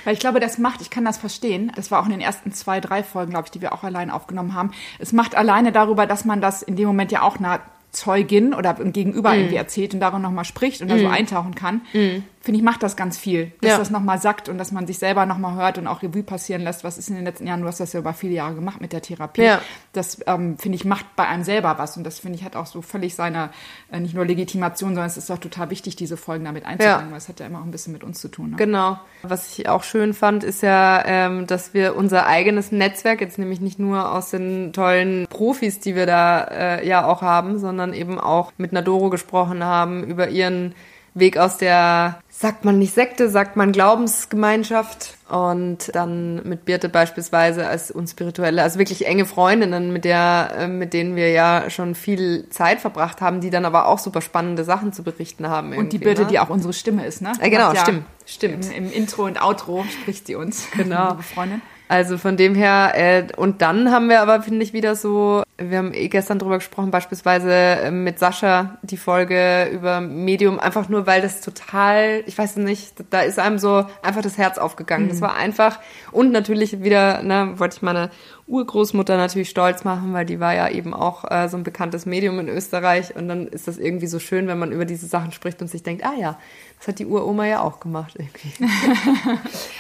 Weil 0.05 0.15
ich 0.15 0.21
glaube, 0.21 0.39
das 0.39 0.59
macht, 0.59 0.81
ich 0.81 0.91
kann 0.91 1.05
das 1.05 1.19
verstehen, 1.19 1.73
das 1.75 1.91
war 1.91 2.01
auch 2.01 2.07
in 2.07 2.13
den 2.13 2.21
ersten 2.21 2.53
zwei, 2.53 2.79
drei 2.81 3.03
Folgen, 3.03 3.33
glaube 3.33 3.47
ich, 3.47 3.51
die 3.51 3.61
wir 3.61 3.73
auch 3.73 3.83
alleine 3.83 4.15
aufgenommen 4.15 4.55
haben. 4.55 4.71
Es 5.01 5.13
macht 5.13 5.35
alleine 5.35 5.73
darüber, 5.73 6.07
dass 6.07 6.25
man 6.25 6.41
das 6.41 6.63
in 6.63 6.77
dem 6.77 6.87
Moment 6.87 7.11
ja 7.11 7.23
auch 7.23 7.41
nah 7.41 7.59
Zeugin 7.91 8.55
oder 8.55 8.75
Gegenüber 8.75 9.31
mm. 9.31 9.35
irgendwie 9.35 9.57
erzählt 9.57 9.95
und 9.95 10.01
darin 10.01 10.23
nochmal 10.23 10.45
spricht 10.45 10.83
und 10.83 10.89
da 10.89 10.97
mm. 10.97 11.01
so 11.01 11.07
eintauchen 11.09 11.55
kann, 11.55 11.83
mm. 11.93 12.23
Finde 12.41 12.59
ich, 12.59 12.65
macht 12.65 12.83
das 12.83 12.97
ganz 12.97 13.19
viel. 13.19 13.53
Dass 13.61 13.73
ja. 13.73 13.79
das 13.79 13.91
nochmal 13.91 14.21
sagt 14.21 14.49
und 14.49 14.59
dass 14.59 14.73
man 14.73 14.87
sich 14.87 14.99
selber 14.99 15.27
nochmal 15.27 15.57
hört 15.57 15.79
und 15.79 15.87
auch 15.87 16.03
Revue 16.03 16.23
passieren 16.23 16.63
lässt, 16.63 16.85
was 16.85 16.99
ist 16.99 17.09
in 17.09 17.17
den 17.17 17.25
letzten 17.25 17.47
Jahren, 17.47 17.61
du 17.61 17.67
hast 17.67 17.81
das 17.81 17.93
ja 17.93 18.01
über 18.01 18.15
viele 18.15 18.35
Jahre 18.35 18.55
gemacht 18.55 18.81
mit 18.81 18.93
der 18.93 19.03
Therapie. 19.03 19.43
Ja. 19.43 19.61
Das, 19.93 20.19
ähm, 20.27 20.57
finde 20.59 20.77
ich, 20.77 20.85
macht 20.85 21.17
bei 21.17 21.27
einem 21.27 21.43
selber 21.43 21.79
was 21.79 21.97
und 21.97 22.05
das, 22.05 22.21
finde 22.21 22.39
ich, 22.39 22.45
hat 22.45 22.57
auch 22.57 22.67
so 22.67 22.83
völlig 22.83 23.15
seine, 23.15 23.51
äh, 23.91 24.01
nicht 24.01 24.15
nur 24.15 24.25
Legitimation, 24.25 24.91
sondern 24.91 25.07
es 25.07 25.17
ist 25.17 25.31
auch 25.31 25.39
total 25.39 25.71
wichtig, 25.71 25.97
diese 25.97 26.17
Folgen 26.17 26.45
damit 26.45 26.65
einzubringen, 26.65 27.07
ja. 27.07 27.11
weil 27.11 27.19
es 27.19 27.29
hat 27.29 27.41
ja 27.41 27.47
immer 27.47 27.59
auch 27.59 27.65
ein 27.65 27.71
bisschen 27.71 27.93
mit 27.93 28.05
uns 28.05 28.21
zu 28.21 28.29
tun. 28.29 28.51
Ne? 28.51 28.57
Genau. 28.57 28.99
Was 29.23 29.59
ich 29.59 29.69
auch 29.69 29.83
schön 29.83 30.15
fand, 30.15 30.45
ist 30.45 30.63
ja, 30.63 31.03
ähm, 31.07 31.47
dass 31.47 31.75
wir 31.75 31.97
unser 31.97 32.27
eigenes 32.27 32.71
Netzwerk, 32.73 33.21
jetzt 33.21 33.39
nämlich 33.39 33.61
nicht 33.61 33.79
nur 33.79 34.13
aus 34.13 34.31
den 34.31 34.73
tollen 34.73 35.27
Profis, 35.29 35.81
die 35.81 35.97
wir 35.97 36.07
da 36.07 36.45
äh, 36.45 36.87
ja 36.87 37.05
auch 37.05 37.23
haben, 37.23 37.59
sondern 37.59 37.93
eben 37.93 38.21
auch 38.21 38.53
mit 38.59 38.73
Nadoro 38.73 39.11
gesprochen 39.11 39.65
haben 39.65 40.05
über 40.05 40.29
ihren 40.29 40.75
Weg 41.19 41.39
aus 41.39 41.59
der, 41.59 42.21
sagt 42.31 42.65
man 42.65 42.79
nicht 42.79 42.95
Sekte, 42.95 43.29
sagt 43.29 43.57
man 43.57 43.73
Glaubensgemeinschaft 43.73 45.15
und 45.29 45.95
dann 45.95 46.43
mit 46.49 46.65
Birte 46.65 46.89
beispielsweise 46.89 47.67
als 47.67 47.91
unspirituelle, 47.91 48.63
also 48.63 48.79
wirklich 48.79 49.07
enge 49.07 49.25
Freundinnen, 49.25 49.93
mit 49.93 50.05
der, 50.05 50.53
äh, 50.57 50.69
mit 50.69 50.95
denen 50.95 51.17
wir 51.17 51.31
ja 51.31 51.69
schon 51.69 51.95
viel 51.95 52.49
Zeit 52.51 52.81
verbracht 52.81 53.21
haben, 53.21 53.41
die 53.41 53.51
dann 53.51 53.65
aber 53.65 53.87
auch 53.87 53.99
super 53.99 54.23
spannende 54.23 54.65
Sachen 54.65 54.93
zu 54.93 55.03
berichten 55.03 55.49
haben. 55.49 55.77
Und 55.77 55.93
die 55.93 55.99
Birte, 55.99 56.23
ne? 56.23 56.29
die 56.29 56.39
auch 56.39 56.49
unsere 56.49 56.73
Stimme 56.73 57.07
ist, 57.07 57.23
ne? 57.23 57.33
Äh, 57.41 57.51
genau, 57.51 57.73
ja 57.73 57.83
stimmt, 57.83 58.05
stimmt. 58.25 58.65
Im, 58.67 58.87
Im, 58.87 58.93
Intro 58.93 59.25
und 59.25 59.43
Outro 59.43 59.85
spricht 60.01 60.27
sie 60.27 60.35
uns. 60.35 60.69
Genau. 60.77 61.09
Liebe 61.11 61.23
Freundin. 61.23 61.63
Also 61.89 62.19
von 62.19 62.37
dem 62.37 62.55
her, 62.55 62.93
äh, 62.95 63.27
und 63.37 63.63
dann 63.63 63.91
haben 63.91 64.09
wir 64.09 64.21
aber, 64.21 64.43
finde 64.43 64.63
ich, 64.63 64.73
wieder 64.73 64.95
so, 64.95 65.43
wir 65.61 65.79
haben 65.79 65.93
eh 65.93 66.09
gestern 66.09 66.39
drüber 66.39 66.59
gesprochen, 66.59 66.93
beispielsweise 66.93 67.53
äh, 67.53 67.91
mit 67.91 68.21
Sascha 68.21 68.79
die 68.83 68.97
Folge 68.97 69.69
über 69.73 70.01
Medium, 70.01 70.61
einfach 70.61 70.89
nur, 70.89 71.07
weil 71.07 71.21
das 71.21 71.41
total, 71.41 72.23
ich 72.27 72.39
weiß 72.39 72.57
nicht, 72.59 72.95
da 73.11 73.23
ist 73.23 73.41
einem 73.41 73.59
so 73.59 73.85
einfach 74.03 74.23
das 74.23 74.39
Herz 74.39 74.57
aufgegangen. 74.57 75.07
Mhm. 75.07 75.11
Das 75.11 75.21
war 75.21 75.35
einfach, 75.35 75.81
und 76.13 76.31
natürlich 76.31 76.83
wieder, 76.83 77.23
ne, 77.23 77.55
wollte 77.57 77.77
ich 77.77 77.83
meine 77.83 78.11
Urgroßmutter 78.47 79.17
natürlich 79.17 79.51
stolz 79.51 79.83
machen, 79.83 80.13
weil 80.13 80.25
die 80.25 80.39
war 80.39 80.55
ja 80.55 80.69
eben 80.69 80.95
auch 80.95 81.29
äh, 81.29 81.49
so 81.49 81.57
ein 81.57 81.65
bekanntes 81.65 82.07
Medium 82.07 82.39
in 82.39 82.49
Österreich 82.49 83.17
und 83.17 83.27
dann 83.27 83.49
ist 83.49 83.67
das 83.67 83.79
irgendwie 83.79 84.07
so 84.07 84.21
schön, 84.21 84.47
wenn 84.47 84.59
man 84.59 84.71
über 84.71 84.85
diese 84.85 85.07
Sachen 85.07 85.33
spricht 85.33 85.61
und 85.61 85.69
sich 85.69 85.83
denkt, 85.83 86.05
ah 86.05 86.15
ja, 86.19 86.39
das 86.79 86.89
hat 86.89 86.99
die 87.01 87.07
Uroma 87.07 87.47
ja 87.47 87.61
auch 87.61 87.81
gemacht 87.81 88.15
irgendwie. 88.17 88.53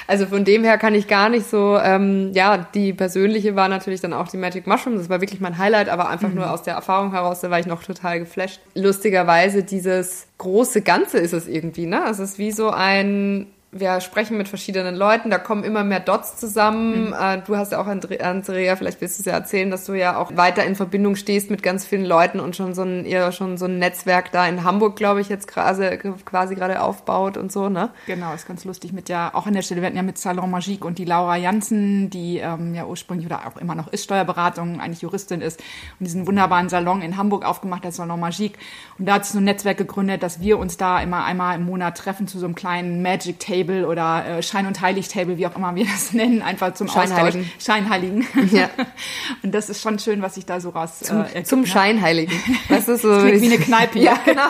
also 0.08 0.26
von 0.26 0.44
dem 0.44 0.64
her 0.64 0.78
kann 0.78 0.94
ich 0.94 1.06
gar 1.06 1.28
nicht 1.28 1.48
so, 1.48 1.78
ähm, 1.78 2.32
ja, 2.34 2.58
die 2.58 2.92
persönliche 2.92 3.54
war 3.54 3.68
natürlich 3.68 4.00
dann 4.00 4.12
auch 4.12 4.26
die 4.26 4.36
Magic 4.36 4.66
Mushroom. 4.66 4.96
Das 4.96 5.08
war 5.08 5.20
wirklich 5.20 5.40
mein 5.40 5.58
Highlight, 5.58 5.88
aber 5.88 6.08
einfach 6.08 6.28
mhm. 6.28 6.36
nur 6.36 6.50
aus 6.50 6.62
der 6.62 6.74
Erfahrung 6.74 7.12
heraus, 7.12 7.40
da 7.40 7.50
war 7.50 7.60
ich 7.60 7.66
noch 7.66 7.84
total 7.84 8.18
geflasht. 8.18 8.60
Lustigerweise 8.74 9.62
dieses 9.62 10.26
große 10.38 10.82
Ganze 10.82 11.18
ist 11.18 11.32
es 11.32 11.46
irgendwie, 11.46 11.86
ne? 11.86 12.02
Es 12.10 12.18
ist 12.18 12.38
wie 12.38 12.50
so 12.50 12.70
ein 12.70 13.46
wir 13.70 14.00
sprechen 14.00 14.38
mit 14.38 14.48
verschiedenen 14.48 14.96
Leuten, 14.96 15.28
da 15.28 15.36
kommen 15.36 15.62
immer 15.62 15.84
mehr 15.84 16.00
Dots 16.00 16.36
zusammen. 16.36 17.08
Mhm. 17.08 17.12
Äh, 17.12 17.42
du 17.46 17.56
hast 17.56 17.72
ja 17.72 17.80
auch, 17.80 17.86
Andrea, 17.86 18.76
vielleicht 18.76 19.00
willst 19.02 19.18
du 19.18 19.22
es 19.22 19.26
ja 19.26 19.34
erzählen, 19.34 19.70
dass 19.70 19.84
du 19.84 19.92
ja 19.92 20.16
auch 20.16 20.34
weiter 20.36 20.64
in 20.64 20.74
Verbindung 20.74 21.16
stehst 21.16 21.50
mit 21.50 21.62
ganz 21.62 21.84
vielen 21.84 22.06
Leuten 22.06 22.40
und 22.40 22.56
schon 22.56 22.72
so 22.74 22.82
ein, 22.82 23.04
ihr 23.04 23.30
schon 23.30 23.58
so 23.58 23.66
ein 23.66 23.78
Netzwerk 23.78 24.32
da 24.32 24.46
in 24.46 24.64
Hamburg, 24.64 24.96
glaube 24.96 25.20
ich, 25.20 25.28
jetzt 25.28 25.48
quasi, 25.48 25.98
quasi 26.24 26.54
gerade 26.54 26.80
aufbaut 26.80 27.36
und 27.36 27.52
so, 27.52 27.68
ne? 27.68 27.90
Genau, 28.06 28.32
ist 28.32 28.48
ganz 28.48 28.64
lustig 28.64 28.94
mit 28.94 29.10
der, 29.10 29.36
auch 29.36 29.46
an 29.46 29.52
der 29.52 29.60
Stelle, 29.60 29.82
wir 29.82 29.88
hatten 29.88 29.96
ja 29.96 30.02
mit 30.02 30.16
Salon 30.16 30.50
Magique 30.50 30.86
und 30.86 30.96
die 30.96 31.04
Laura 31.04 31.36
Janssen, 31.36 32.08
die 32.08 32.38
ähm, 32.38 32.74
ja 32.74 32.86
ursprünglich 32.86 33.26
oder 33.26 33.46
auch 33.46 33.58
immer 33.58 33.74
noch 33.74 33.88
ist 33.88 34.04
Steuerberatung, 34.04 34.80
eigentlich 34.80 35.02
Juristin 35.02 35.42
ist 35.42 35.60
und 36.00 36.06
diesen 36.06 36.26
wunderbaren 36.26 36.70
Salon 36.70 37.02
in 37.02 37.18
Hamburg 37.18 37.44
aufgemacht 37.44 37.84
hat, 37.84 37.92
Salon 37.92 38.18
Magique. 38.18 38.58
Und 38.98 39.06
da 39.06 39.14
hat 39.14 39.26
sich 39.26 39.34
so 39.34 39.40
ein 39.40 39.44
Netzwerk 39.44 39.76
gegründet, 39.76 40.22
dass 40.22 40.40
wir 40.40 40.58
uns 40.58 40.78
da 40.78 41.02
immer 41.02 41.24
einmal 41.26 41.56
im 41.56 41.66
Monat 41.66 41.98
treffen 41.98 42.26
zu 42.26 42.38
so 42.38 42.46
einem 42.46 42.54
kleinen 42.54 43.02
Magic 43.02 43.38
Table 43.38 43.57
Table 43.58 43.86
oder 43.86 44.38
äh, 44.38 44.42
Schein- 44.42 44.66
und 44.66 44.80
Heilig-Table, 44.80 45.38
wie 45.38 45.46
auch 45.46 45.56
immer 45.56 45.74
wir 45.74 45.84
das 45.92 46.12
nennen, 46.12 46.42
einfach 46.42 46.74
zum 46.74 46.88
Scheinheiligen. 46.88 47.42
Austausch. 47.42 47.64
Scheinheiligen. 47.64 48.26
Ja. 48.52 48.70
und 49.42 49.54
das 49.54 49.68
ist 49.68 49.82
schon 49.82 49.98
schön, 49.98 50.22
was 50.22 50.34
sich 50.36 50.46
da 50.46 50.60
so 50.60 50.70
raus 50.70 51.00
zum, 51.00 51.24
äh, 51.34 51.42
zum 51.44 51.60
ne? 51.60 51.66
Scheinheiligen. 51.66 52.38
Das 52.68 52.88
ist 52.88 53.02
so 53.02 53.12
das 53.12 53.40
wie 53.40 53.46
eine 53.46 53.58
Kneipe. 53.58 53.98
ja, 53.98 54.18
genau. 54.24 54.48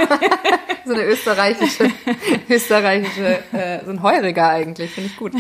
so 0.85 0.95
eine 0.95 1.05
österreichische, 1.05 1.91
österreichische, 2.49 3.39
äh, 3.53 3.85
so 3.85 3.91
ein 3.91 4.03
Heuriger 4.03 4.49
eigentlich, 4.49 4.91
finde 4.91 5.11
ich 5.11 5.17
gut. 5.17 5.33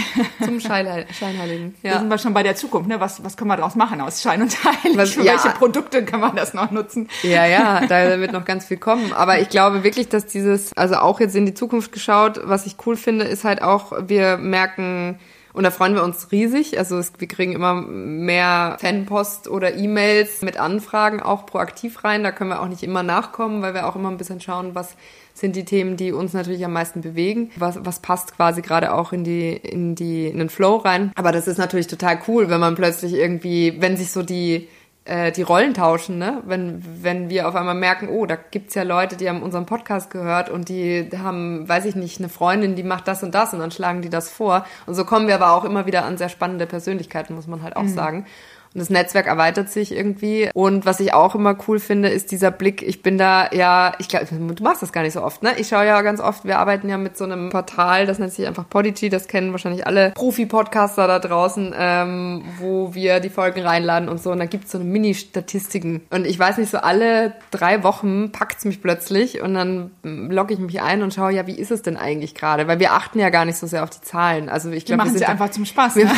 Zum 0.42 0.60
Scheinheiligen. 0.60 1.74
Ja. 1.82 1.94
Da 1.94 1.98
sind 2.00 2.08
wir 2.08 2.18
schon 2.18 2.34
bei 2.34 2.42
der 2.42 2.56
Zukunft, 2.56 2.88
ne? 2.88 3.00
Was, 3.00 3.24
was 3.24 3.36
können 3.36 3.50
wir 3.50 3.56
daraus 3.56 3.74
machen 3.74 4.00
aus 4.00 4.22
Schein 4.22 4.42
und 4.42 4.56
Heilig? 4.64 4.96
Was, 4.96 5.10
Für 5.10 5.22
ja. 5.22 5.32
welche 5.32 5.56
Produkte 5.56 6.04
kann 6.04 6.20
man 6.20 6.36
das 6.36 6.54
noch 6.54 6.70
nutzen? 6.70 7.08
Ja, 7.22 7.46
ja, 7.46 7.86
da 7.86 8.18
wird 8.18 8.32
noch 8.32 8.44
ganz 8.44 8.66
viel 8.66 8.76
kommen. 8.76 9.12
Aber 9.12 9.40
ich 9.40 9.48
glaube 9.48 9.84
wirklich, 9.84 10.08
dass 10.08 10.26
dieses, 10.26 10.76
also 10.76 10.96
auch 10.96 11.20
jetzt 11.20 11.34
in 11.34 11.46
die 11.46 11.54
Zukunft 11.54 11.92
geschaut, 11.92 12.40
was 12.44 12.66
ich 12.66 12.76
cool 12.86 12.96
finde, 12.96 13.24
ist 13.24 13.44
halt 13.44 13.57
auch, 13.62 13.92
wir 14.08 14.36
merken, 14.36 15.18
und 15.52 15.64
da 15.64 15.70
freuen 15.70 15.94
wir 15.94 16.04
uns 16.04 16.30
riesig. 16.30 16.78
Also 16.78 16.98
es, 16.98 17.12
wir 17.18 17.28
kriegen 17.28 17.52
immer 17.52 17.74
mehr 17.74 18.76
Fanpost 18.80 19.48
oder 19.48 19.74
E-Mails 19.74 20.42
mit 20.42 20.58
Anfragen 20.58 21.20
auch 21.20 21.46
proaktiv 21.46 22.04
rein. 22.04 22.22
Da 22.22 22.32
können 22.32 22.50
wir 22.50 22.62
auch 22.62 22.68
nicht 22.68 22.82
immer 22.82 23.02
nachkommen, 23.02 23.62
weil 23.62 23.74
wir 23.74 23.86
auch 23.86 23.96
immer 23.96 24.10
ein 24.10 24.18
bisschen 24.18 24.40
schauen, 24.40 24.74
was 24.74 24.96
sind 25.34 25.56
die 25.56 25.64
Themen, 25.64 25.96
die 25.96 26.12
uns 26.12 26.32
natürlich 26.32 26.64
am 26.64 26.72
meisten 26.72 27.00
bewegen. 27.00 27.50
Was, 27.56 27.84
was 27.84 28.00
passt 28.00 28.36
quasi 28.36 28.62
gerade 28.62 28.92
auch 28.92 29.12
in 29.12 29.24
die, 29.24 29.50
in 29.50 29.94
die, 29.94 30.26
in 30.26 30.38
den 30.38 30.50
Flow 30.50 30.76
rein. 30.76 31.12
Aber 31.14 31.32
das 31.32 31.48
ist 31.48 31.58
natürlich 31.58 31.86
total 31.86 32.18
cool, 32.28 32.50
wenn 32.50 32.60
man 32.60 32.74
plötzlich 32.74 33.14
irgendwie, 33.14 33.80
wenn 33.80 33.96
sich 33.96 34.10
so 34.10 34.22
die, 34.22 34.68
äh, 35.08 35.32
die 35.32 35.42
Rollen 35.42 35.72
tauschen, 35.72 36.18
ne? 36.18 36.42
Wenn, 36.44 36.84
wenn 37.02 37.30
wir 37.30 37.48
auf 37.48 37.54
einmal 37.54 37.74
merken, 37.74 38.08
oh, 38.08 38.26
da 38.26 38.36
gibt's 38.36 38.74
ja 38.74 38.82
Leute, 38.82 39.16
die 39.16 39.28
haben 39.28 39.42
unseren 39.42 39.64
Podcast 39.64 40.10
gehört 40.10 40.50
und 40.50 40.68
die 40.68 41.08
haben, 41.16 41.66
weiß 41.66 41.86
ich 41.86 41.96
nicht, 41.96 42.18
eine 42.18 42.28
Freundin, 42.28 42.76
die 42.76 42.82
macht 42.82 43.08
das 43.08 43.22
und 43.22 43.34
das 43.34 43.54
und 43.54 43.60
dann 43.60 43.70
schlagen 43.70 44.02
die 44.02 44.10
das 44.10 44.28
vor. 44.30 44.66
Und 44.86 44.94
so 44.94 45.04
kommen 45.04 45.26
wir 45.26 45.34
aber 45.34 45.52
auch 45.52 45.64
immer 45.64 45.86
wieder 45.86 46.04
an 46.04 46.18
sehr 46.18 46.28
spannende 46.28 46.66
Persönlichkeiten, 46.66 47.34
muss 47.34 47.46
man 47.46 47.62
halt 47.62 47.74
auch 47.76 47.84
mhm. 47.84 47.94
sagen. 47.94 48.26
Und 48.74 48.80
das 48.80 48.90
Netzwerk 48.90 49.26
erweitert 49.26 49.70
sich 49.70 49.92
irgendwie. 49.92 50.50
Und 50.54 50.86
was 50.86 51.00
ich 51.00 51.14
auch 51.14 51.34
immer 51.34 51.56
cool 51.66 51.78
finde, 51.78 52.08
ist 52.08 52.30
dieser 52.30 52.50
Blick. 52.50 52.82
Ich 52.82 53.02
bin 53.02 53.18
da 53.18 53.50
ja, 53.52 53.92
ich 53.98 54.08
glaube, 54.08 54.26
du 54.26 54.62
machst 54.62 54.82
das 54.82 54.92
gar 54.92 55.02
nicht 55.02 55.14
so 55.14 55.22
oft, 55.22 55.42
ne? 55.42 55.52
Ich 55.58 55.68
schaue 55.68 55.86
ja 55.86 56.00
ganz 56.02 56.20
oft, 56.20 56.44
wir 56.44 56.58
arbeiten 56.58 56.88
ja 56.88 56.98
mit 56.98 57.16
so 57.16 57.24
einem 57.24 57.50
Portal, 57.50 58.06
das 58.06 58.18
nennt 58.18 58.32
sich 58.32 58.46
einfach 58.46 58.68
Podigy, 58.68 59.08
das 59.08 59.28
kennen 59.28 59.52
wahrscheinlich 59.52 59.86
alle 59.86 60.10
Profi-Podcaster 60.10 61.06
da 61.06 61.18
draußen, 61.18 61.74
ähm, 61.76 62.44
wo 62.58 62.94
wir 62.94 63.20
die 63.20 63.30
Folgen 63.30 63.60
reinladen 63.60 64.08
und 64.08 64.22
so. 64.22 64.30
Und 64.32 64.38
da 64.38 64.46
gibt's 64.46 64.72
so 64.72 64.78
eine 64.78 64.88
Mini-Statistiken. 64.88 66.02
Und 66.10 66.26
ich 66.26 66.38
weiß 66.38 66.58
nicht, 66.58 66.70
so 66.70 66.78
alle 66.78 67.34
drei 67.50 67.82
Wochen 67.82 68.32
packt's 68.32 68.64
mich 68.64 68.82
plötzlich 68.82 69.40
und 69.40 69.54
dann 69.54 69.90
logge 70.02 70.54
ich 70.54 70.60
mich 70.60 70.82
ein 70.82 71.02
und 71.02 71.14
schaue, 71.14 71.32
ja, 71.32 71.46
wie 71.46 71.58
ist 71.58 71.70
es 71.70 71.82
denn 71.82 71.96
eigentlich 71.96 72.34
gerade? 72.34 72.68
Weil 72.68 72.78
wir 72.78 72.92
achten 72.92 73.18
ja 73.18 73.30
gar 73.30 73.44
nicht 73.44 73.56
so 73.56 73.66
sehr 73.66 73.82
auf 73.82 73.90
die 73.90 74.00
Zahlen. 74.00 74.48
Also 74.48 74.70
ich 74.70 74.84
glaube, 74.84 75.04
wir 75.04 75.10
sind 75.10 75.18
sie 75.18 75.26
einfach 75.26 75.50
zum 75.50 75.64
Spaß. 75.64 75.96
Ne? 75.96 76.10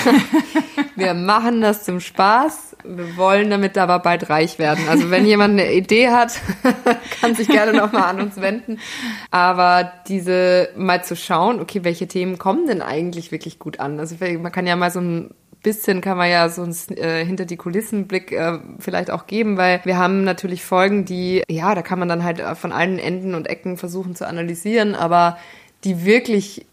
wir 0.96 1.14
machen 1.14 1.60
das 1.60 1.84
zum 1.84 2.00
Spaß. 2.00 2.39
Wir 2.84 3.16
wollen 3.16 3.50
damit 3.50 3.76
aber 3.78 3.98
bald 3.98 4.30
reich 4.30 4.58
werden. 4.58 4.88
Also 4.88 5.10
wenn 5.10 5.26
jemand 5.26 5.52
eine 5.52 5.72
Idee 5.72 6.08
hat, 6.08 6.40
kann 7.20 7.34
sich 7.34 7.48
gerne 7.48 7.72
nochmal 7.72 8.04
an 8.04 8.20
uns 8.20 8.40
wenden. 8.40 8.78
Aber 9.30 9.92
diese 10.08 10.70
mal 10.76 11.04
zu 11.04 11.16
schauen, 11.16 11.60
okay, 11.60 11.84
welche 11.84 12.08
Themen 12.08 12.38
kommen 12.38 12.66
denn 12.66 12.82
eigentlich 12.82 13.32
wirklich 13.32 13.58
gut 13.58 13.80
an? 13.80 13.98
Also 13.98 14.16
man 14.38 14.52
kann 14.52 14.66
ja 14.66 14.76
mal 14.76 14.90
so 14.90 15.00
ein 15.00 15.34
bisschen 15.62 16.00
kann 16.00 16.16
man 16.16 16.30
ja 16.30 16.48
so 16.48 16.62
ein 16.62 16.74
äh, 16.96 17.24
hinter 17.24 17.44
die 17.44 17.56
Kulissenblick 17.56 18.32
äh, 18.32 18.58
vielleicht 18.78 19.10
auch 19.10 19.26
geben, 19.26 19.56
weil 19.56 19.80
wir 19.84 19.98
haben 19.98 20.24
natürlich 20.24 20.64
Folgen, 20.64 21.04
die, 21.04 21.42
ja, 21.48 21.74
da 21.74 21.82
kann 21.82 21.98
man 21.98 22.08
dann 22.08 22.24
halt 22.24 22.40
von 22.56 22.72
allen 22.72 22.98
Enden 22.98 23.34
und 23.34 23.46
Ecken 23.46 23.76
versuchen 23.76 24.14
zu 24.14 24.26
analysieren, 24.26 24.94
aber 24.94 25.36
die 25.84 26.04
wirklich 26.04 26.66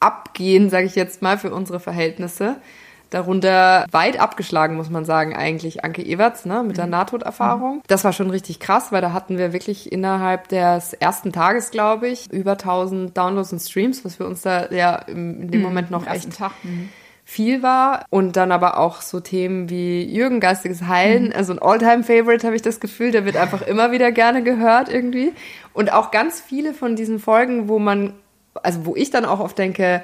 abgehen, 0.00 0.70
sage 0.70 0.86
ich 0.86 0.94
jetzt 0.94 1.22
mal, 1.22 1.38
für 1.38 1.52
unsere 1.52 1.80
Verhältnisse. 1.80 2.56
Darunter 3.10 3.86
weit 3.90 4.20
abgeschlagen, 4.20 4.76
muss 4.76 4.90
man 4.90 5.04
sagen, 5.04 5.34
eigentlich 5.34 5.84
Anke 5.84 6.04
Everts 6.04 6.44
ne, 6.44 6.62
mit 6.62 6.76
der 6.76 6.84
mhm. 6.84 6.92
Nahtoderfahrung. 6.92 7.76
Mhm. 7.76 7.82
Das 7.86 8.04
war 8.04 8.12
schon 8.12 8.30
richtig 8.30 8.60
krass, 8.60 8.92
weil 8.92 9.00
da 9.00 9.12
hatten 9.12 9.38
wir 9.38 9.52
wirklich 9.52 9.90
innerhalb 9.90 10.48
des 10.48 10.92
ersten 10.92 11.32
Tages, 11.32 11.70
glaube 11.70 12.08
ich, 12.08 12.30
über 12.32 12.52
1000 12.52 13.16
Downloads 13.16 13.52
und 13.52 13.60
Streams, 13.60 14.04
was 14.04 14.16
für 14.16 14.26
uns 14.26 14.42
da 14.42 14.70
ja 14.70 14.96
in 14.96 15.50
dem 15.50 15.60
mhm, 15.60 15.66
Moment 15.66 15.90
noch 15.90 16.06
echt 16.06 16.36
Tag. 16.36 16.52
Mhm 16.62 16.90
viel 17.30 17.62
war 17.62 18.06
und 18.08 18.36
dann 18.38 18.52
aber 18.52 18.78
auch 18.78 19.02
so 19.02 19.20
Themen 19.20 19.68
wie 19.68 20.02
Jürgen 20.02 20.40
geistiges 20.40 20.86
Heilen, 20.86 21.26
mhm. 21.26 21.32
also 21.34 21.52
ein 21.52 21.58
Alltime 21.58 22.02
Favorite 22.02 22.46
habe 22.46 22.56
ich 22.56 22.62
das 22.62 22.80
Gefühl, 22.80 23.10
der 23.10 23.26
wird 23.26 23.36
einfach 23.44 23.60
immer 23.60 23.92
wieder 23.92 24.12
gerne 24.12 24.42
gehört 24.42 24.88
irgendwie 24.88 25.34
und 25.74 25.92
auch 25.92 26.10
ganz 26.10 26.40
viele 26.40 26.72
von 26.72 26.96
diesen 26.96 27.18
Folgen, 27.18 27.68
wo 27.68 27.78
man 27.78 28.14
also 28.62 28.86
wo 28.86 28.96
ich 28.96 29.10
dann 29.10 29.24
auch 29.24 29.40
oft 29.40 29.58
denke, 29.58 30.02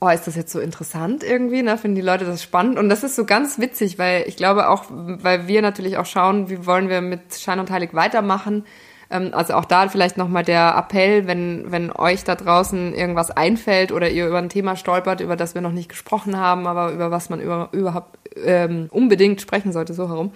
oh, 0.00 0.08
ist 0.08 0.26
das 0.26 0.34
jetzt 0.34 0.52
so 0.52 0.60
interessant 0.60 1.22
irgendwie, 1.22 1.62
ne? 1.62 1.76
Finden 1.76 1.94
die 1.94 2.00
Leute 2.00 2.24
das 2.24 2.42
spannend? 2.42 2.78
Und 2.78 2.88
das 2.88 3.04
ist 3.04 3.16
so 3.16 3.26
ganz 3.26 3.58
witzig, 3.58 3.98
weil 3.98 4.24
ich 4.26 4.36
glaube 4.36 4.68
auch, 4.68 4.84
weil 4.88 5.46
wir 5.46 5.60
natürlich 5.60 5.98
auch 5.98 6.06
schauen, 6.06 6.48
wie 6.48 6.66
wollen 6.66 6.88
wir 6.88 7.02
mit 7.02 7.34
Schein 7.38 7.60
und 7.60 7.70
Heilig 7.70 7.92
weitermachen. 7.92 8.64
Ähm, 9.10 9.30
also 9.32 9.54
auch 9.54 9.66
da 9.66 9.88
vielleicht 9.88 10.16
nochmal 10.16 10.42
der 10.42 10.74
Appell, 10.76 11.26
wenn, 11.26 11.70
wenn 11.70 11.92
euch 11.92 12.24
da 12.24 12.34
draußen 12.34 12.94
irgendwas 12.94 13.30
einfällt 13.30 13.92
oder 13.92 14.08
ihr 14.08 14.26
über 14.26 14.38
ein 14.38 14.48
Thema 14.48 14.74
stolpert, 14.76 15.20
über 15.20 15.36
das 15.36 15.54
wir 15.54 15.60
noch 15.60 15.72
nicht 15.72 15.90
gesprochen 15.90 16.38
haben, 16.38 16.66
aber 16.66 16.92
über 16.92 17.10
was 17.10 17.28
man 17.28 17.40
über, 17.40 17.68
überhaupt 17.72 18.18
ähm, 18.42 18.88
unbedingt 18.90 19.40
sprechen 19.42 19.72
sollte, 19.72 19.92
so 19.92 20.08
herum. 20.08 20.32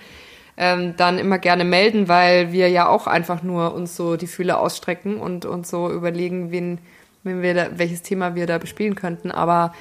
Ähm, 0.57 0.95
dann 0.97 1.19
immer 1.19 1.39
gerne 1.39 1.65
melden, 1.65 2.07
weil 2.07 2.53
wir 2.53 2.69
ja 2.69 2.87
auch 2.87 3.07
einfach 3.09 3.43
nur 3.43 3.75
uns 3.75 3.97
so 3.97 4.17
die 4.17 4.29
Fühle 4.29 4.59
ausstrecken 4.59 5.17
und 5.17 5.47
uns 5.47 5.69
so 5.69 5.91
überlegen, 5.91 6.53
wen, 6.53 6.79
wenn 7.25 7.43
wir 7.43 7.55
da, 7.55 7.69
welches 7.77 8.03
Thema 8.03 8.35
wir 8.35 8.47
da 8.47 8.59
bespielen 8.59 8.95
könnten. 8.95 9.31
Aber 9.31 9.75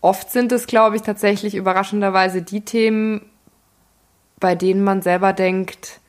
oft 0.00 0.30
sind 0.30 0.52
es, 0.52 0.66
glaube 0.66 0.96
ich, 0.96 1.02
tatsächlich 1.02 1.54
überraschenderweise 1.54 2.42
die 2.42 2.62
Themen, 2.62 3.22
bei 4.40 4.54
denen 4.54 4.82
man 4.82 5.02
selber 5.02 5.32
denkt, 5.32 6.00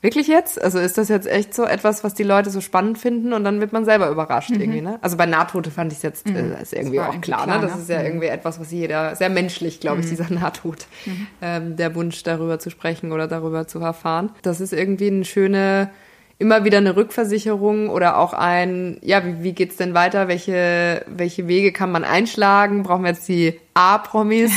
wirklich 0.00 0.28
jetzt? 0.28 0.60
Also 0.60 0.78
ist 0.78 0.98
das 0.98 1.08
jetzt 1.08 1.26
echt 1.26 1.54
so 1.54 1.64
etwas, 1.64 2.04
was 2.04 2.14
die 2.14 2.22
Leute 2.22 2.50
so 2.50 2.60
spannend 2.60 2.98
finden 2.98 3.32
und 3.32 3.44
dann 3.44 3.60
wird 3.60 3.72
man 3.72 3.84
selber 3.84 4.08
überrascht 4.10 4.50
mhm. 4.50 4.60
irgendwie, 4.60 4.80
ne? 4.80 4.98
Also 5.02 5.16
bei 5.16 5.26
Nahtote 5.26 5.70
fand 5.70 5.92
ich 5.92 5.98
es 5.98 6.02
jetzt, 6.02 6.28
mhm. 6.28 6.36
äh, 6.36 6.62
ist 6.62 6.72
irgendwie 6.72 7.00
auch 7.00 7.20
klar, 7.20 7.44
klar, 7.44 7.60
ne? 7.60 7.66
Das 7.66 7.78
ist 7.78 7.88
ja 7.88 8.00
mhm. 8.00 8.06
irgendwie 8.06 8.26
etwas, 8.26 8.60
was 8.60 8.70
jeder, 8.70 9.16
sehr 9.16 9.30
menschlich, 9.30 9.80
glaube 9.80 10.00
ich, 10.00 10.06
mhm. 10.06 10.10
dieser 10.10 10.32
Nahtod, 10.32 10.86
mhm. 11.06 11.26
ähm, 11.42 11.76
der 11.76 11.94
Wunsch 11.94 12.22
darüber 12.22 12.58
zu 12.58 12.70
sprechen 12.70 13.12
oder 13.12 13.26
darüber 13.26 13.66
zu 13.66 13.80
erfahren. 13.80 14.30
Das 14.42 14.60
ist 14.60 14.72
irgendwie 14.72 15.08
eine 15.08 15.24
schöne, 15.24 15.90
immer 16.38 16.64
wieder 16.64 16.78
eine 16.78 16.96
Rückversicherung 16.96 17.88
oder 17.90 18.18
auch 18.18 18.32
ein, 18.32 18.98
ja, 19.02 19.24
wie, 19.24 19.42
wie 19.42 19.52
geht's 19.52 19.76
denn 19.76 19.94
weiter? 19.94 20.28
Welche, 20.28 21.04
welche 21.08 21.48
Wege 21.48 21.72
kann 21.72 21.90
man 21.90 22.04
einschlagen? 22.04 22.84
Brauchen 22.84 23.02
wir 23.02 23.10
jetzt 23.10 23.28
die 23.28 23.58
A-Promis? 23.74 24.52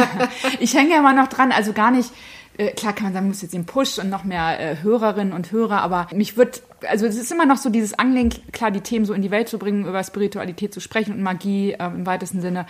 ich 0.60 0.74
hänge 0.74 0.90
ja 0.90 0.98
immer 0.98 1.14
noch 1.14 1.28
dran, 1.28 1.52
also 1.52 1.72
gar 1.72 1.92
nicht, 1.92 2.10
äh, 2.58 2.72
klar 2.72 2.92
kann 2.92 3.04
man 3.04 3.12
sagen, 3.12 3.28
muss 3.28 3.42
jetzt 3.42 3.54
den 3.54 3.66
Push 3.66 3.98
und 3.98 4.10
noch 4.10 4.24
mehr 4.24 4.58
äh, 4.58 4.76
Hörerinnen 4.82 5.32
und 5.32 5.52
Hörer, 5.52 5.80
aber 5.80 6.08
mich 6.12 6.36
wird, 6.36 6.62
also 6.88 7.06
es 7.06 7.16
ist 7.16 7.30
immer 7.30 7.46
noch 7.46 7.56
so 7.56 7.70
dieses 7.70 7.96
Angeln, 7.96 8.30
klar 8.50 8.72
die 8.72 8.80
Themen 8.80 9.04
so 9.04 9.14
in 9.14 9.22
die 9.22 9.30
Welt 9.30 9.48
zu 9.48 9.58
bringen, 9.58 9.86
über 9.86 10.02
Spiritualität 10.02 10.74
zu 10.74 10.80
sprechen 10.80 11.14
und 11.14 11.22
Magie 11.22 11.72
äh, 11.72 11.86
im 11.86 12.04
weitesten 12.04 12.40
Sinne 12.40 12.66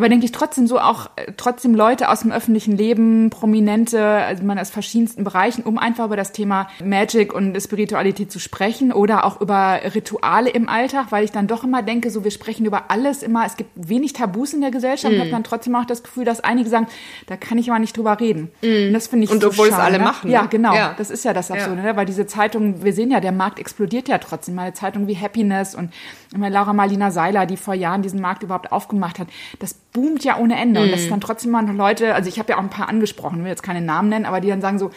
aber 0.00 0.08
denke 0.08 0.24
ich 0.24 0.32
trotzdem 0.32 0.66
so 0.66 0.80
auch 0.80 1.10
äh, 1.16 1.32
trotzdem 1.36 1.74
Leute 1.74 2.08
aus 2.08 2.20
dem 2.20 2.32
öffentlichen 2.32 2.74
Leben, 2.74 3.28
Prominente, 3.28 4.02
also 4.02 4.42
man 4.44 4.58
aus 4.58 4.70
verschiedensten 4.70 5.24
Bereichen, 5.24 5.62
um 5.62 5.76
einfach 5.76 6.06
über 6.06 6.16
das 6.16 6.32
Thema 6.32 6.68
Magic 6.82 7.34
und 7.34 7.60
Spiritualität 7.60 8.32
zu 8.32 8.38
sprechen 8.38 8.92
oder 8.92 9.26
auch 9.26 9.42
über 9.42 9.78
Rituale 9.94 10.48
im 10.48 10.70
Alltag, 10.70 11.08
weil 11.10 11.22
ich 11.22 11.32
dann 11.32 11.46
doch 11.46 11.64
immer 11.64 11.82
denke, 11.82 12.10
so 12.10 12.24
wir 12.24 12.30
sprechen 12.30 12.64
über 12.64 12.90
alles 12.90 13.22
immer, 13.22 13.44
es 13.44 13.58
gibt 13.58 13.70
wenig 13.74 14.14
Tabus 14.14 14.54
in 14.54 14.62
der 14.62 14.70
Gesellschaft, 14.70 15.14
mm. 15.14 15.20
habe 15.20 15.30
dann 15.30 15.44
trotzdem 15.44 15.74
auch 15.76 15.84
das 15.84 16.02
Gefühl, 16.02 16.24
dass 16.24 16.40
einige 16.40 16.70
sagen, 16.70 16.86
da 17.26 17.36
kann 17.36 17.58
ich 17.58 17.70
aber 17.70 17.78
nicht 17.78 17.94
drüber 17.94 18.18
reden. 18.18 18.50
Mm. 18.62 18.86
Und 18.88 18.92
das 18.94 19.08
finde 19.08 19.24
ich 19.24 19.30
Und 19.30 19.42
so 19.42 19.48
obwohl 19.48 19.68
schade. 19.68 19.82
es 19.82 19.86
alle 19.86 19.98
machen. 19.98 20.30
Ja, 20.30 20.42
ne? 20.42 20.48
genau. 20.48 20.74
Ja. 20.74 20.94
Das 20.96 21.10
ist 21.10 21.26
ja 21.26 21.34
das 21.34 21.50
Absurde, 21.50 21.82
ja. 21.82 21.88
Ne? 21.88 21.96
weil 21.96 22.06
diese 22.06 22.26
Zeitungen, 22.26 22.82
wir 22.82 22.94
sehen 22.94 23.10
ja, 23.10 23.20
der 23.20 23.32
Markt 23.32 23.58
explodiert 23.58 24.08
ja 24.08 24.16
trotzdem. 24.16 24.54
Mal 24.54 24.72
Zeitungen 24.72 25.08
wie 25.08 25.16
Happiness 25.16 25.74
und 25.74 25.92
immer 26.34 26.48
Laura 26.48 26.72
Marlina 26.72 27.10
Seiler, 27.10 27.44
die 27.44 27.58
vor 27.58 27.74
Jahren 27.74 28.00
diesen 28.00 28.20
Markt 28.20 28.42
überhaupt 28.42 28.72
aufgemacht 28.72 29.18
hat. 29.18 29.28
Das 29.58 29.76
boomt 29.92 30.24
ja 30.24 30.38
ohne 30.38 30.56
Ende. 30.56 30.80
Mm. 30.80 30.82
Und 30.84 30.92
das 30.92 31.00
ist 31.00 31.06
mhm. 31.06 31.10
dann 31.10 31.20
trotzdem 31.20 31.50
mal 31.50 31.62
noch 31.62 31.74
Leute, 31.74 32.14
also 32.14 32.28
ich 32.28 32.38
habe 32.38 32.52
ja 32.52 32.58
auch 32.58 32.62
ein 32.62 32.70
paar 32.70 32.88
angesprochen, 32.88 33.42
will 33.42 33.50
jetzt 33.50 33.62
keine 33.62 33.80
Namen 33.80 34.08
nennen, 34.08 34.26
aber 34.26 34.40
die 34.40 34.48
dann 34.48 34.60
sagen 34.60 34.78
so, 34.78 34.90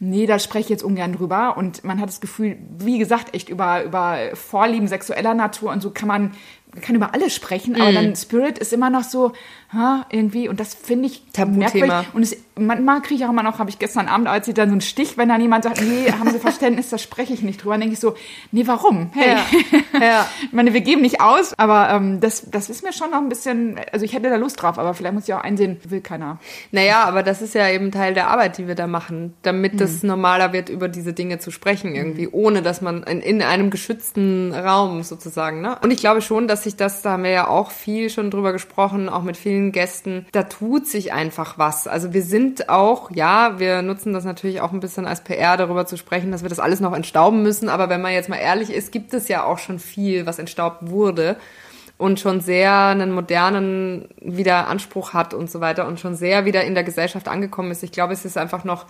nee, 0.00 0.26
da 0.26 0.38
spreche 0.38 0.64
ich 0.64 0.68
jetzt 0.70 0.82
ungern 0.82 1.12
drüber. 1.12 1.56
Und 1.56 1.84
man 1.84 2.00
hat 2.00 2.08
das 2.08 2.20
Gefühl, 2.20 2.56
wie 2.78 2.98
gesagt, 2.98 3.34
echt 3.34 3.48
über, 3.48 3.84
über 3.84 4.18
Vorlieben 4.34 4.88
sexueller 4.88 5.34
Natur 5.34 5.72
und 5.72 5.82
so 5.82 5.90
kann 5.90 6.08
man 6.08 6.32
kann 6.82 6.94
über 6.94 7.14
alles 7.14 7.34
sprechen, 7.34 7.76
aber 7.76 7.92
mm. 7.92 7.94
dann 7.94 8.16
Spirit 8.16 8.58
ist 8.58 8.72
immer 8.74 8.90
noch 8.90 9.02
so, 9.02 9.32
ha, 9.72 10.04
irgendwie, 10.10 10.48
und 10.48 10.60
das 10.60 10.74
finde 10.74 11.06
ich 11.06 11.22
Tabuthema. 11.32 12.04
Und 12.12 12.22
es, 12.22 12.36
manchmal 12.58 13.00
kriege 13.02 13.20
ich 13.20 13.24
auch 13.24 13.30
immer 13.30 13.42
noch, 13.42 13.58
habe 13.58 13.70
ich 13.70 13.78
gestern 13.78 14.08
Abend, 14.08 14.28
als 14.28 14.48
ich 14.48 14.54
dann 14.54 14.68
so 14.68 14.72
einen 14.72 14.80
Stich, 14.80 15.16
wenn 15.16 15.28
dann 15.28 15.40
jemand 15.40 15.64
sagt, 15.64 15.80
nee, 15.80 16.10
haben 16.12 16.30
Sie 16.30 16.38
Verständnis, 16.38 16.88
da 16.90 16.98
spreche 16.98 17.32
ich 17.32 17.42
nicht 17.42 17.62
drüber, 17.62 17.74
dann 17.74 17.80
denke 17.82 17.94
ich 17.94 18.00
so, 18.00 18.14
nee, 18.52 18.66
warum? 18.66 19.10
Hey, 19.14 19.36
ja. 19.92 20.00
ja. 20.00 20.28
ich 20.42 20.52
meine, 20.52 20.72
wir 20.74 20.80
geben 20.80 21.02
nicht 21.02 21.20
aus, 21.20 21.54
aber 21.58 21.90
ähm, 21.90 22.20
das, 22.20 22.50
das 22.50 22.70
ist 22.70 22.82
mir 22.82 22.92
schon 22.92 23.10
noch 23.10 23.18
ein 23.18 23.28
bisschen, 23.28 23.80
also 23.92 24.04
ich 24.04 24.12
hätte 24.14 24.30
da 24.30 24.36
Lust 24.36 24.62
drauf, 24.62 24.78
aber 24.78 24.94
vielleicht 24.94 25.14
muss 25.14 25.28
ich 25.28 25.34
auch 25.34 25.42
einsehen, 25.42 25.78
will 25.88 26.00
keiner. 26.00 26.38
Naja, 26.72 27.04
aber 27.04 27.22
das 27.22 27.42
ist 27.42 27.54
ja 27.54 27.68
eben 27.68 27.90
Teil 27.90 28.14
der 28.14 28.28
Arbeit, 28.28 28.58
die 28.58 28.66
wir 28.66 28.74
da 28.74 28.86
machen, 28.86 29.34
damit 29.42 29.74
mhm. 29.74 29.78
das 29.78 30.02
normaler 30.02 30.52
wird, 30.52 30.68
über 30.68 30.88
diese 30.88 31.12
Dinge 31.12 31.38
zu 31.38 31.50
sprechen 31.50 31.94
irgendwie, 31.94 32.26
mhm. 32.26 32.32
ohne 32.32 32.62
dass 32.62 32.80
man 32.80 33.02
in, 33.02 33.20
in 33.20 33.42
einem 33.42 33.70
geschützten 33.70 34.52
Raum 34.52 35.02
sozusagen, 35.02 35.60
ne? 35.60 35.78
Und 35.82 35.90
ich 35.90 35.98
glaube 35.98 36.22
schon, 36.22 36.48
dass 36.48 36.64
sich 36.64 36.76
das, 36.76 37.02
da 37.02 37.12
haben 37.12 37.24
wir 37.24 37.30
ja 37.30 37.48
auch 37.48 37.70
viel 37.70 38.10
schon 38.10 38.30
drüber 38.30 38.52
gesprochen, 38.52 39.08
auch 39.08 39.22
mit 39.22 39.36
vielen 39.36 39.72
Gästen, 39.72 40.26
da 40.32 40.44
tut 40.44 40.86
sich 40.86 41.12
einfach 41.12 41.58
was. 41.58 41.86
Also 41.86 42.12
wir 42.12 42.22
sind 42.22 42.47
auch, 42.68 43.10
ja, 43.10 43.58
wir 43.58 43.82
nutzen 43.82 44.12
das 44.12 44.24
natürlich 44.24 44.60
auch 44.60 44.72
ein 44.72 44.80
bisschen 44.80 45.06
als 45.06 45.22
PR, 45.22 45.56
darüber 45.56 45.86
zu 45.86 45.96
sprechen, 45.96 46.32
dass 46.32 46.42
wir 46.42 46.48
das 46.48 46.60
alles 46.60 46.80
noch 46.80 46.94
entstauben 46.94 47.42
müssen. 47.42 47.68
Aber 47.68 47.88
wenn 47.88 48.00
man 48.00 48.12
jetzt 48.12 48.28
mal 48.28 48.36
ehrlich 48.36 48.70
ist, 48.70 48.92
gibt 48.92 49.14
es 49.14 49.28
ja 49.28 49.44
auch 49.44 49.58
schon 49.58 49.78
viel, 49.78 50.26
was 50.26 50.38
entstaubt 50.38 50.90
wurde 50.90 51.36
und 51.98 52.20
schon 52.20 52.40
sehr 52.40 52.72
einen 52.72 53.12
modernen 53.12 54.08
wieder 54.20 54.68
Anspruch 54.68 55.12
hat 55.12 55.34
und 55.34 55.50
so 55.50 55.60
weiter 55.60 55.86
und 55.86 56.00
schon 56.00 56.14
sehr 56.14 56.44
wieder 56.44 56.64
in 56.64 56.74
der 56.74 56.84
Gesellschaft 56.84 57.28
angekommen 57.28 57.70
ist. 57.70 57.82
Ich 57.82 57.92
glaube, 57.92 58.12
es 58.12 58.24
ist 58.24 58.38
einfach 58.38 58.64
noch 58.64 58.86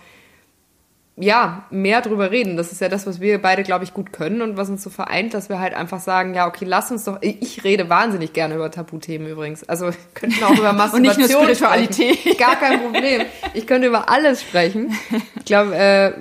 ja, 1.21 1.65
mehr 1.69 2.01
drüber 2.01 2.31
reden. 2.31 2.55
Das 2.55 2.71
ist 2.71 2.79
ja 2.81 2.87
das, 2.87 3.05
was 3.05 3.19
wir 3.19 3.41
beide, 3.41 3.63
glaube 3.63 3.83
ich, 3.83 3.93
gut 3.93 4.13
können 4.13 4.41
und 4.41 4.57
was 4.57 4.69
uns 4.69 4.83
so 4.83 4.89
vereint, 4.89 5.33
dass 5.33 5.49
wir 5.49 5.59
halt 5.59 5.73
einfach 5.73 5.99
sagen, 5.99 6.33
ja, 6.33 6.47
okay, 6.47 6.65
lass 6.65 6.91
uns 6.91 7.03
doch, 7.03 7.17
ich 7.21 7.63
rede 7.63 7.89
wahnsinnig 7.89 8.33
gerne 8.33 8.55
über 8.55 8.71
Tabuthemen 8.71 9.27
übrigens. 9.27 9.67
Also, 9.67 9.87
wir 9.87 9.95
könnten 10.13 10.43
auch 10.43 10.57
über 10.57 10.71
Masturbation 10.71 10.93
und 10.93 11.01
nicht 11.01 11.17
nur 11.17 11.41
Spiritualität. 11.41 12.17
Sprechen. 12.19 12.37
Gar 12.37 12.55
kein 12.55 12.81
Problem. 12.81 13.23
Ich 13.53 13.67
könnte 13.67 13.87
über 13.87 14.09
alles 14.09 14.41
sprechen. 14.41 14.97
Ich 15.37 15.45
glaube, 15.45 15.75
äh, 15.75 16.11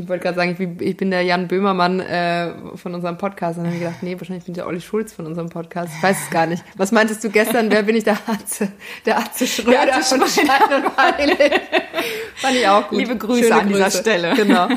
ich 0.00 0.08
wollte 0.08 0.22
gerade 0.22 0.36
sagen, 0.36 0.78
ich 0.80 0.96
bin, 0.96 1.10
der 1.10 1.22
Jan 1.22 1.48
Böhmermann 1.48 2.00
äh, 2.00 2.52
von 2.76 2.94
unserem 2.94 3.18
Podcast. 3.18 3.58
Und 3.58 3.64
dann 3.64 3.72
habe 3.72 3.76
ich 3.76 3.86
gedacht, 3.86 4.02
nee, 4.02 4.16
wahrscheinlich 4.18 4.44
bin 4.44 4.52
ich 4.52 4.58
der 4.58 4.66
Olli 4.66 4.80
Schulz 4.80 5.12
von 5.12 5.26
unserem 5.26 5.48
Podcast. 5.48 5.92
Ich 5.96 6.02
weiß 6.02 6.16
es 6.24 6.30
gar 6.30 6.46
nicht. 6.46 6.64
Was 6.76 6.92
meintest 6.92 7.22
du 7.22 7.30
gestern? 7.30 7.70
Wer 7.70 7.82
bin 7.82 7.96
ich? 7.96 8.04
Der 8.04 8.16
Atze, 8.26 8.72
der 9.04 9.18
Atze 9.18 9.46
Schröder 9.46 9.84
der 9.84 9.96
Atze 9.96 10.18
von 10.18 10.28
Stein 10.28 10.46
und 10.76 10.92
Fand 12.36 12.56
ich 12.56 12.66
auch 12.68 12.88
gut. 12.88 12.98
Liebe 12.98 13.16
Grüße 13.16 13.42
Schöne 13.44 13.54
an 13.54 13.68
Grüße. 13.68 13.76
dieser 13.76 13.90
Stelle. 13.90 14.34
Genau. 14.34 14.68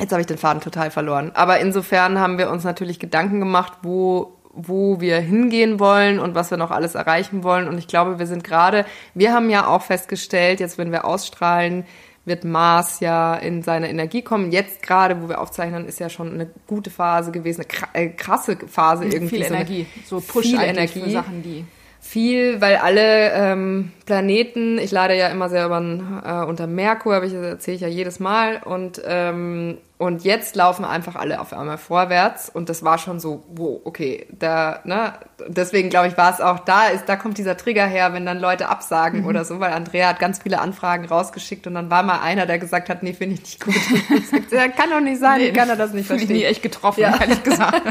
Jetzt 0.00 0.10
habe 0.10 0.20
ich 0.20 0.26
den 0.26 0.38
Faden 0.38 0.60
total 0.60 0.90
verloren. 0.90 1.30
Aber 1.34 1.60
insofern 1.60 2.18
haben 2.18 2.38
wir 2.38 2.50
uns 2.50 2.64
natürlich 2.64 2.98
Gedanken 2.98 3.38
gemacht, 3.38 3.74
wo 3.82 4.38
wo 4.54 5.00
wir 5.00 5.18
hingehen 5.18 5.80
wollen 5.80 6.18
und 6.18 6.34
was 6.34 6.50
wir 6.50 6.58
noch 6.58 6.70
alles 6.70 6.94
erreichen 6.94 7.42
wollen. 7.42 7.68
Und 7.68 7.78
ich 7.78 7.86
glaube, 7.86 8.18
wir 8.18 8.26
sind 8.26 8.44
gerade, 8.44 8.84
wir 9.14 9.32
haben 9.32 9.48
ja 9.48 9.66
auch 9.66 9.80
festgestellt, 9.80 10.60
jetzt 10.60 10.76
wenn 10.76 10.92
wir 10.92 11.06
ausstrahlen, 11.06 11.86
wird 12.24 12.44
Mars 12.44 13.00
ja 13.00 13.34
in 13.34 13.62
seine 13.62 13.90
Energie 13.90 14.22
kommen. 14.22 14.52
Jetzt 14.52 14.82
gerade, 14.82 15.22
wo 15.22 15.28
wir 15.28 15.40
aufzeichnen, 15.40 15.86
ist 15.86 15.98
ja 15.98 16.08
schon 16.08 16.32
eine 16.32 16.50
gute 16.66 16.90
Phase 16.90 17.32
gewesen, 17.32 17.64
eine 17.92 18.06
äh, 18.06 18.08
krasse 18.10 18.56
Phase 18.56 19.04
irgendwie. 19.04 19.36
Viel 19.36 19.44
so 19.44 19.54
Energie, 19.54 19.86
so 20.04 20.20
Push 20.20 20.46
viel 20.46 20.60
Energie. 20.60 21.00
für 21.00 21.10
Sachen, 21.10 21.42
die 21.42 21.64
viel, 22.12 22.60
weil 22.60 22.76
alle 22.76 23.32
ähm, 23.32 23.90
Planeten, 24.04 24.76
ich 24.76 24.90
lade 24.90 25.16
ja 25.16 25.28
immer 25.28 25.48
sehr 25.48 25.64
über, 25.64 25.80
äh, 25.80 26.46
unter 26.46 26.66
Merkur, 26.66 27.14
aber 27.14 27.24
ich 27.24 27.32
erzähle 27.32 27.76
ich 27.76 27.80
ja 27.80 27.88
jedes 27.88 28.20
Mal 28.20 28.60
und 28.62 29.00
ähm, 29.06 29.78
und 29.96 30.24
jetzt 30.24 30.56
laufen 30.56 30.84
einfach 30.84 31.14
alle 31.14 31.40
auf 31.40 31.52
einmal 31.52 31.78
vorwärts 31.78 32.50
und 32.50 32.68
das 32.68 32.84
war 32.84 32.98
schon 32.98 33.20
so, 33.20 33.44
wow, 33.54 33.80
okay, 33.84 34.26
da, 34.30 34.80
ne, 34.82 35.12
deswegen 35.46 35.90
glaube 35.90 36.08
ich, 36.08 36.16
war 36.18 36.34
es 36.34 36.40
auch 36.40 36.58
da, 36.58 36.88
ist, 36.88 37.08
da 37.08 37.14
kommt 37.14 37.38
dieser 37.38 37.56
Trigger 37.56 37.86
her, 37.86 38.12
wenn 38.12 38.26
dann 38.26 38.40
Leute 38.40 38.68
absagen 38.68 39.20
mhm. 39.20 39.28
oder 39.28 39.44
so, 39.44 39.60
weil 39.60 39.72
Andrea 39.72 40.08
hat 40.08 40.18
ganz 40.18 40.40
viele 40.42 40.60
Anfragen 40.60 41.04
rausgeschickt 41.04 41.68
und 41.68 41.74
dann 41.74 41.88
war 41.88 42.02
mal 42.02 42.18
einer, 42.20 42.46
der 42.46 42.58
gesagt 42.58 42.88
hat, 42.88 43.04
nee, 43.04 43.12
finde 43.12 43.36
ich 43.36 43.42
nicht 43.42 43.64
gut. 43.64 43.74
sagt, 44.30 44.50
ja, 44.50 44.66
kann 44.66 44.90
doch 44.90 45.00
nicht 45.00 45.20
sein, 45.20 45.38
nee, 45.38 45.52
kann 45.52 45.68
er 45.68 45.76
das 45.76 45.92
nicht 45.92 46.06
verstehen. 46.08 46.30
Ich 46.32 46.36
nie 46.36 46.44
echt 46.46 46.62
getroffen, 46.64 47.02
ja. 47.02 47.16
ehrlich 47.20 47.42
gesagt. 47.44 47.82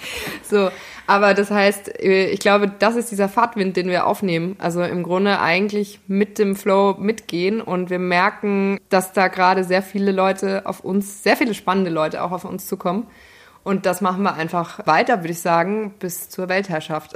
so, 0.50 0.70
Aber 1.10 1.34
das 1.34 1.50
heißt, 1.50 2.00
äh, 2.04 2.26
ich 2.26 2.38
glaube, 2.38 2.70
das 2.78 2.94
ist 2.94 3.10
dieser 3.10 3.28
Fahrtwind, 3.28 3.76
den 3.76 3.88
wir 3.88 4.06
aufnehmen. 4.06 4.54
Also 4.60 4.80
im 4.84 5.02
Grunde 5.02 5.40
eigentlich 5.40 5.98
mit 6.06 6.38
dem 6.38 6.54
Flow 6.54 6.94
mitgehen 7.00 7.60
und 7.60 7.90
wir 7.90 7.98
merken, 7.98 8.78
dass 8.90 9.12
da 9.12 9.26
gerade 9.26 9.64
sehr 9.64 9.82
viele 9.82 10.12
Leute 10.12 10.66
auf 10.66 10.84
uns, 10.84 11.24
sehr 11.24 11.36
viele 11.36 11.54
spannende 11.54 11.90
Leute 11.90 12.22
auch 12.22 12.30
auf 12.30 12.44
uns 12.44 12.68
zukommen. 12.68 13.08
Und 13.64 13.86
das 13.86 14.00
machen 14.00 14.22
wir 14.22 14.34
einfach 14.34 14.86
weiter, 14.86 15.18
würde 15.18 15.32
ich 15.32 15.40
sagen, 15.40 15.94
bis 15.98 16.28
zur 16.28 16.48
Weltherrschaft. 16.48 17.12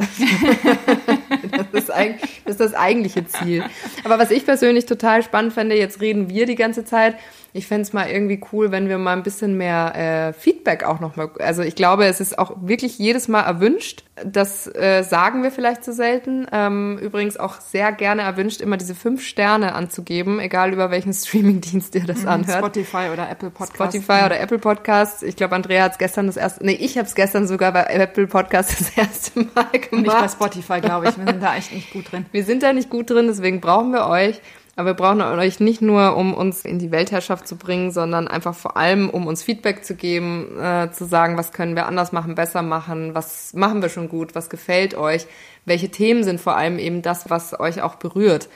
das, 1.72 1.83
ist 1.94 2.22
das 2.44 2.54
ist 2.54 2.60
das 2.60 2.74
eigentliche 2.74 3.26
Ziel. 3.26 3.64
Aber 4.04 4.18
was 4.18 4.30
ich 4.30 4.44
persönlich 4.44 4.86
total 4.86 5.22
spannend 5.22 5.52
fände, 5.52 5.76
jetzt 5.76 6.00
reden 6.00 6.28
wir 6.28 6.46
die 6.46 6.56
ganze 6.56 6.84
Zeit, 6.84 7.16
ich 7.56 7.68
fände 7.68 7.82
es 7.82 7.92
mal 7.92 8.10
irgendwie 8.10 8.40
cool, 8.52 8.72
wenn 8.72 8.88
wir 8.88 8.98
mal 8.98 9.12
ein 9.12 9.22
bisschen 9.22 9.56
mehr 9.56 9.94
äh, 9.94 10.32
Feedback 10.32 10.82
auch 10.82 10.98
nochmal. 10.98 11.30
Also 11.38 11.62
ich 11.62 11.76
glaube, 11.76 12.04
es 12.04 12.20
ist 12.20 12.36
auch 12.36 12.56
wirklich 12.60 12.98
jedes 12.98 13.28
Mal 13.28 13.42
erwünscht. 13.42 14.02
Das 14.24 14.66
äh, 14.74 15.02
sagen 15.02 15.44
wir 15.44 15.52
vielleicht 15.52 15.84
zu 15.84 15.92
so 15.92 15.96
selten. 15.96 16.48
Ähm, 16.50 16.98
übrigens 16.98 17.36
auch 17.36 17.60
sehr 17.60 17.92
gerne 17.92 18.22
erwünscht, 18.22 18.60
immer 18.60 18.76
diese 18.76 18.96
fünf 18.96 19.22
Sterne 19.24 19.76
anzugeben, 19.76 20.40
egal 20.40 20.72
über 20.72 20.90
welchen 20.90 21.12
Streamingdienst 21.12 21.94
ihr 21.94 22.04
das 22.04 22.22
mhm, 22.22 22.28
anhört. 22.28 22.58
Spotify 22.58 23.10
oder 23.12 23.30
Apple 23.30 23.50
Podcasts. 23.50 23.94
Spotify 23.94 24.24
oder 24.24 24.40
Apple 24.40 24.58
Podcasts. 24.58 25.22
Ich 25.22 25.36
glaube, 25.36 25.54
Andrea 25.54 25.84
hat 25.84 25.92
es 25.92 25.98
gestern 25.98 26.26
das 26.26 26.36
erste, 26.36 26.66
nee, 26.66 26.72
ich 26.72 26.98
habe 26.98 27.06
es 27.06 27.14
gestern 27.14 27.46
sogar 27.46 27.70
bei 27.70 27.84
Apple 27.84 28.26
Podcasts 28.26 28.78
das 28.78 28.96
erste 28.96 29.40
Mal 29.54 29.70
gemacht. 29.70 29.92
Nicht 29.92 30.06
bei 30.12 30.28
Spotify, 30.28 30.80
glaube 30.80 31.08
ich. 31.08 31.16
Wir 31.16 31.26
sind 31.26 31.40
da 31.40 31.54
echt 31.54 31.72
nicht 31.72 31.83
gut 31.90 32.12
drin. 32.12 32.26
Wir 32.32 32.44
sind 32.44 32.62
da 32.62 32.72
nicht 32.72 32.90
gut 32.90 33.10
drin, 33.10 33.26
deswegen 33.26 33.60
brauchen 33.60 33.92
wir 33.92 34.06
euch. 34.06 34.40
Aber 34.76 34.90
wir 34.90 34.94
brauchen 34.94 35.20
euch 35.20 35.60
nicht 35.60 35.82
nur, 35.82 36.16
um 36.16 36.34
uns 36.34 36.64
in 36.64 36.80
die 36.80 36.90
Weltherrschaft 36.90 37.46
zu 37.46 37.56
bringen, 37.56 37.92
sondern 37.92 38.26
einfach 38.26 38.56
vor 38.56 38.76
allem, 38.76 39.08
um 39.08 39.28
uns 39.28 39.42
Feedback 39.42 39.84
zu 39.84 39.94
geben, 39.94 40.58
äh, 40.60 40.90
zu 40.90 41.04
sagen, 41.04 41.36
was 41.36 41.52
können 41.52 41.76
wir 41.76 41.86
anders 41.86 42.10
machen, 42.10 42.34
besser 42.34 42.62
machen, 42.62 43.14
was 43.14 43.54
machen 43.54 43.82
wir 43.82 43.88
schon 43.88 44.08
gut, 44.08 44.34
was 44.34 44.50
gefällt 44.50 44.96
euch, 44.96 45.26
welche 45.64 45.90
Themen 45.90 46.24
sind 46.24 46.40
vor 46.40 46.56
allem 46.56 46.80
eben 46.80 47.02
das, 47.02 47.30
was 47.30 47.58
euch 47.60 47.82
auch 47.82 47.94
berührt. 47.94 48.48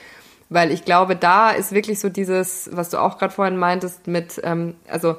Weil 0.49 0.71
ich 0.71 0.83
glaube, 0.83 1.15
da 1.15 1.51
ist 1.51 1.71
wirklich 1.71 1.99
so 1.99 2.09
dieses, 2.09 2.69
was 2.73 2.89
du 2.89 2.97
auch 2.97 3.17
gerade 3.17 3.33
vorhin 3.33 3.55
meintest, 3.55 4.07
mit, 4.07 4.41
ähm, 4.43 4.75
also 4.89 5.15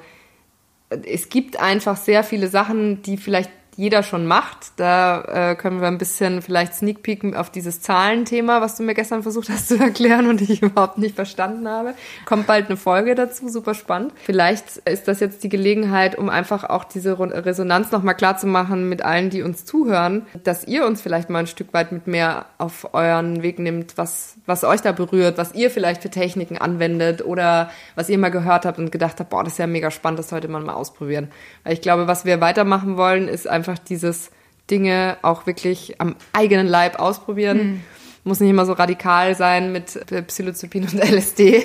es 0.91 1.29
gibt 1.31 1.59
einfach 1.59 1.97
sehr 1.97 2.25
viele 2.25 2.49
Sachen, 2.49 3.01
die 3.03 3.17
vielleicht 3.17 3.51
jeder 3.81 4.03
schon 4.03 4.27
macht. 4.27 4.73
Da 4.77 5.53
äh, 5.53 5.55
können 5.55 5.81
wir 5.81 5.89
ein 5.89 5.97
bisschen 5.97 6.43
vielleicht 6.43 6.75
sneak 6.75 7.03
peeken 7.03 7.35
auf 7.35 7.49
dieses 7.49 7.81
Zahlenthema, 7.81 8.61
was 8.61 8.77
du 8.77 8.83
mir 8.83 8.93
gestern 8.93 9.23
versucht 9.23 9.49
hast 9.49 9.69
zu 9.69 9.79
erklären 9.79 10.27
und 10.29 10.43
ich 10.43 10.61
überhaupt 10.63 10.99
nicht 10.99 11.15
verstanden 11.15 11.67
habe. 11.67 11.95
Kommt 12.27 12.47
bald 12.47 12.67
eine 12.67 12.77
Folge 12.77 13.15
dazu, 13.15 13.49
super 13.49 13.73
spannend. 13.73 14.13
Vielleicht 14.23 14.77
ist 14.85 15.09
das 15.09 15.21
jetzt 15.21 15.43
die 15.45 15.49
Gelegenheit, 15.49 16.19
um 16.19 16.29
einfach 16.29 16.65
auch 16.65 16.85
diese 16.85 17.19
Resonanz 17.19 17.91
nochmal 17.91 18.15
klar 18.15 18.31
mit 18.77 19.03
allen, 19.03 19.31
die 19.31 19.43
uns 19.43 19.65
zuhören, 19.65 20.27
dass 20.45 20.67
ihr 20.67 20.87
uns 20.87 21.01
vielleicht 21.01 21.31
mal 21.31 21.41
ein 21.41 21.47
Stück 21.47 21.73
weit 21.73 21.91
mit 21.91 22.07
mehr 22.07 22.45
auf 22.59 22.93
euren 22.93 23.43
Weg 23.43 23.59
nimmt, 23.59 23.97
was, 23.97 24.37
was 24.45 24.63
euch 24.63 24.83
da 24.83 24.93
berührt, 24.93 25.39
was 25.39 25.55
ihr 25.55 25.71
vielleicht 25.71 26.03
für 26.03 26.11
Techniken 26.11 26.59
anwendet 26.59 27.25
oder 27.25 27.71
was 27.95 28.11
ihr 28.11 28.19
mal 28.19 28.31
gehört 28.31 28.67
habt 28.67 28.79
und 28.79 28.93
gedacht 28.93 29.19
habt, 29.21 29.31
boah, 29.31 29.43
das 29.43 29.55
ist 29.55 29.59
ja 29.59 29.67
mega 29.67 29.91
spannend, 29.91 30.19
das 30.19 30.29
sollte 30.29 30.49
man 30.49 30.65
mal 30.65 30.75
ausprobieren. 30.75 31.31
Weil 31.65 31.73
ich 31.73 31.81
glaube, 31.81 32.07
was 32.07 32.27
wir 32.27 32.41
weitermachen 32.43 32.97
wollen, 32.99 33.27
ist 33.27 33.49
einfach 33.49 33.70
einfach 33.71 33.85
dieses 33.85 34.31
Dinge 34.71 35.17
auch 35.23 35.47
wirklich 35.47 36.01
am 36.01 36.17
eigenen 36.33 36.67
Leib 36.67 36.99
ausprobieren. 36.99 37.59
Mhm. 37.59 37.81
Muss 38.23 38.41
nicht 38.41 38.51
immer 38.51 38.67
so 38.67 38.75
radikal 38.75 39.35
sein 39.35 39.73
mit 39.73 39.99
Psilocybin 40.27 40.85
und 40.85 40.95
LSD. 41.03 41.65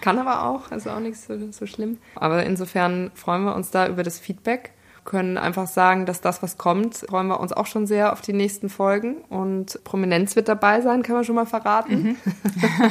Kann 0.00 0.18
aber 0.18 0.44
auch, 0.44 0.72
ist 0.72 0.88
auch 0.88 1.00
nicht 1.00 1.18
so, 1.18 1.34
so 1.50 1.66
schlimm. 1.66 1.98
Aber 2.14 2.44
insofern 2.44 3.10
freuen 3.14 3.44
wir 3.44 3.54
uns 3.54 3.70
da 3.70 3.86
über 3.88 4.02
das 4.02 4.18
Feedback 4.18 4.72
können 5.04 5.36
einfach 5.36 5.66
sagen, 5.66 6.06
dass 6.06 6.20
das, 6.20 6.42
was 6.42 6.58
kommt, 6.58 6.98
freuen 7.08 7.26
wir 7.26 7.40
uns 7.40 7.52
auch 7.52 7.66
schon 7.66 7.86
sehr 7.86 8.12
auf 8.12 8.20
die 8.20 8.32
nächsten 8.32 8.68
Folgen. 8.68 9.16
Und 9.28 9.82
Prominenz 9.84 10.36
wird 10.36 10.48
dabei 10.48 10.80
sein, 10.80 11.02
kann 11.02 11.16
man 11.16 11.24
schon 11.24 11.34
mal 11.34 11.46
verraten. 11.46 12.02
Mhm. 12.02 12.16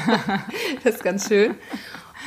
das 0.83 0.95
ist 0.95 1.03
ganz 1.03 1.27
schön. 1.27 1.55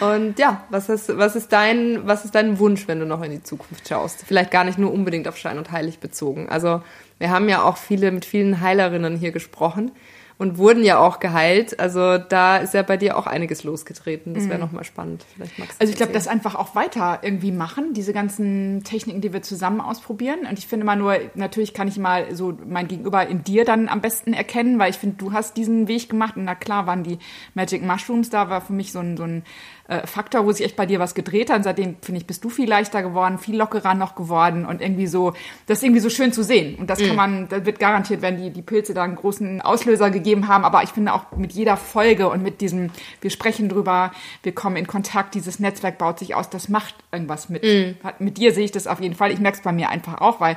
Und 0.00 0.38
ja, 0.38 0.64
was 0.70 0.88
ist, 0.88 1.16
was 1.16 1.36
ist 1.36 1.52
dein, 1.52 2.06
was 2.06 2.24
ist 2.24 2.34
dein 2.34 2.58
Wunsch, 2.58 2.88
wenn 2.88 3.00
du 3.00 3.06
noch 3.06 3.22
in 3.22 3.30
die 3.30 3.42
Zukunft 3.42 3.88
schaust? 3.88 4.24
Vielleicht 4.26 4.50
gar 4.50 4.64
nicht 4.64 4.78
nur 4.78 4.92
unbedingt 4.92 5.28
auf 5.28 5.36
Schein 5.36 5.58
und 5.58 5.70
Heilig 5.70 5.98
bezogen. 5.98 6.48
Also 6.48 6.82
wir 7.18 7.30
haben 7.30 7.48
ja 7.48 7.62
auch 7.62 7.76
viele 7.76 8.10
mit 8.10 8.24
vielen 8.24 8.60
Heilerinnen 8.60 9.16
hier 9.16 9.32
gesprochen 9.32 9.92
und 10.36 10.58
wurden 10.58 10.82
ja 10.82 10.98
auch 10.98 11.20
geheilt. 11.20 11.78
Also 11.78 12.18
da 12.18 12.56
ist 12.56 12.74
ja 12.74 12.82
bei 12.82 12.96
dir 12.96 13.16
auch 13.16 13.26
einiges 13.26 13.62
losgetreten. 13.62 14.34
Das 14.34 14.44
wäre 14.48 14.58
mhm. 14.58 14.64
nochmal 14.64 14.84
spannend. 14.84 15.24
Vielleicht 15.34 15.58
magst 15.58 15.78
du 15.78 15.80
also 15.80 15.90
ich 15.92 15.96
glaube, 15.96 16.12
das 16.12 16.26
einfach 16.26 16.56
auch 16.56 16.74
weiter 16.74 17.20
irgendwie 17.22 17.52
machen, 17.52 17.94
diese 17.94 18.12
ganzen 18.12 18.82
Techniken, 18.82 19.20
die 19.20 19.32
wir 19.32 19.42
zusammen 19.42 19.80
ausprobieren. 19.80 20.40
Und 20.48 20.58
ich 20.58 20.66
finde 20.66 20.86
mal 20.86 20.96
nur, 20.96 21.16
natürlich 21.34 21.72
kann 21.72 21.86
ich 21.86 21.98
mal 21.98 22.34
so 22.34 22.56
mein 22.66 22.88
Gegenüber 22.88 23.26
in 23.26 23.44
dir 23.44 23.64
dann 23.64 23.88
am 23.88 24.00
besten 24.00 24.32
erkennen, 24.32 24.78
weil 24.78 24.90
ich 24.90 24.96
finde, 24.96 25.16
du 25.16 25.32
hast 25.32 25.56
diesen 25.56 25.86
Weg 25.86 26.08
gemacht. 26.08 26.36
Und 26.36 26.44
na 26.44 26.56
klar 26.56 26.86
waren 26.86 27.04
die 27.04 27.18
Magic 27.54 27.82
Mushrooms 27.82 28.28
da, 28.28 28.50
war 28.50 28.60
für 28.60 28.72
mich 28.72 28.90
so 28.90 28.98
ein, 28.98 29.16
so 29.16 29.22
ein 29.22 29.44
äh, 29.86 30.06
Faktor, 30.06 30.46
wo 30.46 30.52
sich 30.52 30.64
echt 30.64 30.76
bei 30.76 30.86
dir 30.86 30.98
was 30.98 31.14
gedreht 31.14 31.50
hat. 31.50 31.58
Und 31.58 31.62
seitdem, 31.64 31.96
finde 32.00 32.20
ich, 32.20 32.26
bist 32.26 32.42
du 32.42 32.48
viel 32.48 32.68
leichter 32.68 33.02
geworden, 33.02 33.38
viel 33.38 33.56
lockerer 33.56 33.94
noch 33.94 34.14
geworden 34.14 34.64
und 34.64 34.80
irgendwie 34.80 35.06
so, 35.06 35.34
das 35.66 35.78
ist 35.78 35.84
irgendwie 35.84 36.00
so 36.00 36.08
schön 36.08 36.32
zu 36.32 36.42
sehen. 36.42 36.76
Und 36.76 36.88
das 36.88 37.00
kann 37.00 37.10
mhm. 37.10 37.16
man, 37.16 37.48
das 37.48 37.66
wird 37.66 37.78
garantiert, 37.78 38.22
wenn 38.22 38.38
die, 38.38 38.50
die 38.50 38.62
Pilze 38.62 38.94
da 38.94 39.02
einen 39.02 39.16
großen 39.16 39.60
Auslöser 39.60 40.10
gegeben 40.10 40.48
haben. 40.48 40.64
Aber 40.64 40.82
ich 40.82 40.90
finde 40.90 41.12
auch 41.12 41.32
mit 41.36 41.52
jeder 41.52 41.76
Folge 41.76 42.28
und 42.28 42.42
mit 42.42 42.60
diesem, 42.60 42.90
wir 43.20 43.30
sprechen 43.30 43.68
drüber, 43.68 44.12
wir 44.42 44.52
kommen 44.52 44.76
in 44.76 44.86
Kontakt, 44.86 45.34
dieses 45.34 45.58
Netzwerk 45.58 45.98
baut 45.98 46.18
sich 46.18 46.34
aus, 46.34 46.48
das 46.48 46.68
macht 46.68 46.94
irgendwas 47.12 47.48
mit. 47.48 47.62
Mhm. 47.62 47.96
Mit 48.18 48.38
dir 48.38 48.52
sehe 48.54 48.64
ich 48.64 48.72
das 48.72 48.86
auf 48.86 49.00
jeden 49.00 49.14
Fall. 49.14 49.32
Ich 49.32 49.38
merke 49.38 49.58
es 49.58 49.62
bei 49.62 49.72
mir 49.72 49.90
einfach 49.90 50.20
auch, 50.20 50.40
weil 50.40 50.56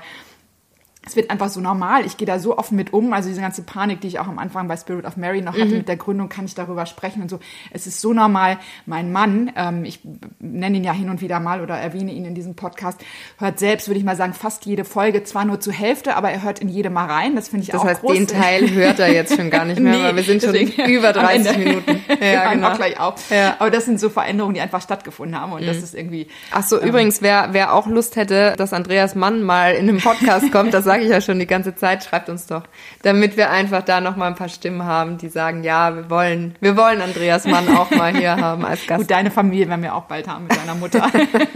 es 1.08 1.16
wird 1.16 1.30
einfach 1.30 1.49
so 1.49 1.62
normal. 1.62 2.05
Ich 2.05 2.18
gehe 2.18 2.26
da 2.26 2.38
so 2.38 2.58
offen 2.58 2.76
mit 2.76 2.91
um. 2.91 3.14
Also 3.14 3.30
diese 3.30 3.41
ganze 3.41 3.64
Panik, 3.64 4.01
die 4.01 4.08
ich 4.08 4.20
auch 4.20 4.28
am 4.28 4.39
Anfang 4.39 4.68
bei 4.68 4.76
Spirit 4.76 5.05
of 5.05 5.16
Mary 5.16 5.41
noch 5.41 5.53
hatte 5.53 5.66
mhm. 5.66 5.78
mit 5.78 5.88
der 5.88 5.95
Gründung, 5.95 6.28
kann 6.28 6.45
ich 6.45 6.53
darüber 6.53 6.86
sprechen 6.86 7.22
und 7.22 7.30
so. 7.30 7.39
Es 7.72 7.88
ist 7.88 8.01
so 8.01 8.14
normal. 8.14 8.58
Mein 8.86 9.12
Mann, 9.12 9.51
ähm, 9.55 9.86
ich 9.86 10.01
nenne 10.39 10.78
ihn 10.78 10.84
ja 10.84 10.91
hin 10.91 11.10
und 11.10 11.22
wieder 11.22 11.39
mal 11.39 11.62
oder 11.62 11.78
erwähne 11.78 12.12
ihn 12.12 12.26
in 12.26 12.36
diesem 12.36 12.55
Podcast, 12.55 12.99
hört 13.38 13.58
selbst, 13.58 13.88
würde 13.88 13.99
ich 13.99 14.05
mal 14.05 14.18
sagen, 14.18 14.34
fast 14.34 14.66
jede 14.66 14.84
Folge, 14.84 15.24
zwar 15.24 15.45
nur 15.45 15.60
zur 15.62 15.74
Hälfte, 15.74 16.16
aber 16.16 16.30
er 16.30 16.43
hört 16.43 16.60
in 16.60 16.68
jede 16.68 16.89
mal 16.89 17.05
rein. 17.05 17.36
Das 17.36 17.47
finde 17.47 17.64
ich 17.64 17.70
das 17.70 17.82
auch 17.82 17.86
heißt, 17.86 18.01
groß. 18.01 18.14
Den 18.14 18.28
Teil 18.28 18.70
hört 18.72 18.99
er 18.99 19.12
jetzt 19.14 19.36
schon 19.36 19.49
gar 19.49 19.64
nicht 19.64 19.80
mehr, 19.80 19.93
nee, 19.97 20.03
weil 20.03 20.16
wir 20.18 20.24
sind 20.24 20.43
schon 20.43 20.55
über 20.55 21.14
30 21.14 21.58
Minuten. 21.58 22.01
Ja, 22.20 22.51
genau. 22.51 22.70
auch 22.70 22.76
gleich 22.76 22.99
auf. 22.99 23.30
Ja. 23.30 23.55
Aber 23.60 23.70
das 23.70 23.86
sind 23.86 23.99
so 23.99 24.10
Veränderungen, 24.10 24.55
die 24.55 24.62
einfach 24.62 24.82
stattgefunden 24.82 25.39
haben 25.39 25.53
und 25.53 25.62
mhm. 25.62 25.68
das 25.68 25.78
ist 25.78 25.93
irgendwie. 25.93 26.28
Ach 26.51 26.64
so, 26.64 26.82
ähm, 26.82 26.89
übrigens, 26.89 27.22
wer, 27.22 27.49
wer 27.51 27.74
auch 27.74 27.88
Lust 27.88 28.16
hätte, 28.16 28.53
dass 28.58 28.74
Andreas 28.74 29.16
Mann 29.16 29.43
mal 29.43 29.74
in 29.74 29.88
einem 29.88 29.99
Podcast 29.99 30.51
kommt, 30.51 30.74
das 30.74 30.86
sage 30.98 31.06
ich 31.06 31.12
ja 31.12 31.22
schon 31.22 31.39
die 31.39 31.48
ganze 31.48 31.76
Zeit, 31.76 32.04
schreibt 32.04 32.30
uns 32.30 32.48
doch, 32.48 32.64
damit 33.04 33.38
wir 33.38 33.52
einfach 33.52 33.84
da 33.84 34.02
noch 34.02 34.16
mal 34.16 34.28
ein 34.28 34.36
paar 34.36 34.50
Stimmen 34.50 34.84
haben, 34.84 35.18
die 35.18 35.30
sagen, 35.30 35.64
ja, 35.64 35.95
wir 35.95 36.10
wollen, 36.10 36.56
wir 36.60 36.76
wollen 36.76 37.02
Andreas 37.02 37.45
Mann 37.45 37.70
auch 37.76 37.91
mal 37.91 38.16
hier 38.16 38.36
haben 38.38 38.66
als 38.66 38.86
Gast. 38.88 39.02
Gut, 39.02 39.12
deine 39.12 39.30
Familie 39.30 39.70
werden 39.70 39.84
wir 39.84 39.93
auch 39.93 40.06
bald 40.06 40.28
haben 40.28 40.48
mit 40.48 40.58
deiner 40.58 40.76
Mutter. 40.76 41.08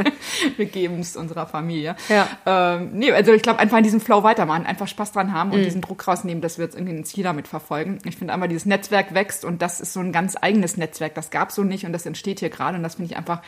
wir 0.58 0.66
geben 0.66 1.00
es 1.00 1.18
unserer 1.18 1.48
Familie. 1.48 1.96
Ja. 2.10 2.28
Ähm, 2.46 2.92
nee, 2.94 3.12
also 3.12 3.34
ich 3.34 3.42
glaube 3.42 3.60
einfach 3.60 3.78
in 3.78 3.84
diesem 3.84 4.02
Flow 4.02 4.24
weitermachen, 4.24 4.66
einfach 4.66 4.88
Spaß 4.88 5.12
dran 5.12 5.34
haben 5.34 5.52
und 5.52 5.60
mhm. 5.60 5.64
diesen 5.64 5.82
Druck 5.82 6.08
rausnehmen, 6.08 6.42
dass 6.42 6.58
wir 6.58 6.66
jetzt 6.66 6.76
irgendwie 6.76 6.94
ein 6.94 7.04
Ziel 7.04 7.24
damit 7.24 7.48
verfolgen. 7.48 8.00
Ich 8.06 8.18
finde 8.18 8.34
einmal 8.34 8.48
dieses 8.48 8.66
Netzwerk 8.66 9.14
wächst 9.14 9.44
und 9.44 9.62
das 9.62 9.82
ist 9.82 9.94
so 9.94 10.00
ein 10.00 10.12
ganz 10.12 10.38
eigenes 10.40 10.78
Netzwerk. 10.78 11.16
Das 11.16 11.32
gab 11.32 11.50
es 11.50 11.56
so 11.56 11.64
nicht 11.64 11.86
und 11.86 11.94
das 11.94 12.06
entsteht 12.06 12.40
hier 12.40 12.50
gerade 12.50 12.78
und 12.78 12.84
das 12.84 12.96
finde 12.96 13.12
ich 13.12 13.18
einfach 13.18 13.42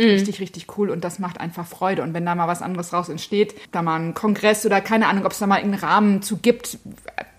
mhm. 0.00 0.10
richtig, 0.10 0.40
richtig 0.40 0.66
cool 0.76 0.90
und 0.90 1.04
das 1.04 1.18
macht 1.18 1.40
einfach 1.40 1.66
Freude. 1.66 2.02
Und 2.02 2.14
wenn 2.14 2.26
da 2.26 2.34
mal 2.34 2.48
was 2.48 2.62
anderes 2.62 2.92
raus 2.92 3.08
entsteht, 3.08 3.54
da 3.72 3.82
mal 3.82 3.96
ein 3.96 4.14
Kongress 4.14 4.64
oder 4.66 4.80
keine 4.80 5.06
Ahnung, 5.08 5.24
ob 5.26 5.32
es 5.32 5.38
da 5.38 5.46
mal 5.46 5.58
irgendeinen 5.58 5.84
Rahmen 5.84 6.22
zu 6.22 6.38
gibt, 6.38 6.78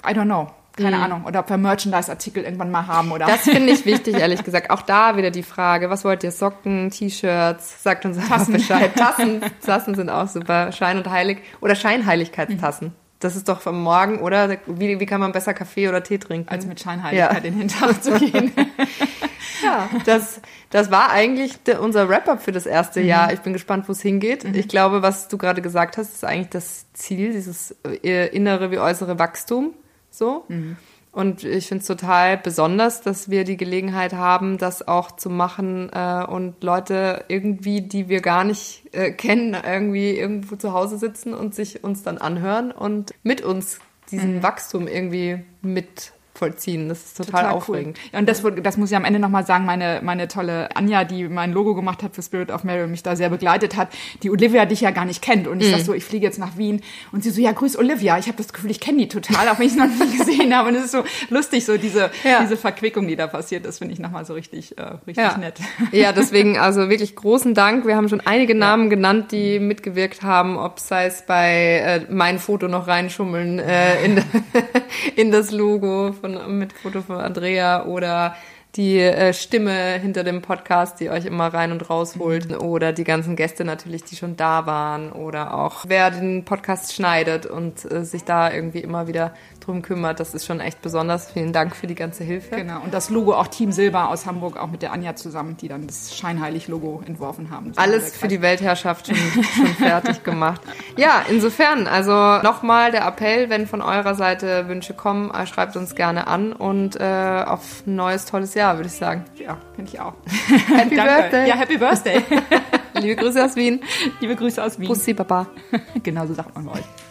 I 0.08 0.14
don't 0.14 0.26
know. 0.26 0.52
Keine 0.78 0.98
mhm. 0.98 1.04
Ahnung. 1.04 1.26
Oder 1.26 1.42
ob 1.42 1.50
wir 1.50 1.58
Merchandise-Artikel 1.58 2.44
irgendwann 2.44 2.72
mal 2.72 2.88
haben 2.88 3.12
oder. 3.12 3.26
Das 3.26 3.42
finde 3.42 3.74
ich 3.74 3.86
wichtig, 3.86 4.16
ehrlich 4.20 4.44
gesagt. 4.44 4.70
Auch 4.70 4.82
da 4.82 5.18
wieder 5.18 5.30
die 5.30 5.44
Frage, 5.44 5.90
was 5.90 6.06
wollt 6.06 6.24
ihr? 6.24 6.32
Socken, 6.32 6.90
T-Shirts? 6.92 7.84
Sagt 7.84 8.06
uns 8.06 8.18
einfach. 8.18 8.48
Bescheid. 8.48 8.96
Tassen. 8.96 9.42
Tassen 9.66 9.96
sind 9.96 10.10
auch 10.10 10.28
super. 10.28 10.72
Schein 10.72 10.98
und 10.98 11.10
heilig. 11.10 11.40
Oder 11.60 11.76
Scheinheiligkeitstassen. 11.76 12.90
Mhm. 12.90 12.94
Das 13.20 13.36
ist 13.36 13.50
doch 13.50 13.62
vom 13.62 13.84
Morgen, 13.84 14.20
oder? 14.20 14.58
Wie, 14.66 15.00
wie 15.00 15.06
kann 15.06 15.20
man 15.20 15.32
besser 15.32 15.54
Kaffee 15.54 15.88
oder 15.88 16.02
Tee 16.02 16.18
trinken? 16.18 16.50
Als 16.50 16.66
mit 16.66 16.80
Scheinheiligkeit 16.80 17.32
ja. 17.32 17.38
in 17.38 17.44
den 17.44 17.54
Hintern 17.54 18.02
zu 18.02 18.18
gehen. 18.18 18.52
ja, 19.64 19.90
das, 20.06 20.42
das 20.70 20.92
war 20.92 21.10
eigentlich 21.12 21.62
der, 21.64 21.82
unser 21.82 22.10
Wrap-up 22.10 22.42
für 22.42 22.52
das 22.52 22.66
erste 22.66 23.02
mhm. 23.02 23.08
Jahr. 23.08 23.34
Ich 23.34 23.40
bin 23.42 23.54
gespannt, 23.54 23.88
wo 23.88 23.92
es 23.92 24.02
hingeht. 24.02 24.44
Mhm. 24.44 24.56
Ich 24.56 24.68
glaube, 24.68 25.02
was 25.02 25.28
du 25.28 25.38
gerade 25.38 25.62
gesagt 25.62 25.98
hast, 25.98 26.14
ist 26.14 26.26
eigentlich 26.26 26.50
das 26.50 26.92
Ziel, 26.94 27.32
dieses 27.32 27.76
äh, 27.84 28.28
innere 28.28 28.72
wie 28.72 28.80
äußere 28.80 29.20
Wachstum. 29.20 29.74
So. 30.10 30.46
Mhm. 30.48 30.78
Und 31.12 31.44
ich 31.44 31.68
finde 31.68 31.82
es 31.82 31.88
total 31.88 32.38
besonders, 32.38 33.02
dass 33.02 33.30
wir 33.30 33.44
die 33.44 33.58
Gelegenheit 33.58 34.14
haben, 34.14 34.58
das 34.58 34.88
auch 34.88 35.12
zu 35.12 35.30
machen 35.30 35.90
äh, 35.94 36.24
und 36.26 36.64
Leute 36.64 37.26
irgendwie, 37.28 37.82
die 37.82 38.08
wir 38.08 38.22
gar 38.22 38.46
nicht 38.46 38.84
äh, 38.94 39.12
kennen, 39.12 39.58
irgendwie 39.62 40.12
irgendwo 40.12 40.56
zu 40.56 40.72
Hause 40.72 40.98
sitzen 40.98 41.34
und 41.34 41.54
sich 41.54 41.84
uns 41.84 42.04
dann 42.04 42.18
anhören 42.18 42.72
und 42.72 43.12
mit 43.24 43.42
uns 43.42 43.80
diesen 44.10 44.38
mhm. 44.38 44.44
Wachstum 44.44 44.88
irgendwie 44.88 45.40
mit 45.62 46.14
vollziehen. 46.42 46.90
Das 46.90 46.98
ist 47.04 47.18
total, 47.18 47.44
total 47.44 47.54
aufregend. 47.54 48.00
Cool. 48.00 48.10
Ja, 48.14 48.20
und 48.20 48.28
das, 48.28 48.42
das 48.64 48.78
muss 48.78 48.90
ich 48.90 48.98
am 48.98 49.06
Ende 49.06 49.20
nochmal 49.20 49.46
sagen, 49.46 49.64
meine, 49.64 50.00
meine 50.02 50.28
tolle 50.28 50.76
Anja, 50.76 51.04
die 51.04 51.28
mein 51.28 51.52
Logo 51.54 51.76
gemacht 51.76 52.02
hat 52.02 52.16
für 52.16 52.24
Spirit 52.24 52.50
of 52.50 52.64
Mary 52.64 52.82
und 52.82 52.90
mich 52.90 53.04
da 53.04 53.16
sehr 53.16 53.30
begleitet 53.30 53.78
hat, 53.78 53.90
die 54.24 54.32
Olivia 54.32 54.66
dich 54.66 54.82
ja 54.82 54.90
gar 54.90 55.06
nicht 55.06 55.22
kennt. 55.22 55.48
Und 55.48 55.62
ich 55.62 55.68
mhm. 55.68 55.74
sag 55.74 55.82
so, 55.82 55.94
ich 55.94 56.04
fliege 56.04 56.26
jetzt 56.26 56.40
nach 56.40 56.58
Wien. 56.58 56.82
Und 57.12 57.24
sie 57.24 57.30
so, 57.30 57.40
ja, 57.40 57.52
grüß 57.52 57.78
Olivia. 57.78 58.18
Ich 58.18 58.26
habe 58.26 58.38
das 58.38 58.52
Gefühl, 58.54 58.72
ich 58.72 58.80
kenne 58.80 58.98
die 58.98 59.08
total, 59.08 59.50
auch 59.50 59.60
wenn 59.60 59.68
ich 59.68 59.74
es 59.74 59.78
noch 59.78 59.86
nie 59.86 60.18
gesehen 60.18 60.56
habe. 60.56 60.70
Und 60.70 60.76
es 60.76 60.86
ist 60.86 60.94
so 60.94 61.04
lustig, 61.30 61.64
so 61.64 61.78
diese, 61.78 62.10
ja. 62.24 62.42
diese 62.42 62.58
Verquickung, 62.58 63.08
die 63.08 63.16
da 63.16 63.28
passiert 63.28 63.68
ist, 63.68 63.78
finde 63.78 63.94
ich 63.94 64.00
nochmal 64.00 64.26
so 64.26 64.34
richtig, 64.34 64.80
äh, 64.80 64.96
richtig 65.06 65.18
ja. 65.18 65.38
nett. 65.38 65.60
Ja, 65.92 66.12
deswegen 66.14 66.58
also 66.58 66.90
wirklich 66.90 67.16
großen 67.16 67.54
Dank. 67.54 67.86
Wir 67.86 67.96
haben 67.96 68.10
schon 68.10 68.22
einige 68.22 68.56
Namen 68.56 68.90
genannt, 68.90 69.32
die 69.32 69.60
mitgewirkt 69.60 70.24
haben, 70.24 70.58
ob 70.58 70.80
sei 70.80 71.06
es 71.06 71.24
bei 71.26 71.82
äh, 71.86 72.02
mein 72.10 72.40
Foto 72.40 72.68
noch 72.68 72.88
reinschummeln 72.88 73.60
äh, 73.60 74.04
in, 74.06 74.24
in 75.16 75.32
das 75.32 75.52
Logo 75.52 76.14
von, 76.14 76.31
mit 76.48 76.74
Foto 76.74 77.02
von 77.02 77.18
Andrea 77.18 77.86
oder 77.86 78.36
die 78.76 79.00
äh, 79.00 79.34
Stimme 79.34 80.00
hinter 80.00 80.24
dem 80.24 80.42
Podcast, 80.42 81.00
die 81.00 81.10
euch 81.10 81.26
immer 81.26 81.48
rein 81.48 81.72
und 81.72 81.90
rausholt 81.90 82.52
mhm. 82.52 82.58
oder 82.66 82.94
die 82.94 83.04
ganzen 83.04 83.36
Gäste 83.36 83.66
natürlich, 83.66 84.04
die 84.04 84.16
schon 84.16 84.38
da 84.38 84.66
waren 84.66 85.12
oder 85.12 85.54
auch 85.54 85.86
wer 85.88 86.10
den 86.12 86.46
Podcast 86.46 86.94
schneidet 86.94 87.46
und 87.46 87.90
äh, 87.92 88.06
sich 88.06 88.24
da 88.24 88.52
irgendwie 88.52 88.80
immer 88.80 89.08
wieder 89.08 89.34
drum 89.62 89.82
kümmert. 89.82 90.20
Das 90.20 90.34
ist 90.34 90.46
schon 90.46 90.60
echt 90.60 90.82
besonders. 90.82 91.32
Vielen 91.32 91.54
Dank 91.54 91.76
für 91.76 91.88
die 91.88 91.96
ganze 91.96 92.24
Hilfe. 92.24 92.56
Genau. 92.56 92.82
Und 92.82 92.94
das 92.94 93.10
Logo 93.10 93.34
auch 93.34 93.48
Team 93.48 93.72
Silber 93.72 94.10
aus 94.10 94.26
Hamburg, 94.26 94.58
auch 94.58 94.70
mit 94.70 94.82
der 94.82 94.92
Anja 94.92 95.16
zusammen, 95.16 95.58
die 95.58 95.68
dann 95.68 95.88
das 95.88 96.16
Scheinheilig-Logo 96.16 97.04
entworfen 97.06 97.50
haben. 97.50 97.72
Alles 97.76 98.16
für 98.16 98.28
die 98.28 98.42
Weltherrschaft 98.42 99.08
schon, 99.08 99.16
schon 99.16 99.68
fertig 99.76 100.24
gemacht. 100.24 100.62
Ja, 100.98 101.24
insofern, 101.30 101.88
also 101.88 102.12
nochmal 102.12 102.92
der 102.92 103.06
Appell, 103.06 103.50
wenn 103.50 103.68
von 103.68 103.82
eurer 103.82 104.16
Seite 104.16 104.68
Wünsche 104.68 104.94
kommen, 104.94 105.32
äh, 105.32 105.46
schreibt 105.48 105.76
uns 105.78 105.96
gerne 105.96 106.28
an 106.28 106.54
und 106.54 107.00
äh, 107.00 107.44
auf 107.46 107.86
ein 107.86 107.96
neues, 107.96 108.26
tolles 108.26 108.54
Jahr, 108.54 108.78
würde 108.78 108.88
ich 108.88 108.96
sagen. 108.96 109.26
Ja, 109.36 109.58
finde 109.76 109.92
ich 109.92 110.00
auch. 110.00 110.14
Happy 110.76 110.96
Birthday. 110.96 111.48
Ja, 111.48 111.56
Happy 111.56 111.78
Birthday. 111.78 112.22
Liebe 113.00 113.16
Grüße 113.16 113.44
aus 113.44 113.56
Wien. 113.56 113.82
Liebe 114.20 114.36
Grüße 114.36 114.64
aus 114.64 114.80
Wien. 114.80 114.88
Pussy, 114.88 115.14
Papa. 115.14 115.48
genau 116.04 116.26
so 116.26 116.34
sagt 116.34 116.54
man 116.56 116.66
bei 116.66 116.74
euch. 116.74 117.11